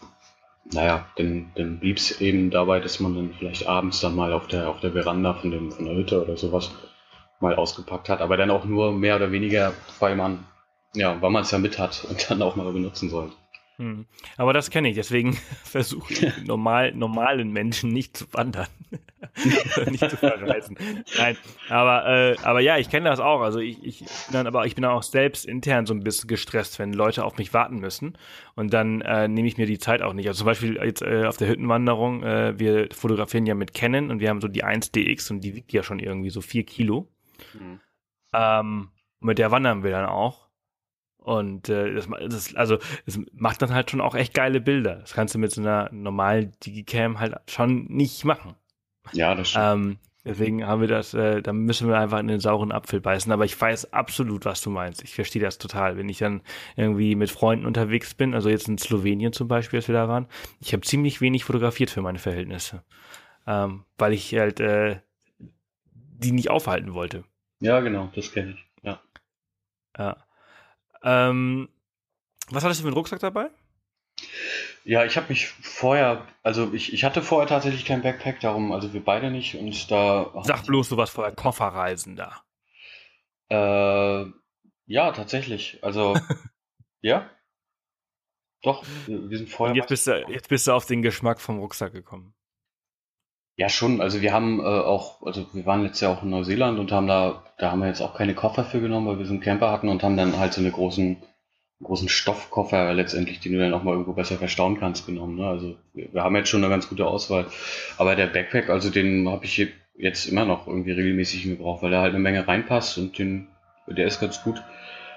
naja, 0.71 1.05
dann, 1.15 1.51
dann 1.55 1.79
blieb 1.79 1.97
es 1.97 2.21
eben 2.21 2.51
dabei, 2.51 2.79
dass 2.79 2.99
man 2.99 3.15
dann 3.15 3.33
vielleicht 3.33 3.67
abends 3.67 4.01
dann 4.01 4.15
mal 4.15 4.33
auf 4.33 4.47
der, 4.47 4.69
auf 4.69 4.79
der 4.79 4.91
Veranda 4.91 5.33
von, 5.33 5.51
dem, 5.51 5.71
von 5.71 5.85
der 5.85 5.95
Hütte 5.95 6.21
oder 6.23 6.37
sowas 6.37 6.71
mal 7.39 7.55
ausgepackt 7.55 8.09
hat. 8.09 8.21
Aber 8.21 8.37
dann 8.37 8.51
auch 8.51 8.65
nur 8.65 8.91
mehr 8.91 9.15
oder 9.15 9.31
weniger, 9.31 9.73
weil 9.99 10.15
man, 10.15 10.45
ja, 10.93 11.21
weil 11.21 11.31
man 11.31 11.43
es 11.43 11.51
ja 11.51 11.57
mit 11.57 11.79
hat 11.79 12.05
und 12.09 12.29
dann 12.29 12.41
auch 12.41 12.55
mal 12.55 12.71
benutzen 12.71 13.09
sollte. 13.09 13.35
Hm. 13.79 14.07
Aber 14.35 14.51
das 14.51 14.69
kenne 14.69 14.89
ich, 14.89 14.95
deswegen 14.95 15.33
versuche 15.63 16.11
ich 16.13 16.45
normal, 16.45 16.93
normalen 16.93 17.51
Menschen 17.51 17.91
nicht 17.91 18.17
zu 18.17 18.25
wandern. 18.33 18.67
nicht 19.89 20.09
zu 20.09 20.17
verreisen. 20.17 20.77
Nein, 21.17 21.37
aber, 21.69 22.05
äh, 22.05 22.35
aber 22.43 22.59
ja, 22.59 22.77
ich 22.77 22.89
kenne 22.89 23.09
das 23.09 23.21
auch. 23.21 23.39
Also 23.39 23.59
ich, 23.59 23.81
ich 23.81 23.99
bin 23.99 24.33
dann, 24.33 24.47
aber 24.47 24.65
ich 24.65 24.75
bin 24.75 24.83
auch 24.83 25.01
selbst 25.01 25.45
intern 25.45 25.85
so 25.85 25.93
ein 25.93 26.03
bisschen 26.03 26.27
gestresst, 26.27 26.77
wenn 26.77 26.91
Leute 26.91 27.23
auf 27.23 27.37
mich 27.37 27.53
warten 27.53 27.79
müssen. 27.79 28.17
Und 28.55 28.73
dann 28.73 28.99
äh, 28.99 29.29
nehme 29.29 29.47
ich 29.47 29.57
mir 29.57 29.65
die 29.65 29.79
Zeit 29.79 30.01
auch 30.01 30.13
nicht. 30.13 30.27
Also 30.27 30.39
zum 30.39 30.47
Beispiel 30.47 30.75
jetzt 30.83 31.01
äh, 31.01 31.25
auf 31.25 31.37
der 31.37 31.47
Hüttenwanderung, 31.47 32.21
äh, 32.23 32.59
wir 32.59 32.89
fotografieren 32.91 33.45
ja 33.45 33.55
mit 33.55 33.73
Canon 33.73 34.11
und 34.11 34.19
wir 34.19 34.27
haben 34.27 34.41
so 34.41 34.49
die 34.49 34.65
1DX 34.65 35.31
und 35.31 35.39
die 35.39 35.55
wiegt 35.55 35.71
ja 35.71 35.83
schon 35.83 35.99
irgendwie 35.99 36.31
so 36.31 36.41
vier 36.41 36.65
Kilo. 36.65 37.07
Mhm. 37.53 37.79
Ähm, 38.33 38.89
mit 39.21 39.37
der 39.37 39.51
wandern 39.51 39.83
wir 39.83 39.91
dann 39.91 40.05
auch. 40.05 40.48
Und 41.29 41.69
äh, 41.69 41.93
das, 41.93 42.07
das, 42.27 42.55
also 42.55 42.79
es 43.05 43.19
macht 43.33 43.61
dann 43.61 43.71
halt 43.71 43.91
schon 43.91 44.01
auch 44.01 44.15
echt 44.15 44.33
geile 44.33 44.59
Bilder. 44.59 44.95
Das 44.95 45.13
kannst 45.13 45.35
du 45.35 45.37
mit 45.37 45.51
so 45.51 45.61
einer 45.61 45.87
normalen 45.91 46.53
Digicam 46.65 47.19
halt 47.19 47.35
schon 47.47 47.85
nicht 47.85 48.25
machen. 48.25 48.55
Ja, 49.11 49.35
das 49.35 49.51
stimmt. 49.51 49.63
Ähm, 49.63 49.97
deswegen 50.25 50.65
haben 50.65 50.81
wir 50.81 50.87
das, 50.87 51.13
äh, 51.13 51.43
da 51.43 51.53
müssen 51.53 51.87
wir 51.87 51.99
einfach 51.99 52.17
in 52.17 52.25
den 52.25 52.39
sauren 52.39 52.71
Apfel 52.71 52.99
beißen. 52.99 53.31
Aber 53.31 53.45
ich 53.45 53.61
weiß 53.61 53.93
absolut, 53.93 54.45
was 54.45 54.63
du 54.63 54.71
meinst. 54.71 55.03
Ich 55.03 55.13
verstehe 55.13 55.39
das 55.39 55.59
total. 55.59 55.97
Wenn 55.97 56.09
ich 56.09 56.17
dann 56.17 56.41
irgendwie 56.75 57.13
mit 57.13 57.29
Freunden 57.29 57.67
unterwegs 57.67 58.15
bin, 58.15 58.33
also 58.33 58.49
jetzt 58.49 58.67
in 58.67 58.79
Slowenien 58.79 59.31
zum 59.31 59.47
Beispiel, 59.47 59.77
als 59.77 59.87
wir 59.87 59.93
da 59.93 60.07
waren, 60.07 60.25
ich 60.59 60.73
habe 60.73 60.81
ziemlich 60.81 61.21
wenig 61.21 61.43
fotografiert 61.43 61.91
für 61.91 62.01
meine 62.01 62.17
Verhältnisse. 62.17 62.81
Ähm, 63.45 63.83
weil 63.99 64.13
ich 64.13 64.33
halt 64.33 64.59
äh, 64.61 65.01
die 65.37 66.31
nicht 66.31 66.49
aufhalten 66.49 66.95
wollte. 66.95 67.23
Ja, 67.59 67.81
genau, 67.81 68.09
das 68.15 68.31
kenne 68.31 68.53
ich. 68.53 68.65
Ja. 68.81 68.99
Ja. 69.95 70.17
Ähm, 71.03 71.69
was 72.49 72.63
hattest 72.63 72.79
du 72.79 72.83
für 72.83 72.87
einen 72.87 72.97
Rucksack 72.97 73.19
dabei? 73.19 73.49
Ja, 74.83 75.05
ich 75.05 75.17
habe 75.17 75.27
mich 75.29 75.47
vorher, 75.47 76.25
also 76.41 76.73
ich, 76.73 76.93
ich 76.93 77.03
hatte 77.03 77.21
vorher 77.21 77.47
tatsächlich 77.47 77.85
kein 77.85 78.01
Backpack, 78.01 78.39
darum, 78.39 78.71
also 78.71 78.93
wir 78.93 79.03
beide 79.03 79.29
nicht 79.29 79.55
und 79.55 79.91
da. 79.91 80.31
Sag 80.43 80.65
bloß, 80.65 80.89
du 80.89 80.97
warst 80.97 81.13
vorher 81.13 81.35
Kofferreisender. 81.35 82.43
Äh, 83.49 84.25
ja, 84.85 85.11
tatsächlich. 85.11 85.83
Also, 85.83 86.15
ja. 87.01 87.29
Doch, 88.61 88.83
wir 89.07 89.37
sind 89.37 89.49
vorher. 89.49 89.71
Und 89.71 89.77
jetzt 89.77 89.89
bist, 89.89 90.07
du, 90.07 90.25
jetzt 90.27 90.49
bist 90.49 90.67
du 90.67 90.73
auf 90.73 90.85
den 90.85 91.01
Geschmack 91.01 91.39
vom 91.39 91.59
Rucksack 91.59 91.93
gekommen. 91.93 92.33
Ja, 93.59 93.67
schon. 93.67 93.99
Also 93.99 94.21
wir 94.21 94.31
haben 94.31 94.61
äh, 94.61 94.63
auch, 94.63 95.21
also 95.21 95.45
wir 95.51 95.65
waren 95.65 95.83
jetzt 95.83 95.99
ja 95.99 96.07
auch 96.07 96.23
in 96.23 96.29
Neuseeland 96.29 96.79
und 96.79 96.93
haben 96.93 97.07
da, 97.07 97.43
da 97.57 97.71
haben 97.71 97.81
wir 97.81 97.89
jetzt 97.89 97.99
auch 97.99 98.15
keine 98.15 98.33
Koffer 98.33 98.63
für 98.63 98.79
genommen, 98.79 99.05
weil 99.05 99.19
wir 99.19 99.25
so 99.25 99.33
einen 99.33 99.41
Camper 99.41 99.69
hatten 99.69 99.89
und 99.89 100.01
haben 100.01 100.15
dann 100.15 100.39
halt 100.39 100.53
so 100.53 100.61
eine 100.61 100.71
großen, 100.71 101.17
großen 101.83 102.07
Stoffkoffer 102.07 102.93
letztendlich, 102.93 103.41
den 103.41 103.51
du 103.51 103.59
dann 103.59 103.73
auch 103.73 103.83
mal 103.83 103.91
irgendwo 103.91 104.13
besser 104.13 104.37
verstauen 104.37 104.79
kannst, 104.79 105.05
genommen. 105.05 105.35
Ne? 105.35 105.45
Also 105.45 105.75
wir, 105.93 106.07
wir 106.13 106.23
haben 106.23 106.37
jetzt 106.37 106.47
schon 106.47 106.63
eine 106.63 106.73
ganz 106.73 106.87
gute 106.87 107.05
Auswahl. 107.05 107.47
Aber 107.97 108.15
der 108.15 108.27
Backpack, 108.27 108.69
also 108.69 108.89
den 108.89 109.27
habe 109.27 109.43
ich 109.43 109.67
jetzt 109.97 110.25
immer 110.27 110.45
noch 110.45 110.65
irgendwie 110.65 110.93
regelmäßig 110.93 111.43
gebraucht, 111.43 111.83
weil 111.83 111.91
er 111.91 111.99
halt 111.99 112.13
eine 112.13 112.23
Menge 112.23 112.47
reinpasst 112.47 112.97
und 112.97 113.19
den, 113.19 113.49
der 113.87 114.07
ist 114.07 114.21
ganz 114.21 114.41
gut. 114.41 114.63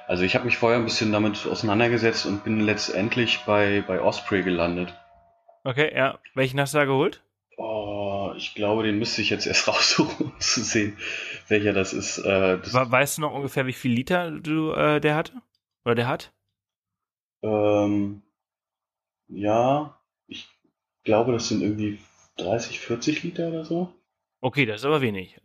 Also 0.09 0.25
ich 0.25 0.35
habe 0.35 0.47
mich 0.47 0.57
vorher 0.57 0.81
ein 0.81 0.85
bisschen 0.85 1.13
damit 1.13 1.47
auseinandergesetzt 1.47 2.27
und 2.27 2.43
bin 2.43 2.59
letztendlich 2.59 3.39
bei, 3.47 3.85
bei 3.87 4.01
Osprey 4.01 4.43
gelandet. 4.43 4.93
Okay, 5.63 5.93
ja. 5.95 6.19
Welchen 6.35 6.59
hast 6.59 6.75
du 6.75 6.79
da 6.79 6.87
geholt? 6.87 7.23
Oh, 8.33 8.37
ich 8.37 8.55
glaube, 8.55 8.83
den 8.83 8.99
müsste 8.99 9.23
ich 9.23 9.31
jetzt 9.31 9.47
erst 9.47 9.69
raussuchen, 9.69 10.27
um 10.27 10.41
zu 10.41 10.63
sehen, 10.63 10.97
welcher 11.49 11.73
das 11.73 11.93
ist. 11.93 12.19
Äh, 12.19 12.59
das 12.59 12.73
weißt 12.75 13.19
du 13.19 13.23
noch 13.23 13.33
ungefähr, 13.33 13.67
wie 13.67 13.73
viel 13.73 13.93
Liter 13.93 14.31
du, 14.31 14.73
äh, 14.73 15.01
der 15.01 15.15
hatte? 15.15 15.35
Oder 15.85 15.95
der 15.95 16.09
hat? 16.09 16.33
Ähm, 17.43 18.23
ja, 19.29 19.99
ich 20.27 20.49
glaube, 21.05 21.33
das 21.33 21.49
sind 21.49 21.63
irgendwie 21.63 21.99
30, 22.37 22.81
40 22.81 23.23
Liter 23.25 23.49
oder 23.49 23.65
so. 23.65 23.93
Okay, 24.41 24.67
das 24.67 24.81
ist 24.81 24.85
aber 24.85 25.01
wenig. 25.01 25.41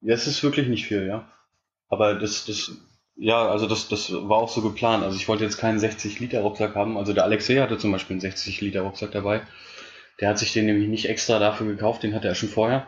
Ja, 0.00 0.14
es 0.14 0.26
ist 0.26 0.42
wirklich 0.42 0.68
nicht 0.68 0.86
viel, 0.86 1.06
ja. 1.06 1.28
Aber 1.88 2.14
das, 2.14 2.44
das, 2.46 2.72
ja, 3.16 3.48
also 3.48 3.66
das, 3.66 3.88
das 3.88 4.12
war 4.12 4.38
auch 4.38 4.48
so 4.48 4.62
geplant. 4.62 5.04
Also 5.04 5.16
ich 5.16 5.28
wollte 5.28 5.44
jetzt 5.44 5.58
keinen 5.58 5.78
60 5.78 6.20
Liter 6.20 6.40
Rucksack 6.40 6.74
haben. 6.74 6.96
Also 6.96 7.12
der 7.12 7.24
Alexei 7.24 7.56
hatte 7.56 7.78
zum 7.78 7.92
Beispiel 7.92 8.14
einen 8.14 8.20
60 8.20 8.60
Liter 8.60 8.82
Rucksack 8.82 9.12
dabei. 9.12 9.42
Der 10.20 10.28
hat 10.28 10.38
sich 10.38 10.52
den 10.52 10.66
nämlich 10.66 10.88
nicht 10.88 11.08
extra 11.08 11.38
dafür 11.38 11.66
gekauft, 11.66 12.02
den 12.02 12.14
hatte 12.14 12.28
er 12.28 12.34
schon 12.34 12.48
vorher. 12.48 12.86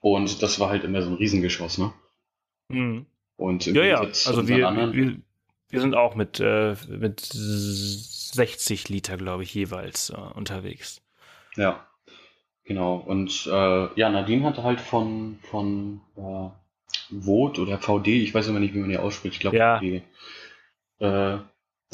Und 0.00 0.42
das 0.42 0.58
war 0.60 0.70
halt 0.70 0.84
immer 0.84 1.02
so 1.02 1.10
ein 1.10 1.16
Riesengeschoss, 1.16 1.78
ne? 1.78 1.92
Mhm. 2.68 3.06
Und 3.36 3.66
ja, 3.66 3.84
ja, 3.84 4.00
also 4.00 4.48
wir, 4.48 4.58
wir, 4.58 5.16
wir, 5.68 5.80
sind 5.80 5.94
auch 5.94 6.14
mit, 6.14 6.40
äh, 6.40 6.74
mit 6.88 7.20
60 7.20 8.88
Liter, 8.88 9.18
glaube 9.18 9.42
ich, 9.42 9.52
jeweils 9.52 10.08
äh, 10.10 10.14
unterwegs. 10.14 11.02
Ja, 11.56 11.86
genau. 12.64 12.96
Und 12.96 13.46
äh, 13.46 13.88
ja, 13.94 14.08
Nadine 14.08 14.44
hatte 14.44 14.62
halt 14.62 14.80
von, 14.80 15.38
von 15.42 16.00
äh, 16.16 16.48
Vot 17.10 17.58
oder 17.58 17.78
VD, 17.78 18.22
ich 18.22 18.34
weiß 18.34 18.48
immer 18.48 18.60
nicht, 18.60 18.72
wie 18.74 18.78
man 18.78 18.88
die 18.88 18.98
ausspricht, 18.98 19.34
ich 19.34 19.40
glaube, 19.40 19.58
ja. 19.58 19.78
die, 19.78 20.02
äh, 20.98 21.38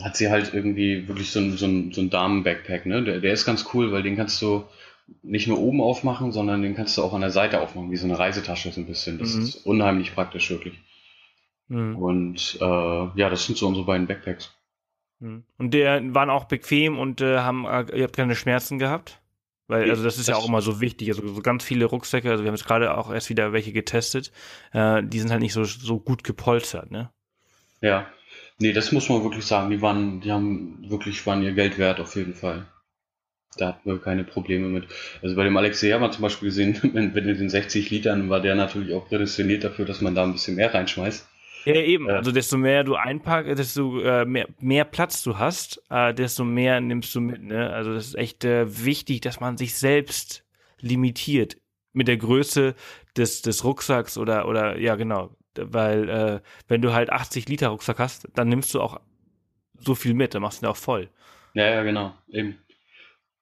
hat 0.00 0.16
sie 0.16 0.30
halt 0.30 0.54
irgendwie 0.54 1.06
wirklich 1.08 1.30
so 1.30 1.40
ein, 1.40 1.56
so 1.56 1.66
ein, 1.66 1.92
so 1.92 2.00
ein 2.00 2.10
Damen-Backpack, 2.10 2.86
ne? 2.86 3.02
Der, 3.02 3.20
der 3.20 3.32
ist 3.32 3.44
ganz 3.44 3.66
cool, 3.74 3.92
weil 3.92 4.02
den 4.02 4.16
kannst 4.16 4.40
du 4.40 4.64
nicht 5.22 5.48
nur 5.48 5.58
oben 5.58 5.80
aufmachen, 5.80 6.32
sondern 6.32 6.62
den 6.62 6.74
kannst 6.74 6.96
du 6.96 7.02
auch 7.02 7.12
an 7.12 7.20
der 7.20 7.30
Seite 7.30 7.60
aufmachen, 7.60 7.90
wie 7.90 7.96
so 7.96 8.06
eine 8.06 8.18
Reisetasche 8.18 8.72
so 8.72 8.80
ein 8.80 8.86
bisschen. 8.86 9.18
Das 9.18 9.34
mhm. 9.34 9.42
ist 9.42 9.66
unheimlich 9.66 10.14
praktisch, 10.14 10.48
wirklich. 10.50 10.74
Mhm. 11.68 11.96
Und 11.96 12.58
äh, 12.60 12.64
ja, 12.64 13.30
das 13.30 13.46
sind 13.46 13.58
so 13.58 13.66
unsere 13.66 13.84
beiden 13.84 14.06
Backpacks. 14.06 14.54
Mhm. 15.20 15.44
Und 15.58 15.74
der 15.74 16.02
waren 16.14 16.30
auch 16.30 16.44
bequem 16.44 16.98
und 16.98 17.20
äh, 17.20 17.38
haben, 17.38 17.66
äh, 17.66 17.84
ihr 17.96 18.04
habt 18.04 18.16
keine 18.16 18.36
Schmerzen 18.36 18.78
gehabt? 18.78 19.20
Weil, 19.68 19.88
also 19.88 20.02
das 20.02 20.18
ist 20.18 20.28
das 20.28 20.34
ja 20.34 20.36
auch 20.36 20.48
immer 20.48 20.60
so 20.60 20.80
wichtig. 20.80 21.08
Also 21.08 21.26
so 21.26 21.40
ganz 21.40 21.64
viele 21.64 21.86
Rucksäcke, 21.86 22.30
also 22.30 22.44
wir 22.44 22.48
haben 22.48 22.56
jetzt 22.56 22.66
gerade 22.66 22.96
auch 22.96 23.12
erst 23.12 23.30
wieder 23.30 23.52
welche 23.52 23.72
getestet, 23.72 24.32
äh, 24.72 25.02
die 25.02 25.20
sind 25.20 25.30
halt 25.30 25.40
nicht 25.40 25.52
so, 25.52 25.64
so 25.64 25.98
gut 25.98 26.24
gepolstert, 26.24 26.90
ne? 26.90 27.10
Ja, 27.80 28.06
Nee, 28.58 28.72
das 28.72 28.92
muss 28.92 29.08
man 29.08 29.24
wirklich 29.24 29.44
sagen. 29.44 29.70
Die 29.70 29.82
waren, 29.82 30.20
die 30.20 30.30
haben 30.30 30.84
wirklich, 30.88 31.26
waren 31.26 31.42
ihr 31.42 31.52
Geld 31.52 31.78
wert 31.78 32.00
auf 32.00 32.14
jeden 32.16 32.34
Fall. 32.34 32.66
Da 33.56 33.68
hatten 33.68 33.90
wir 33.90 33.98
keine 33.98 34.24
Probleme 34.24 34.68
mit. 34.68 34.84
Also 35.22 35.36
bei 35.36 35.44
dem 35.44 35.56
Alexei 35.56 35.90
haben 35.90 36.00
wir 36.00 36.10
zum 36.10 36.22
Beispiel 36.22 36.48
gesehen, 36.48 36.78
wenn, 36.94 37.14
wenn 37.14 37.28
in 37.28 37.38
den 37.38 37.50
60 37.50 37.90
Litern 37.90 38.30
war 38.30 38.40
der 38.40 38.54
natürlich 38.54 38.94
auch 38.94 39.08
prädestiniert 39.08 39.64
dafür, 39.64 39.84
dass 39.84 40.00
man 40.00 40.14
da 40.14 40.24
ein 40.24 40.32
bisschen 40.32 40.56
mehr 40.56 40.72
reinschmeißt. 40.72 41.28
Ja, 41.64 41.74
eben. 41.74 42.08
Äh, 42.08 42.12
also 42.12 42.32
desto 42.32 42.56
mehr 42.56 42.84
du 42.84 42.94
einpackst, 42.94 43.58
desto 43.58 44.00
äh, 44.00 44.24
mehr, 44.24 44.48
mehr 44.60 44.84
Platz 44.84 45.22
du 45.22 45.38
hast, 45.38 45.82
äh, 45.90 46.14
desto 46.14 46.44
mehr 46.44 46.80
nimmst 46.80 47.14
du 47.14 47.20
mit. 47.20 47.42
Ne? 47.42 47.70
Also 47.70 47.94
das 47.94 48.06
ist 48.06 48.14
echt 48.16 48.44
äh, 48.44 48.84
wichtig, 48.84 49.20
dass 49.20 49.40
man 49.40 49.56
sich 49.56 49.74
selbst 49.74 50.44
limitiert 50.80 51.56
mit 51.92 52.08
der 52.08 52.16
Größe 52.16 52.74
des, 53.16 53.42
des 53.42 53.64
Rucksacks 53.64 54.16
oder, 54.18 54.48
oder 54.48 54.78
ja 54.78 54.96
genau, 54.96 55.36
weil 55.60 56.08
äh, 56.08 56.40
wenn 56.68 56.82
du 56.82 56.92
halt 56.92 57.10
80 57.10 57.48
Liter 57.48 57.68
Rucksack 57.68 57.98
hast, 57.98 58.28
dann 58.34 58.48
nimmst 58.48 58.74
du 58.74 58.80
auch 58.80 59.00
so 59.78 59.94
viel 59.94 60.14
mit, 60.14 60.34
dann 60.34 60.42
machst 60.42 60.62
du 60.62 60.66
ihn 60.66 60.70
auch 60.70 60.76
voll. 60.76 61.08
Ja, 61.54 61.66
ja, 61.66 61.82
genau, 61.82 62.14
eben. 62.30 62.58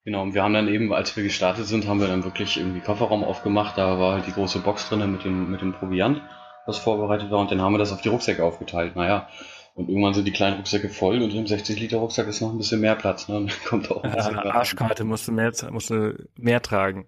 Genau, 0.04 0.22
und 0.22 0.34
wir 0.34 0.42
haben 0.42 0.54
dann 0.54 0.68
eben, 0.68 0.92
als 0.92 1.14
wir 1.16 1.22
gestartet 1.22 1.66
sind, 1.66 1.86
haben 1.86 2.00
wir 2.00 2.08
dann 2.08 2.24
wirklich 2.24 2.56
irgendwie 2.56 2.80
Kofferraum 2.80 3.22
aufgemacht, 3.22 3.76
da 3.76 3.98
war 3.98 4.14
halt 4.14 4.26
die 4.26 4.32
große 4.32 4.60
Box 4.60 4.88
drin 4.88 5.12
mit 5.12 5.24
dem, 5.24 5.50
mit 5.50 5.60
dem 5.60 5.72
Proviant, 5.74 6.22
was 6.66 6.78
vorbereitet 6.78 7.30
war, 7.30 7.38
und 7.40 7.50
dann 7.50 7.60
haben 7.60 7.74
wir 7.74 7.78
das 7.78 7.92
auf 7.92 8.00
die 8.00 8.08
Rucksäcke 8.08 8.42
aufgeteilt, 8.42 8.96
naja. 8.96 9.28
Und 9.74 9.88
irgendwann 9.88 10.14
sind 10.14 10.24
die 10.24 10.32
kleinen 10.32 10.56
Rucksäcke 10.56 10.88
voll 10.88 11.22
und 11.22 11.32
im 11.32 11.46
60 11.46 11.78
Liter 11.78 11.98
Rucksack 11.98 12.26
ist 12.26 12.40
noch 12.40 12.50
ein 12.50 12.58
bisschen 12.58 12.80
mehr 12.80 12.96
Platz, 12.96 13.28
ne? 13.28 13.36
Und 13.36 13.50
dann 13.50 13.68
kommt 13.68 13.90
auch 13.90 14.02
ein 14.02 14.10
bisschen 14.10 14.34
ja, 14.34 14.44
Arschkarte 14.46 15.04
musst 15.04 15.28
du 15.28 15.32
mehr, 15.32 15.52
musst 15.70 15.90
du 15.90 16.14
mehr 16.36 16.62
tragen. 16.62 17.06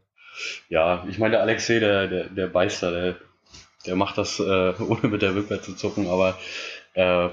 Ja, 0.68 1.04
ich 1.08 1.18
meine, 1.18 1.32
der 1.32 1.40
Alexei, 1.42 1.78
der, 1.80 2.08
der, 2.08 2.28
der 2.28 2.46
Beister, 2.46 2.90
der, 2.90 3.16
der 3.86 3.96
macht 3.96 4.18
das 4.18 4.40
äh, 4.40 4.74
ohne 4.80 5.08
mit 5.08 5.22
der 5.22 5.34
Wimper 5.34 5.62
zu 5.62 5.74
zucken, 5.74 6.08
aber 6.08 6.38
äh, 6.94 7.28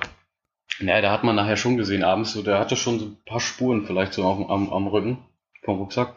naja, 0.82 1.02
da 1.02 1.12
hat 1.12 1.24
man 1.24 1.36
nachher 1.36 1.58
schon 1.58 1.78
gesehen, 1.78 2.04
abends, 2.04 2.34
so, 2.34 2.42
der 2.42 2.60
hatte 2.60 2.76
schon 2.76 3.00
so 3.00 3.06
ein 3.06 3.18
paar 3.26 3.40
Spuren 3.42 3.86
vielleicht 3.86 4.14
so 4.14 4.24
am, 4.24 4.46
am, 4.46 4.72
am 4.72 4.88
Rücken 4.88 5.18
vom 5.64 5.80
Rucksack. 5.80 6.16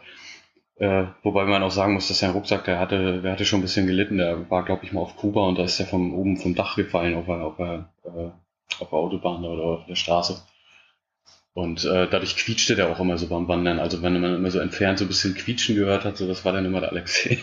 Äh, 0.76 1.04
wobei 1.22 1.44
man 1.44 1.62
auch 1.62 1.70
sagen 1.70 1.94
muss, 1.94 2.08
dass 2.08 2.18
sein 2.18 2.30
Rucksack, 2.30 2.64
der 2.64 2.78
hatte, 2.78 3.22
der 3.22 3.32
hatte 3.32 3.44
schon 3.44 3.60
ein 3.60 3.62
bisschen 3.62 3.86
gelitten. 3.86 4.18
Der 4.18 4.50
war, 4.50 4.64
glaube 4.64 4.84
ich, 4.84 4.92
mal 4.92 5.00
auf 5.00 5.16
Kuba 5.16 5.46
und 5.46 5.58
da 5.58 5.64
ist 5.64 5.78
er 5.80 5.86
von 5.86 6.12
oben 6.12 6.38
vom 6.38 6.54
Dach 6.54 6.76
gefallen 6.76 7.14
auf 7.14 7.28
auf 7.28 7.58
äh, 7.58 7.82
auf 8.80 8.88
der 8.88 8.98
Autobahn 8.98 9.44
oder 9.44 9.62
auf 9.62 9.86
der 9.86 9.96
Straße. 9.96 10.42
Und 11.54 11.84
äh, 11.84 12.08
dadurch 12.08 12.36
quietschte 12.36 12.76
der 12.76 12.90
auch 12.90 12.98
immer 12.98 13.18
so 13.18 13.28
beim 13.28 13.46
Wandern. 13.46 13.78
Also 13.78 14.02
wenn 14.02 14.18
man 14.20 14.34
immer 14.34 14.50
so 14.50 14.58
entfernt 14.58 14.98
so 14.98 15.04
ein 15.04 15.08
bisschen 15.08 15.34
quietschen 15.34 15.76
gehört 15.76 16.04
hat, 16.04 16.16
so 16.16 16.26
das 16.26 16.44
war 16.44 16.52
dann 16.52 16.64
immer 16.64 16.80
der 16.80 16.90
Alexei. 16.90 17.38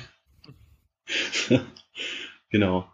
Genau. 2.49 2.87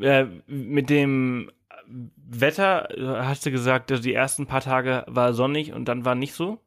Äh, 0.00 0.26
mit 0.46 0.90
dem 0.90 1.50
Wetter 1.86 2.88
hast 3.24 3.46
du 3.46 3.50
gesagt, 3.50 3.90
also 3.90 4.02
die 4.02 4.14
ersten 4.14 4.46
paar 4.46 4.60
Tage 4.60 5.04
war 5.06 5.34
sonnig 5.34 5.72
und 5.72 5.86
dann 5.86 6.04
war 6.04 6.14
nicht 6.14 6.34
so? 6.34 6.58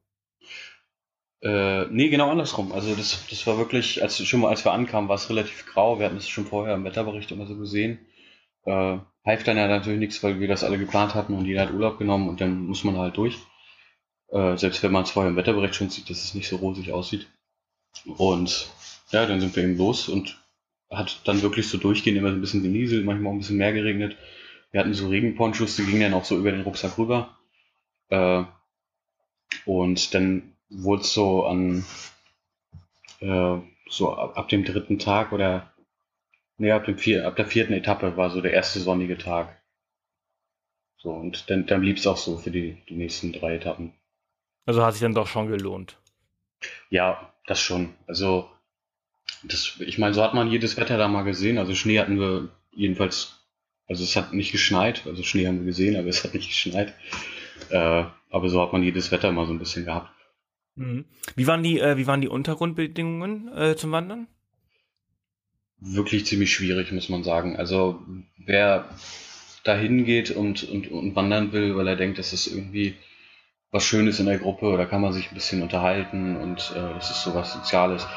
Äh, 1.41 1.86
nee, 1.88 2.09
genau 2.09 2.32
andersrum. 2.32 2.71
Also 2.71 2.95
das, 2.95 3.28
das 3.30 3.45
war 3.45 3.57
wirklich, 3.57 4.01
als 4.01 4.23
schon 4.25 4.41
mal 4.41 4.49
als 4.49 4.65
wir 4.65 4.73
ankamen, 4.73 5.09
war 5.09 5.15
es 5.15 5.30
relativ 5.30 5.65
grau. 5.67 5.99
Wir 5.99 6.07
hatten 6.07 6.17
es 6.17 6.28
schon 6.28 6.45
vorher 6.45 6.75
im 6.75 6.84
Wetterbericht 6.84 7.32
immer 7.32 7.45
so 7.45 7.57
gesehen. 7.57 7.99
Äh, 8.65 8.97
half 9.25 9.43
dann 9.43 9.57
ja 9.57 9.67
natürlich 9.67 9.99
nichts, 9.99 10.23
weil 10.23 10.39
wir 10.39 10.47
das 10.47 10.63
alle 10.63 10.78
geplant 10.78 11.15
hatten 11.15 11.34
und 11.34 11.45
jeder 11.45 11.61
hat 11.61 11.73
Urlaub 11.73 11.99
genommen 11.99 12.28
und 12.30 12.41
dann 12.41 12.65
muss 12.65 12.84
man 12.84 12.97
halt 12.97 13.17
durch. 13.17 13.38
Äh, 14.30 14.57
selbst 14.57 14.84
wenn 14.84 14.91
man 14.91 15.03
es 15.03 15.11
vorher 15.11 15.30
im 15.30 15.38
Wetterbericht 15.38 15.75
schon 15.75 15.89
sieht, 15.89 16.09
dass 16.09 16.23
es 16.23 16.34
nicht 16.34 16.47
so 16.47 16.57
rosig 16.57 16.91
aussieht. 16.91 17.28
Und 18.05 18.69
ja, 19.11 19.25
dann 19.25 19.39
sind 19.39 19.55
wir 19.55 19.63
eben 19.63 19.78
los 19.78 20.09
und 20.09 20.38
hat 20.89 21.21
dann 21.25 21.41
wirklich 21.41 21.67
so 21.67 21.77
durchgehend 21.77 22.17
immer 22.17 22.29
so 22.29 22.35
ein 22.35 22.41
bisschen 22.41 22.63
genieselt, 22.63 23.05
manchmal 23.05 23.29
auch 23.29 23.35
ein 23.35 23.39
bisschen 23.39 23.57
mehr 23.57 23.73
geregnet. 23.73 24.17
Wir 24.71 24.79
hatten 24.79 24.93
so 24.93 25.07
Regenponchos, 25.07 25.75
die 25.75 25.85
gingen 25.85 26.01
dann 26.01 26.13
auch 26.13 26.25
so 26.25 26.38
über 26.38 26.51
den 26.51 26.61
Rucksack 26.61 26.97
rüber. 26.97 27.38
Äh, 28.09 28.43
und 29.65 30.13
dann 30.13 30.53
wurde 30.69 31.01
es 31.01 31.13
so 31.13 31.45
an 31.45 31.85
äh, 33.19 33.57
so 33.89 34.13
ab, 34.13 34.38
ab, 34.38 34.49
dem 34.49 34.63
dritten 34.65 34.99
Tag 34.99 35.31
oder 35.31 35.73
nee, 36.57 36.71
ab, 36.71 36.85
dem 36.85 36.97
vier, 36.97 37.25
ab 37.27 37.35
der 37.35 37.45
vierten 37.45 37.73
Etappe 37.73 38.17
war 38.17 38.29
so 38.29 38.41
der 38.41 38.53
erste 38.53 38.79
sonnige 38.79 39.17
Tag. 39.17 39.61
So, 40.97 41.11
und 41.11 41.49
dann, 41.49 41.65
dann 41.67 41.81
blieb 41.81 41.97
es 41.97 42.07
auch 42.07 42.17
so 42.17 42.38
für 42.38 42.51
die, 42.51 42.81
die 42.89 42.95
nächsten 42.95 43.31
drei 43.31 43.55
Etappen. 43.55 43.93
Also 44.65 44.83
hat 44.83 44.93
sich 44.93 45.01
dann 45.01 45.13
doch 45.13 45.27
schon 45.27 45.47
gelohnt. 45.47 45.97
Ja, 46.89 47.33
das 47.45 47.61
schon. 47.61 47.93
Also, 48.07 48.49
das, 49.47 49.77
ich 49.79 49.97
meine, 49.97 50.13
so 50.13 50.23
hat 50.23 50.33
man 50.33 50.49
jedes 50.49 50.77
Wetter 50.77 50.97
da 50.97 51.07
mal 51.07 51.23
gesehen. 51.23 51.57
Also 51.57 51.75
Schnee 51.75 51.99
hatten 51.99 52.19
wir 52.19 52.49
jedenfalls, 52.71 53.45
also 53.87 54.03
es 54.03 54.15
hat 54.15 54.33
nicht 54.33 54.51
geschneit, 54.51 55.03
also 55.05 55.23
Schnee 55.23 55.47
haben 55.47 55.59
wir 55.59 55.65
gesehen, 55.65 55.95
aber 55.95 56.07
es 56.07 56.23
hat 56.23 56.33
nicht 56.33 56.49
geschneit. 56.49 56.93
Äh, 57.69 58.03
aber 58.29 58.49
so 58.49 58.61
hat 58.61 58.73
man 58.73 58.83
jedes 58.83 59.11
Wetter 59.11 59.31
mal 59.31 59.45
so 59.45 59.53
ein 59.53 59.59
bisschen 59.59 59.85
gehabt. 59.85 60.11
Mhm. 60.75 61.05
Wie 61.35 61.47
waren 61.47 61.63
die, 61.63 61.79
äh, 61.79 61.97
wie 61.97 62.07
waren 62.07 62.21
die 62.21 62.27
Untergrundbedingungen 62.27 63.51
äh, 63.55 63.75
zum 63.75 63.91
Wandern? 63.91 64.27
Wirklich 65.79 66.25
ziemlich 66.25 66.53
schwierig, 66.53 66.91
muss 66.91 67.09
man 67.09 67.23
sagen. 67.23 67.55
Also 67.55 68.01
wer 68.37 68.89
dahin 69.63 70.05
geht 70.05 70.31
und, 70.31 70.63
und, 70.63 70.89
und 70.89 71.15
wandern 71.15 71.51
will, 71.51 71.75
weil 71.75 71.87
er 71.87 71.95
denkt, 71.95 72.19
das 72.19 72.33
ist 72.33 72.47
irgendwie 72.47 72.95
was 73.71 73.83
Schönes 73.83 74.19
in 74.19 74.27
der 74.27 74.39
Gruppe 74.39 74.67
oder 74.67 74.85
kann 74.85 75.01
man 75.01 75.13
sich 75.13 75.31
ein 75.31 75.35
bisschen 75.35 75.61
unterhalten 75.61 76.37
und 76.37 76.73
äh, 76.75 76.93
das 76.93 77.11
ist 77.11 77.23
so 77.23 77.35
was 77.35 77.53
Soziales, 77.53 78.07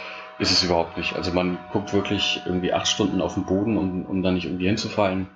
ist 0.41 0.51
es 0.51 0.63
überhaupt 0.63 0.97
nicht. 0.97 1.15
Also 1.15 1.33
man 1.33 1.59
guckt 1.71 1.93
wirklich 1.93 2.41
irgendwie 2.47 2.73
acht 2.73 2.89
Stunden 2.89 3.21
auf 3.21 3.35
den 3.35 3.45
Boden, 3.45 3.77
um, 3.77 4.07
um 4.07 4.23
da 4.23 4.31
nicht 4.31 4.47
irgendwie 4.47 4.67
hinzufallen, 4.67 5.29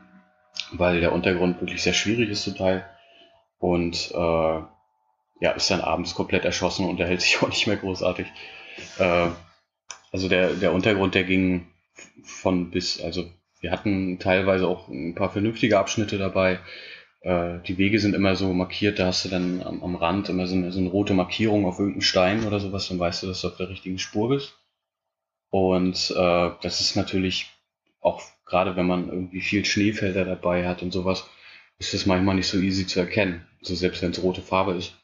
weil 0.73 1.01
der 1.01 1.13
Untergrund 1.13 1.61
wirklich 1.61 1.83
sehr 1.83 1.93
schwierig 1.93 2.31
ist 2.31 2.43
zum 2.43 2.57
Teil. 2.57 2.85
Und 3.59 4.11
äh, 4.13 4.61
ja, 5.41 5.51
ist 5.55 5.71
dann 5.71 5.83
abends 5.83 6.15
komplett 6.15 6.45
erschossen 6.45 6.89
und 6.89 6.99
erhält 7.01 7.21
sich 7.23 7.43
auch 7.43 7.49
nicht 7.49 7.67
mehr 7.67 7.77
großartig. 7.77 8.27
Äh, 8.99 9.29
also 10.11 10.29
der, 10.29 10.55
der 10.55 10.73
Untergrund, 10.73 11.15
der 11.15 11.25
ging 11.25 11.67
von 12.23 12.71
bis, 12.71 13.03
also 13.03 13.27
wir 13.61 13.71
hatten 13.71 14.19
teilweise 14.19 14.67
auch 14.67 14.89
ein 14.89 15.15
paar 15.15 15.31
vernünftige 15.31 15.79
Abschnitte 15.79 16.17
dabei. 16.17 16.61
Äh, 17.21 17.59
die 17.67 17.77
Wege 17.77 17.99
sind 17.99 18.15
immer 18.15 18.37
so 18.37 18.53
markiert, 18.55 18.99
da 18.99 19.07
hast 19.07 19.25
du 19.25 19.29
dann 19.29 19.63
am, 19.63 19.83
am 19.83 19.97
Rand 19.97 20.31
immer 20.31 20.47
so 20.47 20.55
eine, 20.55 20.73
so 20.73 20.81
eine 20.81 20.89
rote 20.89 21.15
Markierung 21.15 21.67
auf 21.67 21.79
irgendeinem 21.79 22.03
Stein 22.03 22.47
oder 22.47 22.59
sowas, 22.59 22.89
dann 22.89 22.99
weißt 22.99 23.23
du, 23.23 23.27
dass 23.27 23.43
du 23.43 23.49
auf 23.49 23.57
der 23.57 23.69
richtigen 23.69 23.99
Spur 23.99 24.31
bist. 24.31 24.55
Und 25.55 26.11
äh, 26.11 26.51
das 26.63 26.81
ist 26.81 26.97
natürlich 26.97 27.47
auch 28.01 28.23
gerade, 28.45 28.75
wenn 28.75 28.87
man 28.87 29.09
irgendwie 29.09 29.41
viel 29.41 29.65
Schneefelder 29.65 30.25
dabei 30.25 30.67
hat 30.67 30.83
und 30.83 30.93
sowas, 30.93 31.29
ist 31.79 31.95
das 31.95 32.07
manchmal 32.07 32.35
nicht 32.35 32.49
so 32.49 32.59
easy 32.59 32.87
zu 32.87 32.99
erkennen. 32.99 33.47
Also 33.61 33.75
selbst 33.77 34.03
wenn 34.03 34.11
es 34.11 34.23
rote 34.23 34.43
Farbe 34.43 34.75
ist 34.75 34.95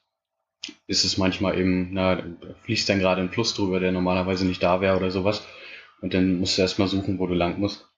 ist 0.86 1.05
es 1.05 1.16
manchmal 1.16 1.59
eben, 1.59 1.92
na, 1.92 2.22
fließt 2.62 2.88
dann 2.88 2.98
gerade 2.98 3.20
ein 3.20 3.30
Fluss 3.30 3.55
drüber, 3.55 3.80
der 3.80 3.92
normalerweise 3.92 4.46
nicht 4.46 4.62
da 4.62 4.80
wäre 4.80 4.96
oder 4.96 5.11
sowas. 5.11 5.46
Und 6.01 6.14
dann 6.14 6.38
musst 6.38 6.59
du 6.59 6.62
erstmal 6.62 6.88
suchen, 6.88 7.18
wo 7.18 7.26
du 7.26 7.34
lang 7.34 7.59
musst. 7.59 7.88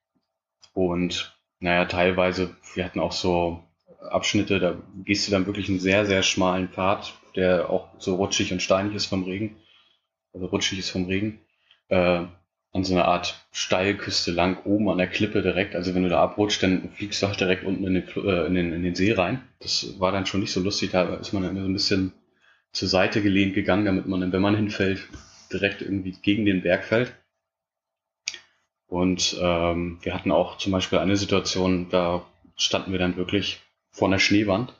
Und 0.72 1.36
naja, 1.60 1.84
teilweise, 1.84 2.56
wir 2.74 2.84
hatten 2.84 3.00
auch 3.00 3.12
so 3.12 3.62
Abschnitte, 4.00 4.58
da 4.58 4.76
gehst 5.04 5.26
du 5.26 5.30
dann 5.30 5.46
wirklich 5.46 5.68
einen 5.68 5.80
sehr, 5.80 6.06
sehr 6.06 6.22
schmalen 6.22 6.68
Pfad, 6.68 7.14
der 7.36 7.70
auch 7.70 7.88
so 7.98 8.16
rutschig 8.16 8.52
und 8.52 8.62
steinig 8.62 8.94
ist 8.94 9.06
vom 9.06 9.24
Regen. 9.24 9.56
Also 10.32 10.46
rutschig 10.46 10.78
ist 10.78 10.90
vom 10.90 11.06
Regen. 11.06 11.40
Äh, 11.88 12.24
an 12.72 12.84
so 12.84 12.94
einer 12.94 13.04
Art 13.04 13.44
Steilküste 13.52 14.32
lang, 14.32 14.64
oben 14.64 14.88
an 14.88 14.98
der 14.98 15.06
Klippe 15.06 15.42
direkt. 15.42 15.74
Also 15.76 15.94
wenn 15.94 16.04
du 16.04 16.08
da 16.08 16.22
abrutscht, 16.22 16.62
dann 16.62 16.90
fliegst 16.90 17.22
du 17.22 17.26
auch 17.26 17.36
direkt 17.36 17.64
unten 17.64 17.86
in 17.86 17.94
den, 17.94 18.08
äh, 18.24 18.46
in 18.46 18.54
den, 18.54 18.72
in 18.72 18.82
den 18.82 18.94
See 18.94 19.12
rein. 19.12 19.42
Das 19.60 20.00
war 20.00 20.10
dann 20.10 20.26
schon 20.26 20.40
nicht 20.40 20.52
so 20.52 20.60
lustig, 20.60 20.90
da 20.92 21.16
ist 21.16 21.32
man 21.32 21.42
dann 21.42 21.56
so 21.56 21.64
ein 21.64 21.72
bisschen 21.72 22.12
zur 22.72 22.88
Seite 22.88 23.22
gelehnt 23.22 23.54
gegangen, 23.54 23.84
damit 23.84 24.06
man, 24.06 24.32
wenn 24.32 24.42
man 24.42 24.56
hinfällt, 24.56 25.06
direkt 25.52 25.82
irgendwie 25.82 26.12
gegen 26.22 26.46
den 26.46 26.62
Berg 26.62 26.84
fällt. 26.84 27.14
Und 28.86 29.36
ähm, 29.40 29.98
wir 30.02 30.14
hatten 30.14 30.32
auch 30.32 30.56
zum 30.56 30.72
Beispiel 30.72 30.98
eine 30.98 31.16
Situation, 31.16 31.88
da 31.90 32.24
standen 32.56 32.92
wir 32.92 32.98
dann 32.98 33.16
wirklich 33.16 33.60
vor 33.90 34.08
einer 34.08 34.18
Schneewand. 34.18 34.72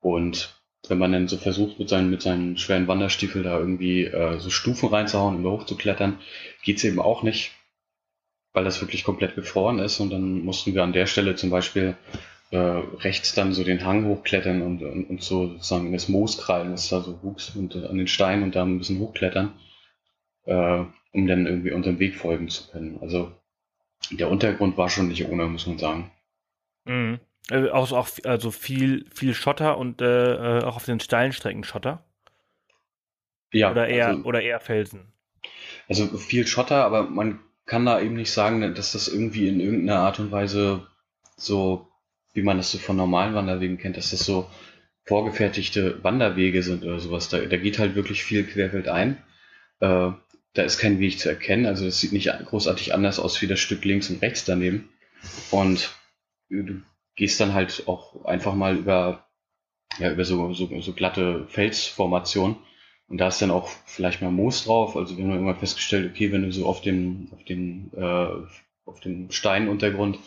Und 0.00 0.59
wenn 0.88 0.98
man 0.98 1.12
dann 1.12 1.28
so 1.28 1.36
versucht, 1.36 1.78
mit 1.78 1.88
seinen, 1.88 2.10
mit 2.10 2.22
seinen 2.22 2.56
schweren 2.56 2.88
Wanderstiefel 2.88 3.42
da 3.42 3.58
irgendwie 3.58 4.04
äh, 4.04 4.38
so 4.38 4.50
Stufen 4.50 4.88
reinzuhauen 4.88 5.36
und 5.36 5.50
hochzuklettern, 5.50 6.18
geht's 6.62 6.84
eben 6.84 7.00
auch 7.00 7.22
nicht, 7.22 7.52
weil 8.52 8.64
das 8.64 8.80
wirklich 8.80 9.04
komplett 9.04 9.34
gefroren 9.34 9.78
ist. 9.78 10.00
Und 10.00 10.10
dann 10.10 10.42
mussten 10.42 10.74
wir 10.74 10.82
an 10.82 10.92
der 10.92 11.06
Stelle 11.06 11.36
zum 11.36 11.50
Beispiel 11.50 11.96
äh, 12.50 12.56
rechts 12.56 13.34
dann 13.34 13.52
so 13.52 13.62
den 13.62 13.84
Hang 13.84 14.06
hochklettern 14.06 14.62
und, 14.62 14.82
und, 14.82 15.04
und 15.04 15.22
so 15.22 15.48
sozusagen 15.48 15.92
das 15.92 16.08
Moos 16.08 16.38
krallen, 16.38 16.72
das 16.72 16.88
da 16.88 17.00
so 17.00 17.22
wuchs 17.22 17.54
und 17.54 17.76
äh, 17.76 17.86
an 17.86 17.98
den 17.98 18.08
Steinen 18.08 18.42
und 18.42 18.56
da 18.56 18.62
ein 18.62 18.78
bisschen 18.78 18.98
hochklettern, 18.98 19.52
äh, 20.46 20.84
um 21.12 21.26
dann 21.26 21.46
irgendwie 21.46 21.72
unserem 21.72 21.98
Weg 21.98 22.16
folgen 22.16 22.48
zu 22.48 22.68
können. 22.70 22.98
Also 23.00 23.30
der 24.10 24.30
Untergrund 24.30 24.76
war 24.76 24.88
schon 24.88 25.08
nicht 25.08 25.28
ohne, 25.28 25.46
muss 25.46 25.66
man 25.66 25.78
sagen. 25.78 26.10
Mhm. 26.84 27.20
Also 27.48 27.72
auch, 27.72 27.92
auch 27.92 28.08
also 28.24 28.50
viel, 28.50 29.06
viel 29.12 29.34
Schotter 29.34 29.78
und 29.78 30.00
äh, 30.02 30.58
äh, 30.58 30.64
auch 30.64 30.76
auf 30.76 30.84
den 30.84 31.00
steilen 31.00 31.32
Strecken 31.32 31.64
Schotter. 31.64 32.04
Ja. 33.52 33.70
Oder 33.70 33.88
eher, 33.88 34.08
also, 34.08 34.22
oder 34.22 34.42
eher 34.42 34.60
Felsen. 34.60 35.12
Also 35.88 36.06
viel 36.18 36.46
Schotter, 36.46 36.84
aber 36.84 37.04
man 37.04 37.40
kann 37.66 37.86
da 37.86 38.00
eben 38.00 38.14
nicht 38.14 38.32
sagen, 38.32 38.74
dass 38.74 38.92
das 38.92 39.08
irgendwie 39.08 39.48
in 39.48 39.60
irgendeiner 39.60 40.00
Art 40.00 40.20
und 40.20 40.30
Weise 40.30 40.86
so 41.36 41.90
wie 42.32 42.42
man 42.42 42.58
das 42.58 42.70
so 42.70 42.78
von 42.78 42.96
normalen 42.96 43.34
Wanderwegen 43.34 43.78
kennt, 43.78 43.96
dass 43.96 44.10
das 44.10 44.20
so 44.20 44.48
vorgefertigte 45.04 46.02
Wanderwege 46.04 46.62
sind 46.62 46.84
oder 46.84 47.00
sowas. 47.00 47.28
Da, 47.28 47.40
da 47.40 47.56
geht 47.56 47.78
halt 47.78 47.94
wirklich 47.94 48.22
viel 48.22 48.44
querfeld 48.44 48.88
ein. 48.88 49.22
Äh, 49.80 50.10
da 50.52 50.62
ist 50.62 50.78
kein 50.78 50.98
Weg 50.98 51.18
zu 51.18 51.28
erkennen, 51.28 51.66
also 51.66 51.84
das 51.84 52.00
sieht 52.00 52.12
nicht 52.12 52.28
großartig 52.46 52.92
anders 52.92 53.20
aus 53.20 53.40
wie 53.40 53.46
das 53.46 53.60
Stück 53.60 53.84
links 53.84 54.10
und 54.10 54.20
rechts 54.20 54.44
daneben. 54.44 54.88
Und 55.50 55.94
du 56.48 56.82
gehst 57.20 57.38
dann 57.38 57.52
halt 57.52 57.84
auch 57.86 58.24
einfach 58.24 58.54
mal 58.54 58.76
über, 58.76 59.26
ja, 59.98 60.10
über 60.10 60.24
so, 60.24 60.54
so, 60.54 60.80
so 60.80 60.92
glatte 60.94 61.46
Felsformationen. 61.48 62.56
Und 63.08 63.18
da 63.18 63.28
ist 63.28 63.42
dann 63.42 63.50
auch 63.50 63.68
vielleicht 63.84 64.22
mal 64.22 64.30
Moos 64.30 64.64
drauf. 64.64 64.96
Also 64.96 65.16
wir 65.16 65.24
haben 65.24 65.32
irgendwann 65.32 65.58
festgestellt, 65.58 66.10
okay, 66.10 66.32
wenn 66.32 66.42
du 66.42 66.52
so 66.52 66.64
auf 66.66 66.80
dem, 66.80 67.28
auf 67.32 67.44
den, 67.44 67.90
äh, 67.94 68.26
auf 68.86 69.00
dem 69.00 69.30
Steinuntergrund 69.30 70.18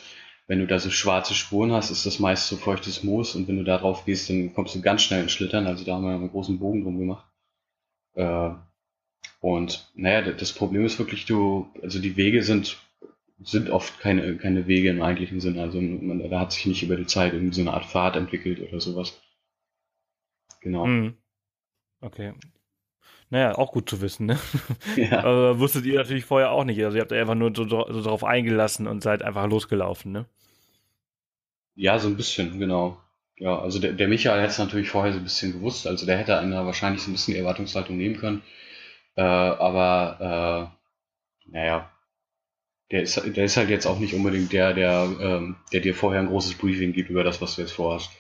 wenn 0.47 0.59
du 0.59 0.67
da 0.67 0.77
so 0.77 0.89
schwarze 0.89 1.33
Spuren 1.33 1.71
hast, 1.71 1.89
ist 1.89 2.05
das 2.05 2.19
meist 2.19 2.47
so 2.47 2.57
feuchtes 2.57 3.03
Moos 3.03 3.35
und 3.35 3.47
wenn 3.47 3.57
du 3.57 3.63
da 3.63 3.77
drauf 3.77 4.05
gehst, 4.05 4.29
dann 4.29 4.53
kommst 4.53 4.75
du 4.75 4.81
ganz 4.81 5.01
schnell 5.01 5.23
ins 5.23 5.31
Schlittern. 5.31 5.67
Also 5.67 5.85
da 5.85 5.93
haben 5.93 6.03
wir 6.03 6.11
einen 6.11 6.29
großen 6.29 6.59
Bogen 6.59 6.83
drum 6.83 6.99
gemacht. 6.99 7.25
Äh, 8.15 8.49
und 9.39 9.89
naja, 9.95 10.31
das 10.31 10.53
Problem 10.53 10.85
ist 10.85 10.99
wirklich, 10.99 11.25
du, 11.25 11.71
also 11.81 11.99
die 11.99 12.17
Wege 12.17 12.43
sind, 12.43 12.77
sind 13.43 13.69
oft 13.69 13.99
keine, 13.99 14.37
keine 14.37 14.67
Wege 14.67 14.89
im 14.89 15.01
eigentlichen 15.01 15.39
Sinne. 15.39 15.61
Also 15.61 15.79
man, 15.81 16.29
da 16.29 16.39
hat 16.39 16.51
sich 16.51 16.65
nicht 16.65 16.83
über 16.83 16.95
die 16.95 17.05
Zeit 17.05 17.33
irgendwie 17.33 17.55
so 17.55 17.61
eine 17.61 17.73
Art 17.73 17.85
Pfad 17.85 18.15
entwickelt 18.15 18.59
oder 18.61 18.79
sowas. 18.79 19.21
Genau. 20.61 20.85
Mhm. 20.85 21.17
Okay. 22.01 22.33
Naja, 23.29 23.55
auch 23.57 23.71
gut 23.71 23.89
zu 23.89 24.01
wissen, 24.01 24.27
ne? 24.27 24.39
Ja. 24.95 25.23
Aber 25.23 25.59
wusstet 25.59 25.85
ihr 25.85 25.95
natürlich 25.95 26.25
vorher 26.25 26.51
auch 26.51 26.63
nicht. 26.65 26.83
Also 26.83 26.97
ihr 26.97 27.01
habt 27.01 27.11
einfach 27.13 27.35
nur 27.35 27.51
so, 27.55 27.67
so 27.67 28.01
drauf 28.01 28.23
eingelassen 28.23 28.87
und 28.87 29.01
seid 29.01 29.23
einfach 29.23 29.47
losgelaufen, 29.47 30.11
ne? 30.11 30.25
Ja, 31.75 31.97
so 31.97 32.07
ein 32.07 32.17
bisschen, 32.17 32.59
genau. 32.59 33.01
Ja, 33.37 33.59
also 33.59 33.79
der, 33.79 33.93
der 33.93 34.07
Michael 34.07 34.39
hätte 34.39 34.51
es 34.51 34.59
natürlich 34.59 34.89
vorher 34.89 35.11
so 35.13 35.17
ein 35.19 35.23
bisschen 35.23 35.53
gewusst. 35.53 35.87
Also 35.87 36.05
der 36.05 36.17
hätte 36.17 36.37
einer 36.37 36.65
wahrscheinlich 36.65 37.01
so 37.01 37.09
ein 37.09 37.13
bisschen 37.13 37.33
die 37.33 37.39
Erwartungshaltung 37.39 37.97
nehmen 37.97 38.17
können. 38.17 38.43
Äh, 39.15 39.21
aber 39.23 40.71
äh, 41.47 41.49
naja, 41.49 41.91
der 42.93 43.01
ist, 43.01 43.17
der 43.17 43.43
ist 43.43 43.57
halt 43.57 43.69
jetzt 43.69 43.87
auch 43.87 43.97
nicht 43.97 44.13
unbedingt 44.13 44.53
der, 44.53 44.73
der, 44.73 45.09
ähm, 45.19 45.55
der 45.71 45.81
dir 45.81 45.95
vorher 45.95 46.21
ein 46.21 46.27
großes 46.27 46.55
Briefing 46.55 46.93
gibt 46.93 47.09
über 47.09 47.23
das, 47.23 47.41
was 47.41 47.55
du 47.55 47.61
jetzt 47.61 47.73
vorhast. 47.73 48.11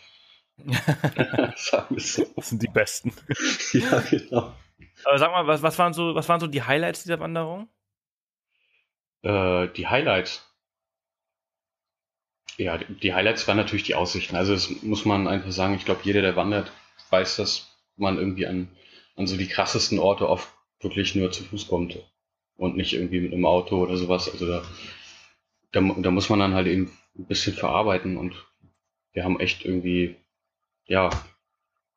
das 0.57 2.15
sind 2.37 2.61
die 2.61 2.67
Besten. 2.67 3.13
ja, 3.73 3.99
genau. 4.01 4.53
Aber 5.05 5.17
sag 5.19 5.31
mal, 5.31 5.45
was, 5.47 5.61
was, 5.61 5.77
waren 5.77 5.93
so, 5.93 6.15
was 6.15 6.27
waren 6.27 6.39
so 6.39 6.47
die 6.47 6.63
Highlights 6.63 7.03
dieser 7.03 7.19
Wanderung? 7.19 7.69
Äh, 9.21 9.67
die 9.69 9.87
Highlights. 9.87 10.49
Ja, 12.57 12.79
die, 12.79 12.93
die 12.95 13.13
Highlights 13.13 13.47
waren 13.47 13.57
natürlich 13.57 13.83
die 13.83 13.95
Aussichten. 13.95 14.35
Also 14.35 14.53
das 14.53 14.69
muss 14.81 15.05
man 15.05 15.27
einfach 15.27 15.51
sagen. 15.51 15.75
Ich 15.75 15.85
glaube, 15.85 16.01
jeder, 16.03 16.21
der 16.21 16.35
wandert, 16.35 16.71
weiß, 17.11 17.35
dass 17.35 17.77
man 17.95 18.17
irgendwie 18.17 18.47
an 18.47 18.69
an 19.15 19.27
so 19.27 19.37
die 19.37 19.47
krassesten 19.47 19.99
Orte 19.99 20.27
oft 20.27 20.51
wirklich 20.79 21.15
nur 21.15 21.31
zu 21.31 21.43
Fuß 21.43 21.67
kommt 21.67 21.97
und 22.57 22.75
nicht 22.77 22.93
irgendwie 22.93 23.21
mit 23.21 23.33
einem 23.33 23.45
Auto 23.45 23.77
oder 23.81 23.97
sowas. 23.97 24.29
Also 24.31 24.47
da, 24.47 24.63
da, 25.71 25.81
da 25.81 26.11
muss 26.11 26.29
man 26.29 26.39
dann 26.39 26.53
halt 26.53 26.67
eben 26.67 26.91
ein 27.17 27.25
bisschen 27.25 27.53
verarbeiten 27.53 28.17
und 28.17 28.33
wir 29.13 29.23
haben 29.23 29.39
echt 29.39 29.65
irgendwie, 29.65 30.15
ja, 30.85 31.09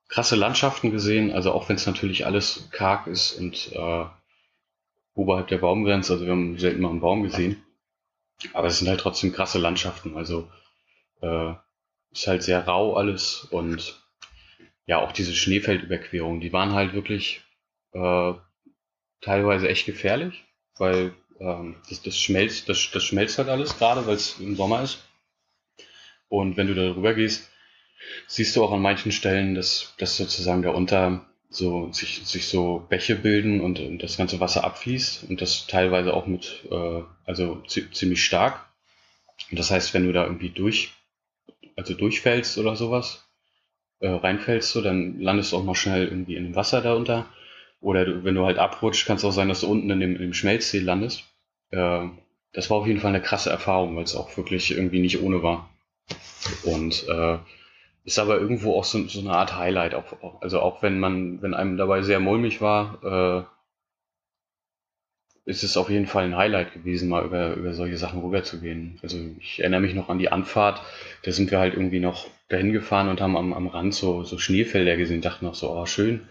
krasse 0.09 0.37
Landschaften 0.37 0.91
gesehen, 0.91 1.33
also 1.33 1.53
auch 1.53 1.69
wenn 1.69 1.77
es 1.77 1.87
natürlich 1.87 2.27
alles 2.27 2.69
karg 2.71 3.07
ist 3.07 3.33
und 3.33 3.73
äh, 3.73 4.05
oberhalb 5.15 5.49
der 5.49 5.59
Baumgrenze, 5.59 6.13
also 6.13 6.27
wir 6.27 6.33
haben 6.33 6.59
selten 6.59 6.83
mal 6.83 6.91
einen 6.91 7.01
Baum 7.01 7.23
gesehen, 7.23 7.63
aber 8.53 8.69
es 8.69 8.79
sind 8.79 8.89
halt 8.89 9.01
trotzdem 9.01 9.33
krasse 9.33 9.59
Landschaften, 9.59 10.17
also 10.17 10.51
äh, 11.23 11.55
ist 12.13 12.27
halt 12.27 12.43
sehr 12.43 12.67
rau 12.67 12.95
alles 12.95 13.45
und 13.51 14.01
ja, 14.87 15.01
auch 15.01 15.11
diese 15.11 15.35
Schneefeldüberquerungen, 15.35 16.41
die 16.41 16.53
waren 16.53 16.73
halt 16.73 16.93
wirklich 16.93 17.43
äh, 17.93 18.35
teilweise 19.21 19.69
echt 19.69 19.87
gefährlich, 19.87 20.46
weil 20.79 21.15
ähm, 21.41 21.77
das, 21.89 22.03
das, 22.03 22.19
schmelzt, 22.19 22.69
das, 22.69 22.91
das 22.93 23.05
schmelzt 23.05 23.39
halt 23.39 23.49
alles 23.49 23.77
gerade, 23.79 24.07
weil 24.07 24.17
es 24.17 24.39
im 24.39 24.57
Sommer 24.57 24.83
ist. 24.83 24.99
Und 26.29 26.57
wenn 26.57 26.67
du 26.67 26.75
da 26.75 26.93
drüber 26.93 27.15
gehst, 27.15 27.51
siehst 28.27 28.57
du 28.57 28.65
auch 28.65 28.73
an 28.73 28.83
manchen 28.83 29.13
Stellen, 29.13 29.55
dass, 29.55 29.95
dass 29.99 30.17
sozusagen 30.17 30.63
darunter 30.63 31.27
so 31.49 31.93
sich, 31.93 32.27
sich 32.27 32.49
so 32.49 32.87
Bäche 32.89 33.17
bilden 33.17 33.61
und, 33.61 33.79
und 33.79 34.03
das 34.03 34.17
ganze 34.17 34.41
Wasser 34.41 34.65
abfließt 34.65 35.25
und 35.29 35.41
das 35.41 35.67
teilweise 35.67 36.13
auch 36.13 36.27
mit, 36.27 36.65
äh, 36.71 37.03
also 37.25 37.63
ziemlich 37.67 38.25
stark. 38.25 38.67
Und 39.51 39.59
das 39.59 39.71
heißt, 39.71 39.95
wenn 39.95 40.07
du 40.07 40.13
da 40.13 40.25
irgendwie 40.25 40.51
durch, 40.51 40.93
also 41.77 41.95
durchfällst 41.95 42.59
oder 42.59 42.75
sowas, 42.75 43.27
äh, 44.01 44.09
reinfällst, 44.09 44.73
so, 44.73 44.83
dann 44.83 45.21
landest 45.21 45.53
du 45.53 45.57
auch 45.57 45.65
mal 45.65 45.75
schnell 45.75 46.07
irgendwie 46.07 46.37
in 46.37 46.45
dem 46.45 46.57
Wasser 46.57 46.83
darunter. 46.83 47.27
Oder 47.87 48.25
wenn 48.25 48.35
du 48.35 48.45
halt 48.45 48.59
abrutscht, 48.59 49.07
kann 49.07 49.15
es 49.15 49.25
auch 49.25 49.31
sein, 49.31 49.49
dass 49.49 49.61
du 49.61 49.69
unten 49.69 49.89
in 49.91 50.01
dem, 50.01 50.19
dem 50.19 50.35
Schmelzsee 50.35 50.81
landest. 50.81 51.23
Äh, 51.71 52.09
das 52.53 52.69
war 52.69 52.79
auf 52.79 52.87
jeden 52.89 52.99
Fall 52.99 53.11
eine 53.11 53.23
krasse 53.23 53.49
Erfahrung, 53.49 53.95
weil 53.95 54.03
es 54.03 54.17
auch 54.17 54.37
wirklich 54.37 54.73
irgendwie 54.73 54.99
nicht 54.99 55.23
ohne 55.23 55.45
war. 55.45 55.71
Und 56.65 57.07
äh, 57.09 57.39
ist 58.03 58.19
aber 58.19 58.41
irgendwo 58.41 58.77
auch 58.77 58.83
so, 58.83 59.07
so 59.07 59.21
eine 59.21 59.37
Art 59.37 59.57
Highlight. 59.57 59.95
Auch, 59.95 60.43
also 60.43 60.59
auch 60.63 60.83
wenn 60.83 60.99
man, 60.99 61.41
wenn 61.43 61.55
einem 61.55 61.77
dabei 61.77 62.03
sehr 62.03 62.19
mulmig 62.19 62.61
war, 62.61 63.47
äh, 65.47 65.49
ist 65.49 65.63
es 65.63 65.77
auf 65.77 65.89
jeden 65.89 66.09
Fall 66.09 66.25
ein 66.25 66.37
Highlight 66.37 66.75
gewesen, 66.75 67.09
mal 67.09 67.25
über, 67.25 67.55
über 67.55 67.73
solche 67.73 67.99
Sachen 67.99 68.21
rüberzugehen. 68.21 68.99
Also 69.05 69.17
ich 69.39 69.61
erinnere 69.61 69.83
mich 69.83 69.95
noch 69.95 70.09
an 70.09 70.19
die 70.19 70.33
Anfahrt, 70.33 70.83
da 71.23 71.31
sind 71.31 71.53
wir 71.53 71.61
halt 71.61 71.75
irgendwie 71.75 72.01
noch 72.01 72.27
dahin 72.49 72.73
gefahren 72.73 73.09
und 73.09 73.21
haben 73.21 73.37
am, 73.37 73.53
am 73.53 73.69
Rand 73.69 73.95
so, 73.95 74.25
so 74.25 74.39
Schneefelder 74.39 74.97
gesehen, 74.97 75.21
dachten 75.21 75.45
noch 75.45 75.55
so, 75.55 75.71
oh 75.71 75.87
schön, 75.87 76.27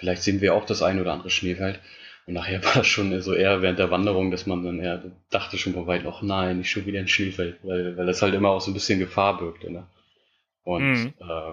vielleicht 0.00 0.22
sehen 0.22 0.40
wir 0.40 0.54
auch 0.54 0.64
das 0.64 0.82
ein 0.82 1.00
oder 1.00 1.12
andere 1.12 1.30
Schneefeld. 1.30 1.78
Und 2.26 2.34
nachher 2.34 2.64
war 2.64 2.74
das 2.74 2.86
schon 2.86 3.20
so 3.22 3.32
eher 3.34 3.62
während 3.62 3.78
der 3.78 3.90
Wanderung, 3.90 4.30
dass 4.30 4.46
man 4.46 4.64
dann 4.64 4.80
eher 4.80 5.02
dachte 5.30 5.58
schon 5.58 5.74
vor 5.74 5.86
weit, 5.86 6.04
ach 6.06 6.22
nein, 6.22 6.58
nicht 6.58 6.70
schon 6.70 6.86
wieder 6.86 6.98
ein 6.98 7.08
Schneefeld, 7.08 7.58
weil, 7.62 7.96
weil 7.96 8.06
das 8.06 8.22
halt 8.22 8.34
immer 8.34 8.50
auch 8.50 8.60
so 8.60 8.70
ein 8.70 8.74
bisschen 8.74 8.98
Gefahr 8.98 9.38
birgt. 9.38 9.68
Ne? 9.70 9.86
Und 10.64 10.92
mhm. 10.92 11.14
äh, 11.20 11.52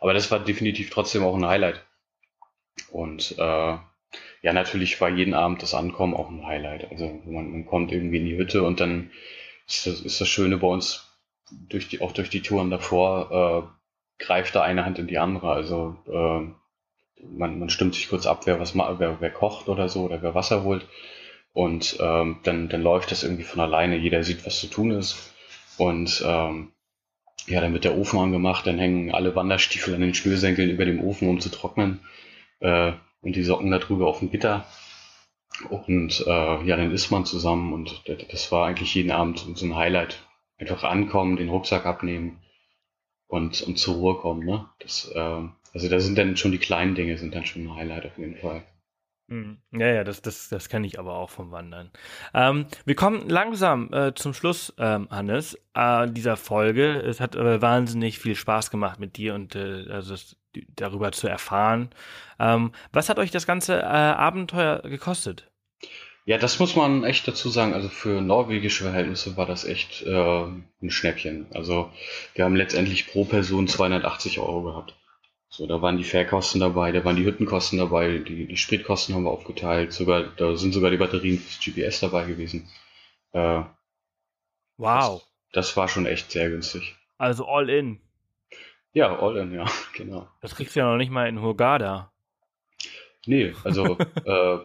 aber 0.00 0.14
das 0.14 0.30
war 0.30 0.40
definitiv 0.40 0.90
trotzdem 0.90 1.22
auch 1.22 1.36
ein 1.36 1.46
Highlight. 1.46 1.84
Und 2.90 3.34
äh, 3.38 3.76
ja, 4.42 4.52
natürlich 4.52 5.00
war 5.00 5.08
jeden 5.08 5.34
Abend 5.34 5.62
das 5.62 5.74
Ankommen 5.74 6.14
auch 6.14 6.30
ein 6.30 6.46
Highlight. 6.46 6.90
Also 6.90 7.20
man, 7.24 7.50
man 7.50 7.66
kommt 7.66 7.92
irgendwie 7.92 8.18
in 8.18 8.26
die 8.26 8.36
Hütte 8.36 8.62
und 8.62 8.80
dann 8.80 9.10
ist 9.66 9.86
das, 9.86 10.00
ist 10.00 10.20
das 10.20 10.28
Schöne 10.28 10.58
bei 10.58 10.66
uns, 10.68 11.06
durch 11.50 11.88
die, 11.88 12.00
auch 12.00 12.12
durch 12.12 12.30
die 12.30 12.42
Touren 12.42 12.70
davor, 12.70 13.70
äh, 14.20 14.22
greift 14.22 14.54
da 14.54 14.62
eine 14.62 14.84
Hand 14.84 14.98
in 14.98 15.06
die 15.06 15.18
andere. 15.18 15.50
Also 15.50 15.96
äh, 16.06 16.52
man, 17.22 17.58
man 17.58 17.70
stimmt 17.70 17.94
sich 17.94 18.08
kurz 18.08 18.26
ab, 18.26 18.42
wer 18.46 18.60
was 18.60 18.74
wer, 18.74 19.16
wer 19.20 19.30
kocht 19.30 19.68
oder 19.68 19.88
so 19.88 20.02
oder 20.04 20.22
wer 20.22 20.34
Wasser 20.34 20.64
holt. 20.64 20.86
Und 21.52 21.96
ähm, 22.00 22.40
dann, 22.42 22.68
dann 22.68 22.82
läuft 22.82 23.10
das 23.10 23.22
irgendwie 23.22 23.44
von 23.44 23.60
alleine. 23.60 23.96
Jeder 23.96 24.22
sieht, 24.22 24.44
was 24.44 24.60
zu 24.60 24.66
tun 24.66 24.90
ist. 24.90 25.34
Und 25.78 26.22
ähm, 26.26 26.72
ja, 27.46 27.60
dann 27.60 27.72
wird 27.72 27.84
der 27.84 27.96
Ofen 27.96 28.18
angemacht, 28.18 28.66
dann 28.66 28.78
hängen 28.78 29.14
alle 29.14 29.34
Wanderstiefel 29.34 29.94
an 29.94 30.00
den 30.00 30.14
Schnürsenkeln 30.14 30.70
über 30.70 30.84
dem 30.84 31.02
Ofen, 31.02 31.28
um 31.28 31.40
zu 31.40 31.50
trocknen. 31.50 32.00
Äh, 32.60 32.92
und 33.22 33.36
die 33.36 33.42
Socken 33.42 33.70
darüber 33.70 34.06
auf 34.06 34.18
dem 34.18 34.30
Gitter. 34.30 34.66
Und 35.70 36.24
äh, 36.26 36.64
ja, 36.64 36.76
dann 36.76 36.92
isst 36.92 37.10
man 37.10 37.24
zusammen 37.24 37.72
und 37.72 38.02
das 38.06 38.52
war 38.52 38.66
eigentlich 38.66 38.94
jeden 38.94 39.10
Abend 39.10 39.38
so 39.54 39.64
ein 39.64 39.76
Highlight. 39.76 40.22
Einfach 40.58 40.84
ankommen, 40.84 41.36
den 41.36 41.48
Rucksack 41.48 41.86
abnehmen 41.86 42.42
und, 43.26 43.62
und 43.62 43.78
zur 43.78 43.94
Ruhe 43.96 44.16
kommen. 44.16 44.44
Ne? 44.44 44.68
Das, 44.80 45.10
äh, 45.14 45.42
also 45.76 45.90
da 45.90 46.00
sind 46.00 46.16
dann 46.16 46.38
schon 46.38 46.52
die 46.52 46.58
kleinen 46.58 46.94
Dinge, 46.94 47.18
sind 47.18 47.34
dann 47.34 47.44
schon 47.44 47.64
ein 47.64 47.74
Highlight 47.74 48.06
auf 48.06 48.16
jeden 48.16 48.36
Fall. 48.36 48.62
Mhm. 49.26 49.58
Ja, 49.72 49.88
ja, 49.88 50.04
das, 50.04 50.22
das, 50.22 50.48
das 50.48 50.70
kenne 50.70 50.86
ich 50.86 50.98
aber 50.98 51.16
auch 51.16 51.28
vom 51.28 51.50
Wandern. 51.50 51.90
Ähm, 52.32 52.64
wir 52.86 52.94
kommen 52.94 53.28
langsam 53.28 53.92
äh, 53.92 54.14
zum 54.14 54.32
Schluss, 54.32 54.72
ähm, 54.78 55.06
Hannes, 55.10 55.58
äh, 55.74 56.08
dieser 56.08 56.38
Folge. 56.38 57.02
Es 57.02 57.20
hat 57.20 57.34
äh, 57.36 57.60
wahnsinnig 57.60 58.18
viel 58.18 58.36
Spaß 58.36 58.70
gemacht 58.70 58.98
mit 58.98 59.18
dir 59.18 59.34
und 59.34 59.54
äh, 59.54 59.84
also 59.90 60.12
das, 60.12 60.36
darüber 60.74 61.12
zu 61.12 61.28
erfahren. 61.28 61.90
Ähm, 62.38 62.72
was 62.92 63.10
hat 63.10 63.18
euch 63.18 63.30
das 63.30 63.46
ganze 63.46 63.74
äh, 63.74 63.84
Abenteuer 63.84 64.80
gekostet? 64.80 65.50
Ja, 66.24 66.38
das 66.38 66.58
muss 66.58 66.74
man 66.74 67.04
echt 67.04 67.28
dazu 67.28 67.50
sagen. 67.50 67.74
Also 67.74 67.90
für 67.90 68.22
norwegische 68.22 68.84
Verhältnisse 68.84 69.36
war 69.36 69.44
das 69.44 69.66
echt 69.66 70.04
äh, 70.04 70.44
ein 70.44 70.90
Schnäppchen. 70.90 71.48
Also 71.52 71.92
wir 72.34 72.46
haben 72.46 72.56
letztendlich 72.56 73.08
pro 73.08 73.26
Person 73.26 73.68
280 73.68 74.38
Euro 74.38 74.62
gehabt. 74.62 74.95
So, 75.48 75.66
da 75.66 75.80
waren 75.80 75.96
die 75.96 76.04
Fährkosten 76.04 76.60
dabei, 76.60 76.92
da 76.92 77.04
waren 77.04 77.16
die 77.16 77.24
Hüttenkosten 77.24 77.78
dabei, 77.78 78.18
die, 78.18 78.46
die 78.46 78.56
Spritkosten 78.56 79.14
haben 79.14 79.24
wir 79.24 79.30
aufgeteilt, 79.30 79.92
sogar, 79.92 80.24
da 80.36 80.56
sind 80.56 80.72
sogar 80.72 80.90
die 80.90 80.96
Batterien 80.96 81.38
fürs 81.38 81.60
GPS 81.60 82.00
dabei 82.00 82.24
gewesen. 82.24 82.68
Äh, 83.32 83.62
wow. 84.76 85.22
Das, 85.52 85.68
das, 85.68 85.76
war 85.76 85.88
schon 85.88 86.06
echt 86.06 86.30
sehr 86.30 86.50
günstig. 86.50 86.96
Also 87.16 87.46
all 87.46 87.70
in. 87.70 88.00
Ja, 88.92 89.18
all 89.18 89.36
in, 89.36 89.52
ja, 89.52 89.66
genau. 89.94 90.28
Das 90.40 90.54
kriegst 90.54 90.74
du 90.74 90.80
ja 90.80 90.90
noch 90.90 90.98
nicht 90.98 91.10
mal 91.10 91.28
in 91.28 91.40
Hurghada. 91.40 92.12
Nee, 93.24 93.54
also 93.64 93.98
äh, 94.24 94.58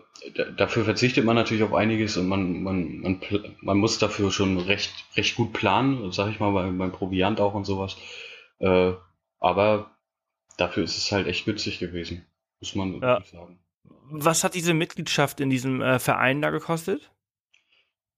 dafür 0.55 0.83
verzichtet 0.83 1.25
man 1.25 1.35
natürlich 1.35 1.63
auf 1.63 1.73
einiges 1.73 2.17
und 2.17 2.27
man, 2.27 2.63
man, 2.63 2.99
man, 3.01 3.21
man 3.61 3.77
muss 3.77 3.97
dafür 3.97 4.31
schon 4.31 4.57
recht, 4.57 4.91
recht 5.15 5.35
gut 5.35 5.53
planen, 5.53 6.11
sag 6.11 6.29
ich 6.29 6.39
mal, 6.39 6.51
beim, 6.51 6.77
beim 6.77 6.91
Proviant 6.91 7.39
auch 7.39 7.53
und 7.53 7.65
sowas. 7.65 7.97
Äh, 8.59 8.93
aber 9.39 9.90
dafür 10.61 10.83
ist 10.83 10.97
es 10.97 11.11
halt 11.11 11.27
echt 11.27 11.45
günstig 11.45 11.79
gewesen, 11.79 12.25
muss 12.59 12.75
man 12.75 13.01
ja. 13.01 13.21
sagen. 13.23 13.59
Was 13.83 14.43
hat 14.43 14.53
diese 14.53 14.73
Mitgliedschaft 14.73 15.39
in 15.39 15.49
diesem 15.49 15.81
äh, 15.81 15.99
Verein 15.99 16.41
da 16.41 16.51
gekostet? 16.51 17.11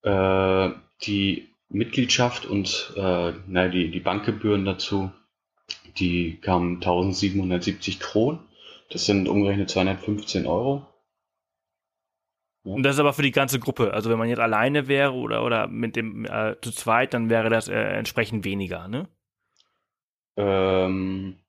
Äh, 0.01 0.71
die 1.03 1.49
Mitgliedschaft 1.69 2.45
und 2.45 2.93
äh, 2.97 3.33
na, 3.47 3.67
die, 3.69 3.89
die 3.89 3.99
Bankgebühren 3.99 4.65
dazu, 4.65 5.11
die 5.97 6.39
kamen 6.41 6.75
1770 6.75 7.99
Kronen. 7.99 8.39
Das 8.89 9.05
sind 9.05 9.27
umgerechnet 9.27 9.69
215 9.69 10.45
Euro. 10.45 10.85
Ja. 12.63 12.73
Und 12.73 12.83
das 12.83 12.95
ist 12.95 12.99
aber 12.99 13.13
für 13.13 13.21
die 13.21 13.31
ganze 13.31 13.59
Gruppe. 13.59 13.93
Also 13.93 14.09
wenn 14.09 14.17
man 14.17 14.29
jetzt 14.29 14.39
alleine 14.39 14.87
wäre 14.87 15.13
oder, 15.13 15.43
oder 15.43 15.67
mit 15.67 15.95
dem 15.95 16.25
äh, 16.25 16.55
zu 16.61 16.71
zweit, 16.71 17.13
dann 17.13 17.29
wäre 17.29 17.49
das 17.49 17.67
äh, 17.67 17.73
entsprechend 17.73 18.45
weniger, 18.45 18.87
ne? 18.87 19.07
Ähm, 20.35 21.42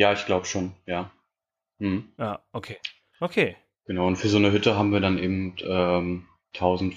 ja, 0.00 0.14
ich 0.14 0.24
glaube 0.24 0.46
schon, 0.46 0.72
ja. 0.86 1.10
Hm. 1.78 2.10
Ja, 2.18 2.42
okay. 2.52 2.78
Okay. 3.20 3.56
Genau, 3.84 4.06
und 4.06 4.16
für 4.16 4.28
so 4.28 4.38
eine 4.38 4.50
Hütte 4.50 4.74
haben 4.74 4.92
wir 4.92 5.00
dann 5.00 5.18
eben 5.18 5.54
ähm, 5.62 6.26
1000, 6.54 6.96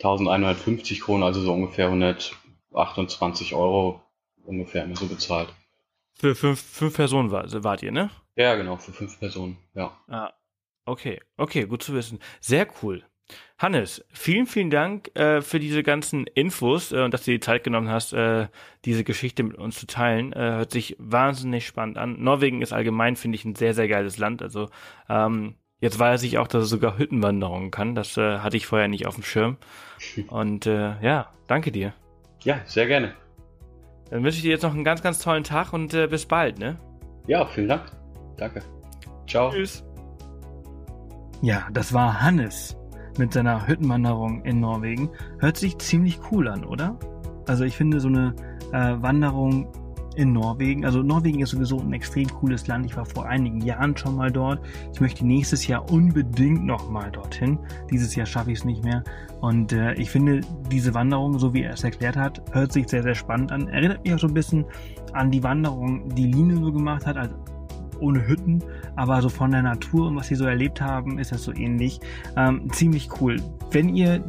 1150 0.00 1.00
Kronen, 1.00 1.22
also 1.22 1.40
so 1.40 1.54
ungefähr 1.54 1.86
128 1.86 3.54
Euro 3.54 4.02
ungefähr 4.44 4.84
immer 4.84 4.96
so 4.96 5.06
bezahlt. 5.06 5.48
Für 6.12 6.34
fünf, 6.34 6.60
fünf 6.60 6.94
Personen 6.96 7.30
war, 7.30 7.46
wart 7.64 7.82
ihr, 7.82 7.90
ne? 7.90 8.10
Ja, 8.36 8.54
genau, 8.54 8.76
für 8.76 8.92
fünf 8.92 9.18
Personen, 9.18 9.56
ja. 9.72 9.98
Ah, 10.06 10.34
okay, 10.84 11.22
okay, 11.38 11.64
gut 11.64 11.82
zu 11.82 11.94
wissen. 11.94 12.18
Sehr 12.40 12.68
cool. 12.82 13.02
Hannes, 13.58 14.04
vielen, 14.12 14.46
vielen 14.46 14.70
Dank 14.70 15.16
äh, 15.16 15.40
für 15.40 15.58
diese 15.58 15.82
ganzen 15.82 16.26
Infos 16.26 16.92
äh, 16.92 17.00
und 17.00 17.14
dass 17.14 17.24
du 17.24 17.30
die 17.30 17.40
Zeit 17.40 17.64
genommen 17.64 17.88
hast, 17.88 18.12
äh, 18.12 18.48
diese 18.84 19.02
Geschichte 19.02 19.42
mit 19.42 19.56
uns 19.56 19.80
zu 19.80 19.86
teilen. 19.86 20.32
Äh, 20.34 20.56
hört 20.56 20.72
sich 20.72 20.94
wahnsinnig 20.98 21.66
spannend 21.66 21.96
an. 21.96 22.22
Norwegen 22.22 22.60
ist 22.60 22.74
allgemein, 22.74 23.16
finde 23.16 23.36
ich, 23.36 23.46
ein 23.46 23.54
sehr, 23.54 23.72
sehr 23.72 23.88
geiles 23.88 24.18
Land. 24.18 24.42
Also 24.42 24.68
ähm, 25.08 25.54
jetzt 25.80 25.98
weiß 25.98 26.22
ich 26.24 26.36
auch, 26.36 26.48
dass 26.48 26.64
es 26.64 26.68
sogar 26.68 26.98
Hüttenwanderungen 26.98 27.70
kann. 27.70 27.94
Das 27.94 28.18
äh, 28.18 28.40
hatte 28.40 28.58
ich 28.58 28.66
vorher 28.66 28.88
nicht 28.88 29.06
auf 29.06 29.14
dem 29.14 29.24
Schirm. 29.24 29.56
Und 30.28 30.66
äh, 30.66 31.00
ja, 31.00 31.30
danke 31.46 31.72
dir. 31.72 31.94
Ja, 32.42 32.60
sehr 32.66 32.86
gerne. 32.86 33.14
Dann 34.10 34.22
wünsche 34.22 34.36
ich 34.36 34.42
dir 34.42 34.50
jetzt 34.50 34.62
noch 34.62 34.74
einen 34.74 34.84
ganz, 34.84 35.02
ganz 35.02 35.18
tollen 35.18 35.42
Tag 35.42 35.72
und 35.72 35.92
äh, 35.92 36.06
bis 36.06 36.26
bald, 36.26 36.60
ne? 36.60 36.78
Ja, 37.26 37.44
vielen 37.44 37.66
Dank. 37.66 37.90
Danke. 38.36 38.62
Ciao. 39.26 39.50
Tschüss. 39.50 39.82
Ja, 41.42 41.66
das 41.72 41.92
war 41.92 42.20
Hannes 42.22 42.76
mit 43.18 43.32
seiner 43.32 43.66
Hüttenwanderung 43.66 44.44
in 44.44 44.60
Norwegen. 44.60 45.10
Hört 45.38 45.56
sich 45.56 45.78
ziemlich 45.78 46.18
cool 46.30 46.48
an, 46.48 46.64
oder? 46.64 46.98
Also 47.46 47.64
ich 47.64 47.76
finde 47.76 48.00
so 48.00 48.08
eine 48.08 48.34
äh, 48.72 48.94
Wanderung 49.00 49.68
in 50.16 50.32
Norwegen. 50.32 50.84
Also 50.84 51.02
Norwegen 51.02 51.40
ist 51.40 51.50
sowieso 51.50 51.78
ein 51.78 51.92
extrem 51.92 52.28
cooles 52.28 52.66
Land. 52.66 52.86
Ich 52.86 52.96
war 52.96 53.04
vor 53.04 53.26
einigen 53.26 53.60
Jahren 53.60 53.96
schon 53.96 54.16
mal 54.16 54.32
dort. 54.32 54.60
Ich 54.92 55.00
möchte 55.00 55.26
nächstes 55.26 55.66
Jahr 55.66 55.90
unbedingt 55.90 56.64
noch 56.64 56.90
mal 56.90 57.10
dorthin. 57.10 57.58
Dieses 57.90 58.14
Jahr 58.14 58.26
schaffe 58.26 58.50
ich 58.50 58.58
es 58.58 58.64
nicht 58.64 58.82
mehr. 58.82 59.04
Und 59.40 59.72
äh, 59.72 59.92
ich 59.94 60.10
finde, 60.10 60.40
diese 60.70 60.94
Wanderung, 60.94 61.38
so 61.38 61.52
wie 61.54 61.62
er 61.62 61.74
es 61.74 61.84
erklärt 61.84 62.16
hat, 62.16 62.42
hört 62.52 62.72
sich 62.72 62.88
sehr, 62.88 63.02
sehr 63.02 63.14
spannend 63.14 63.52
an. 63.52 63.68
Erinnert 63.68 64.04
mich 64.04 64.14
auch 64.14 64.18
so 64.18 64.26
ein 64.26 64.34
bisschen 64.34 64.64
an 65.12 65.30
die 65.30 65.42
Wanderung, 65.42 66.08
die 66.14 66.26
Line 66.26 66.56
so 66.56 66.72
gemacht 66.72 67.06
hat, 67.06 67.16
also 67.16 67.34
ohne 68.00 68.26
Hütten, 68.26 68.62
aber 68.96 69.20
so 69.22 69.28
von 69.28 69.50
der 69.50 69.62
Natur 69.62 70.08
und 70.08 70.16
was 70.16 70.28
sie 70.28 70.34
so 70.34 70.44
erlebt 70.44 70.80
haben, 70.80 71.18
ist 71.18 71.32
das 71.32 71.42
so 71.42 71.52
ähnlich. 71.52 72.00
Ähm, 72.36 72.70
ziemlich 72.72 73.08
cool. 73.20 73.36
Wenn 73.70 73.94
ihr 73.94 74.24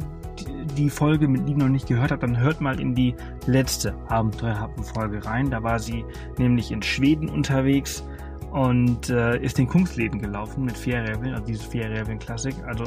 die 0.76 0.90
Folge 0.90 1.26
mit 1.26 1.46
Line 1.46 1.64
noch 1.64 1.68
nicht 1.68 1.88
gehört 1.88 2.10
habt, 2.10 2.22
dann 2.22 2.38
hört 2.38 2.60
mal 2.60 2.80
in 2.80 2.94
die 2.94 3.14
letzte 3.46 3.94
Abenteuerhappen-Folge 4.08 5.24
rein. 5.24 5.50
Da 5.50 5.62
war 5.62 5.78
sie 5.78 6.04
nämlich 6.38 6.70
in 6.70 6.82
Schweden 6.82 7.28
unterwegs 7.28 8.04
und 8.52 9.10
äh, 9.10 9.38
ist 9.42 9.58
den 9.58 9.66
Kungsleden 9.66 10.20
gelaufen 10.20 10.64
mit 10.64 10.76
Fährräbeln, 10.76 11.34
also 11.34 11.44
dieses 11.46 11.64
Fährräbeln-Klassik. 11.64 12.54
Also 12.66 12.84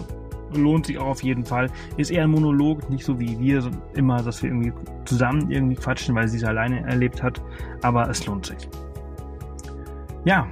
lohnt 0.54 0.86
sich 0.88 0.98
auch 0.98 1.08
auf 1.08 1.24
jeden 1.24 1.46
Fall. 1.46 1.70
Ist 1.98 2.12
eher 2.12 2.24
ein 2.24 2.32
Monolog, 2.32 2.90
nicht 2.90 3.06
so 3.06 3.20
wie 3.20 3.40
wir 3.40 3.62
so 3.62 3.70
immer, 3.94 4.22
dass 4.22 4.42
wir 4.42 4.50
irgendwie 4.50 4.74
zusammen 5.06 5.50
irgendwie 5.50 5.76
quatschen, 5.76 6.16
weil 6.16 6.28
sie 6.28 6.38
es 6.38 6.44
alleine 6.44 6.86
erlebt 6.88 7.22
hat. 7.22 7.42
Aber 7.82 8.10
es 8.10 8.26
lohnt 8.26 8.46
sich. 8.46 8.70
Ja, 10.24 10.48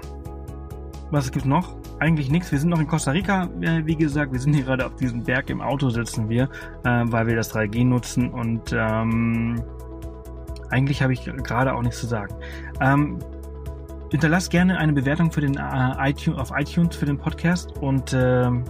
was 1.12 1.32
gibt's 1.32 1.48
noch? 1.48 1.76
Eigentlich 2.00 2.30
nichts. 2.30 2.52
Wir 2.52 2.60
sind 2.60 2.70
noch 2.70 2.80
in 2.80 2.88
Costa 2.88 3.12
Rica, 3.12 3.50
äh, 3.62 3.86
wie 3.86 3.96
gesagt. 3.96 4.32
Wir 4.32 4.40
sind 4.40 4.54
hier 4.54 4.64
gerade 4.64 4.86
auf 4.86 4.96
diesem 4.96 5.24
Berg 5.24 5.50
im 5.50 5.62
Auto 5.62 5.90
sitzen 5.90 6.30
wir, 6.30 6.44
äh, 6.84 7.04
weil 7.06 7.28
wir 7.28 7.36
das 7.36 7.54
3G 7.54 7.86
nutzen 7.86 8.30
und 8.30 8.74
ähm, 8.74 9.62
eigentlich 10.70 11.02
habe 11.02 11.14
ich 11.14 11.26
gerade 11.26 11.74
auch 11.74 11.82
nichts 11.82 12.00
zu 12.00 12.08
sagen. 12.08 12.36
Ähm, 12.80 13.20
hinterlasst 14.12 14.52
gerne 14.52 14.78
eine 14.78 14.94
Bewertung 14.94 15.32
für 15.32 15.42
den 15.42 15.58
äh, 15.58 16.10
iTunes, 16.10 16.40
auf 16.40 16.52
iTunes 16.56 16.96
für 16.96 17.06
den 17.06 17.18
Podcast 17.18 17.76
und 17.78 18.14
ähm, 18.14 18.64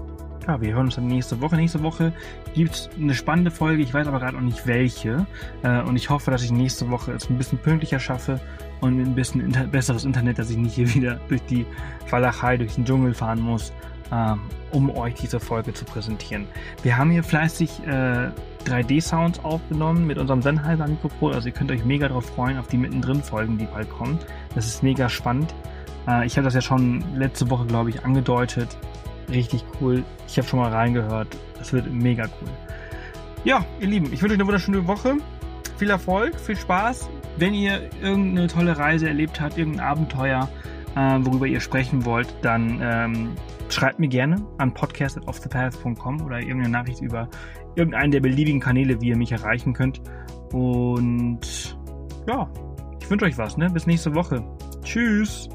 ja, 0.47 0.59
wir 0.61 0.73
hören 0.73 0.85
uns 0.85 0.95
dann 0.95 1.07
nächste 1.07 1.39
Woche. 1.41 1.57
Nächste 1.57 1.83
Woche 1.83 2.13
gibt 2.55 2.73
es 2.73 2.89
eine 2.99 3.13
spannende 3.13 3.51
Folge. 3.51 3.83
Ich 3.83 3.93
weiß 3.93 4.07
aber 4.07 4.19
gerade 4.19 4.35
noch 4.35 4.41
nicht 4.41 4.65
welche. 4.65 5.27
Äh, 5.61 5.81
und 5.81 5.95
ich 5.95 6.09
hoffe, 6.09 6.31
dass 6.31 6.41
ich 6.41 6.51
nächste 6.51 6.89
Woche 6.89 7.11
es 7.11 7.29
ein 7.29 7.37
bisschen 7.37 7.59
pünktlicher 7.59 7.99
schaffe 7.99 8.39
und 8.82 8.99
ein 8.99 9.15
bisschen 9.15 9.41
inter 9.41 9.65
besseres 9.65 10.05
Internet, 10.05 10.39
dass 10.39 10.49
ich 10.49 10.57
nicht 10.57 10.75
hier 10.75 10.93
wieder 10.93 11.19
durch 11.27 11.41
die 11.43 11.65
Walachei, 12.09 12.57
durch 12.57 12.75
den 12.75 12.86
Dschungel 12.86 13.13
fahren 13.13 13.41
muss, 13.41 13.73
ähm, 14.11 14.39
um 14.71 14.89
euch 14.95 15.15
diese 15.15 15.39
Folge 15.39 15.73
zu 15.73 15.86
präsentieren. 15.86 16.47
Wir 16.84 16.97
haben 16.97 17.11
hier 17.11 17.23
fleißig 17.23 17.82
äh, 17.86 18.30
3D-Sounds 18.65 19.43
aufgenommen 19.43 20.07
mit 20.07 20.17
unserem 20.17 20.41
Sennheiser-Mikrofon. 20.41 21.34
Also 21.34 21.47
ihr 21.47 21.53
könnt 21.53 21.71
euch 21.71 21.86
mega 21.86 22.07
darauf 22.07 22.25
freuen, 22.25 22.57
auf 22.57 22.67
die 22.67 22.77
mittendrin 22.77 23.23
Folgen, 23.23 23.57
die 23.57 23.65
bald 23.65 23.89
kommen. 23.89 24.19
Das 24.55 24.65
ist 24.65 24.84
mega 24.84 25.09
spannend. 25.09 25.53
Äh, 26.07 26.25
ich 26.25 26.38
habe 26.38 26.45
das 26.45 26.53
ja 26.53 26.61
schon 26.61 27.03
letzte 27.15 27.49
Woche, 27.49 27.65
glaube 27.65 27.89
ich, 27.89 28.03
angedeutet. 28.03 28.77
Richtig 29.30 29.63
cool. 29.80 30.03
Ich 30.27 30.38
habe 30.38 30.47
schon 30.47 30.59
mal 30.59 30.71
reingehört. 30.71 31.38
Das 31.57 31.73
wird 31.73 31.91
mega 31.91 32.25
cool. 32.41 32.49
Ja, 33.43 33.65
ihr 33.80 33.88
Lieben, 33.88 34.11
ich 34.11 34.21
wünsche 34.21 34.34
euch 34.34 34.39
eine 34.39 34.45
wunderschöne 34.45 34.86
Woche. 34.88 35.17
Viel 35.77 35.89
Erfolg, 35.89 36.38
viel 36.39 36.57
Spaß. 36.57 37.09
Wenn 37.39 37.53
ihr 37.53 37.89
irgendeine 38.01 38.47
tolle 38.47 38.77
Reise 38.77 39.07
erlebt 39.07 39.39
habt, 39.39 39.57
irgendein 39.57 39.85
Abenteuer, 39.85 40.49
äh, 40.95 41.17
worüber 41.21 41.47
ihr 41.47 41.61
sprechen 41.61 42.03
wollt, 42.03 42.27
dann 42.41 42.79
ähm, 42.81 43.29
schreibt 43.69 43.97
mir 43.99 44.09
gerne 44.09 44.45
an 44.57 44.73
podcast.offthepath.com 44.73 46.21
oder 46.21 46.39
irgendeine 46.39 46.69
Nachricht 46.69 47.01
über 47.01 47.29
irgendeinen 47.75 48.11
der 48.11 48.19
beliebigen 48.19 48.59
Kanäle, 48.59 48.99
wie 49.01 49.09
ihr 49.09 49.17
mich 49.17 49.31
erreichen 49.31 49.73
könnt. 49.73 50.01
Und 50.51 51.77
ja, 52.27 52.49
ich 53.01 53.09
wünsche 53.09 53.25
euch 53.25 53.37
was, 53.37 53.55
ne? 53.55 53.69
Bis 53.69 53.87
nächste 53.87 54.13
Woche. 54.15 54.43
Tschüss. 54.83 55.49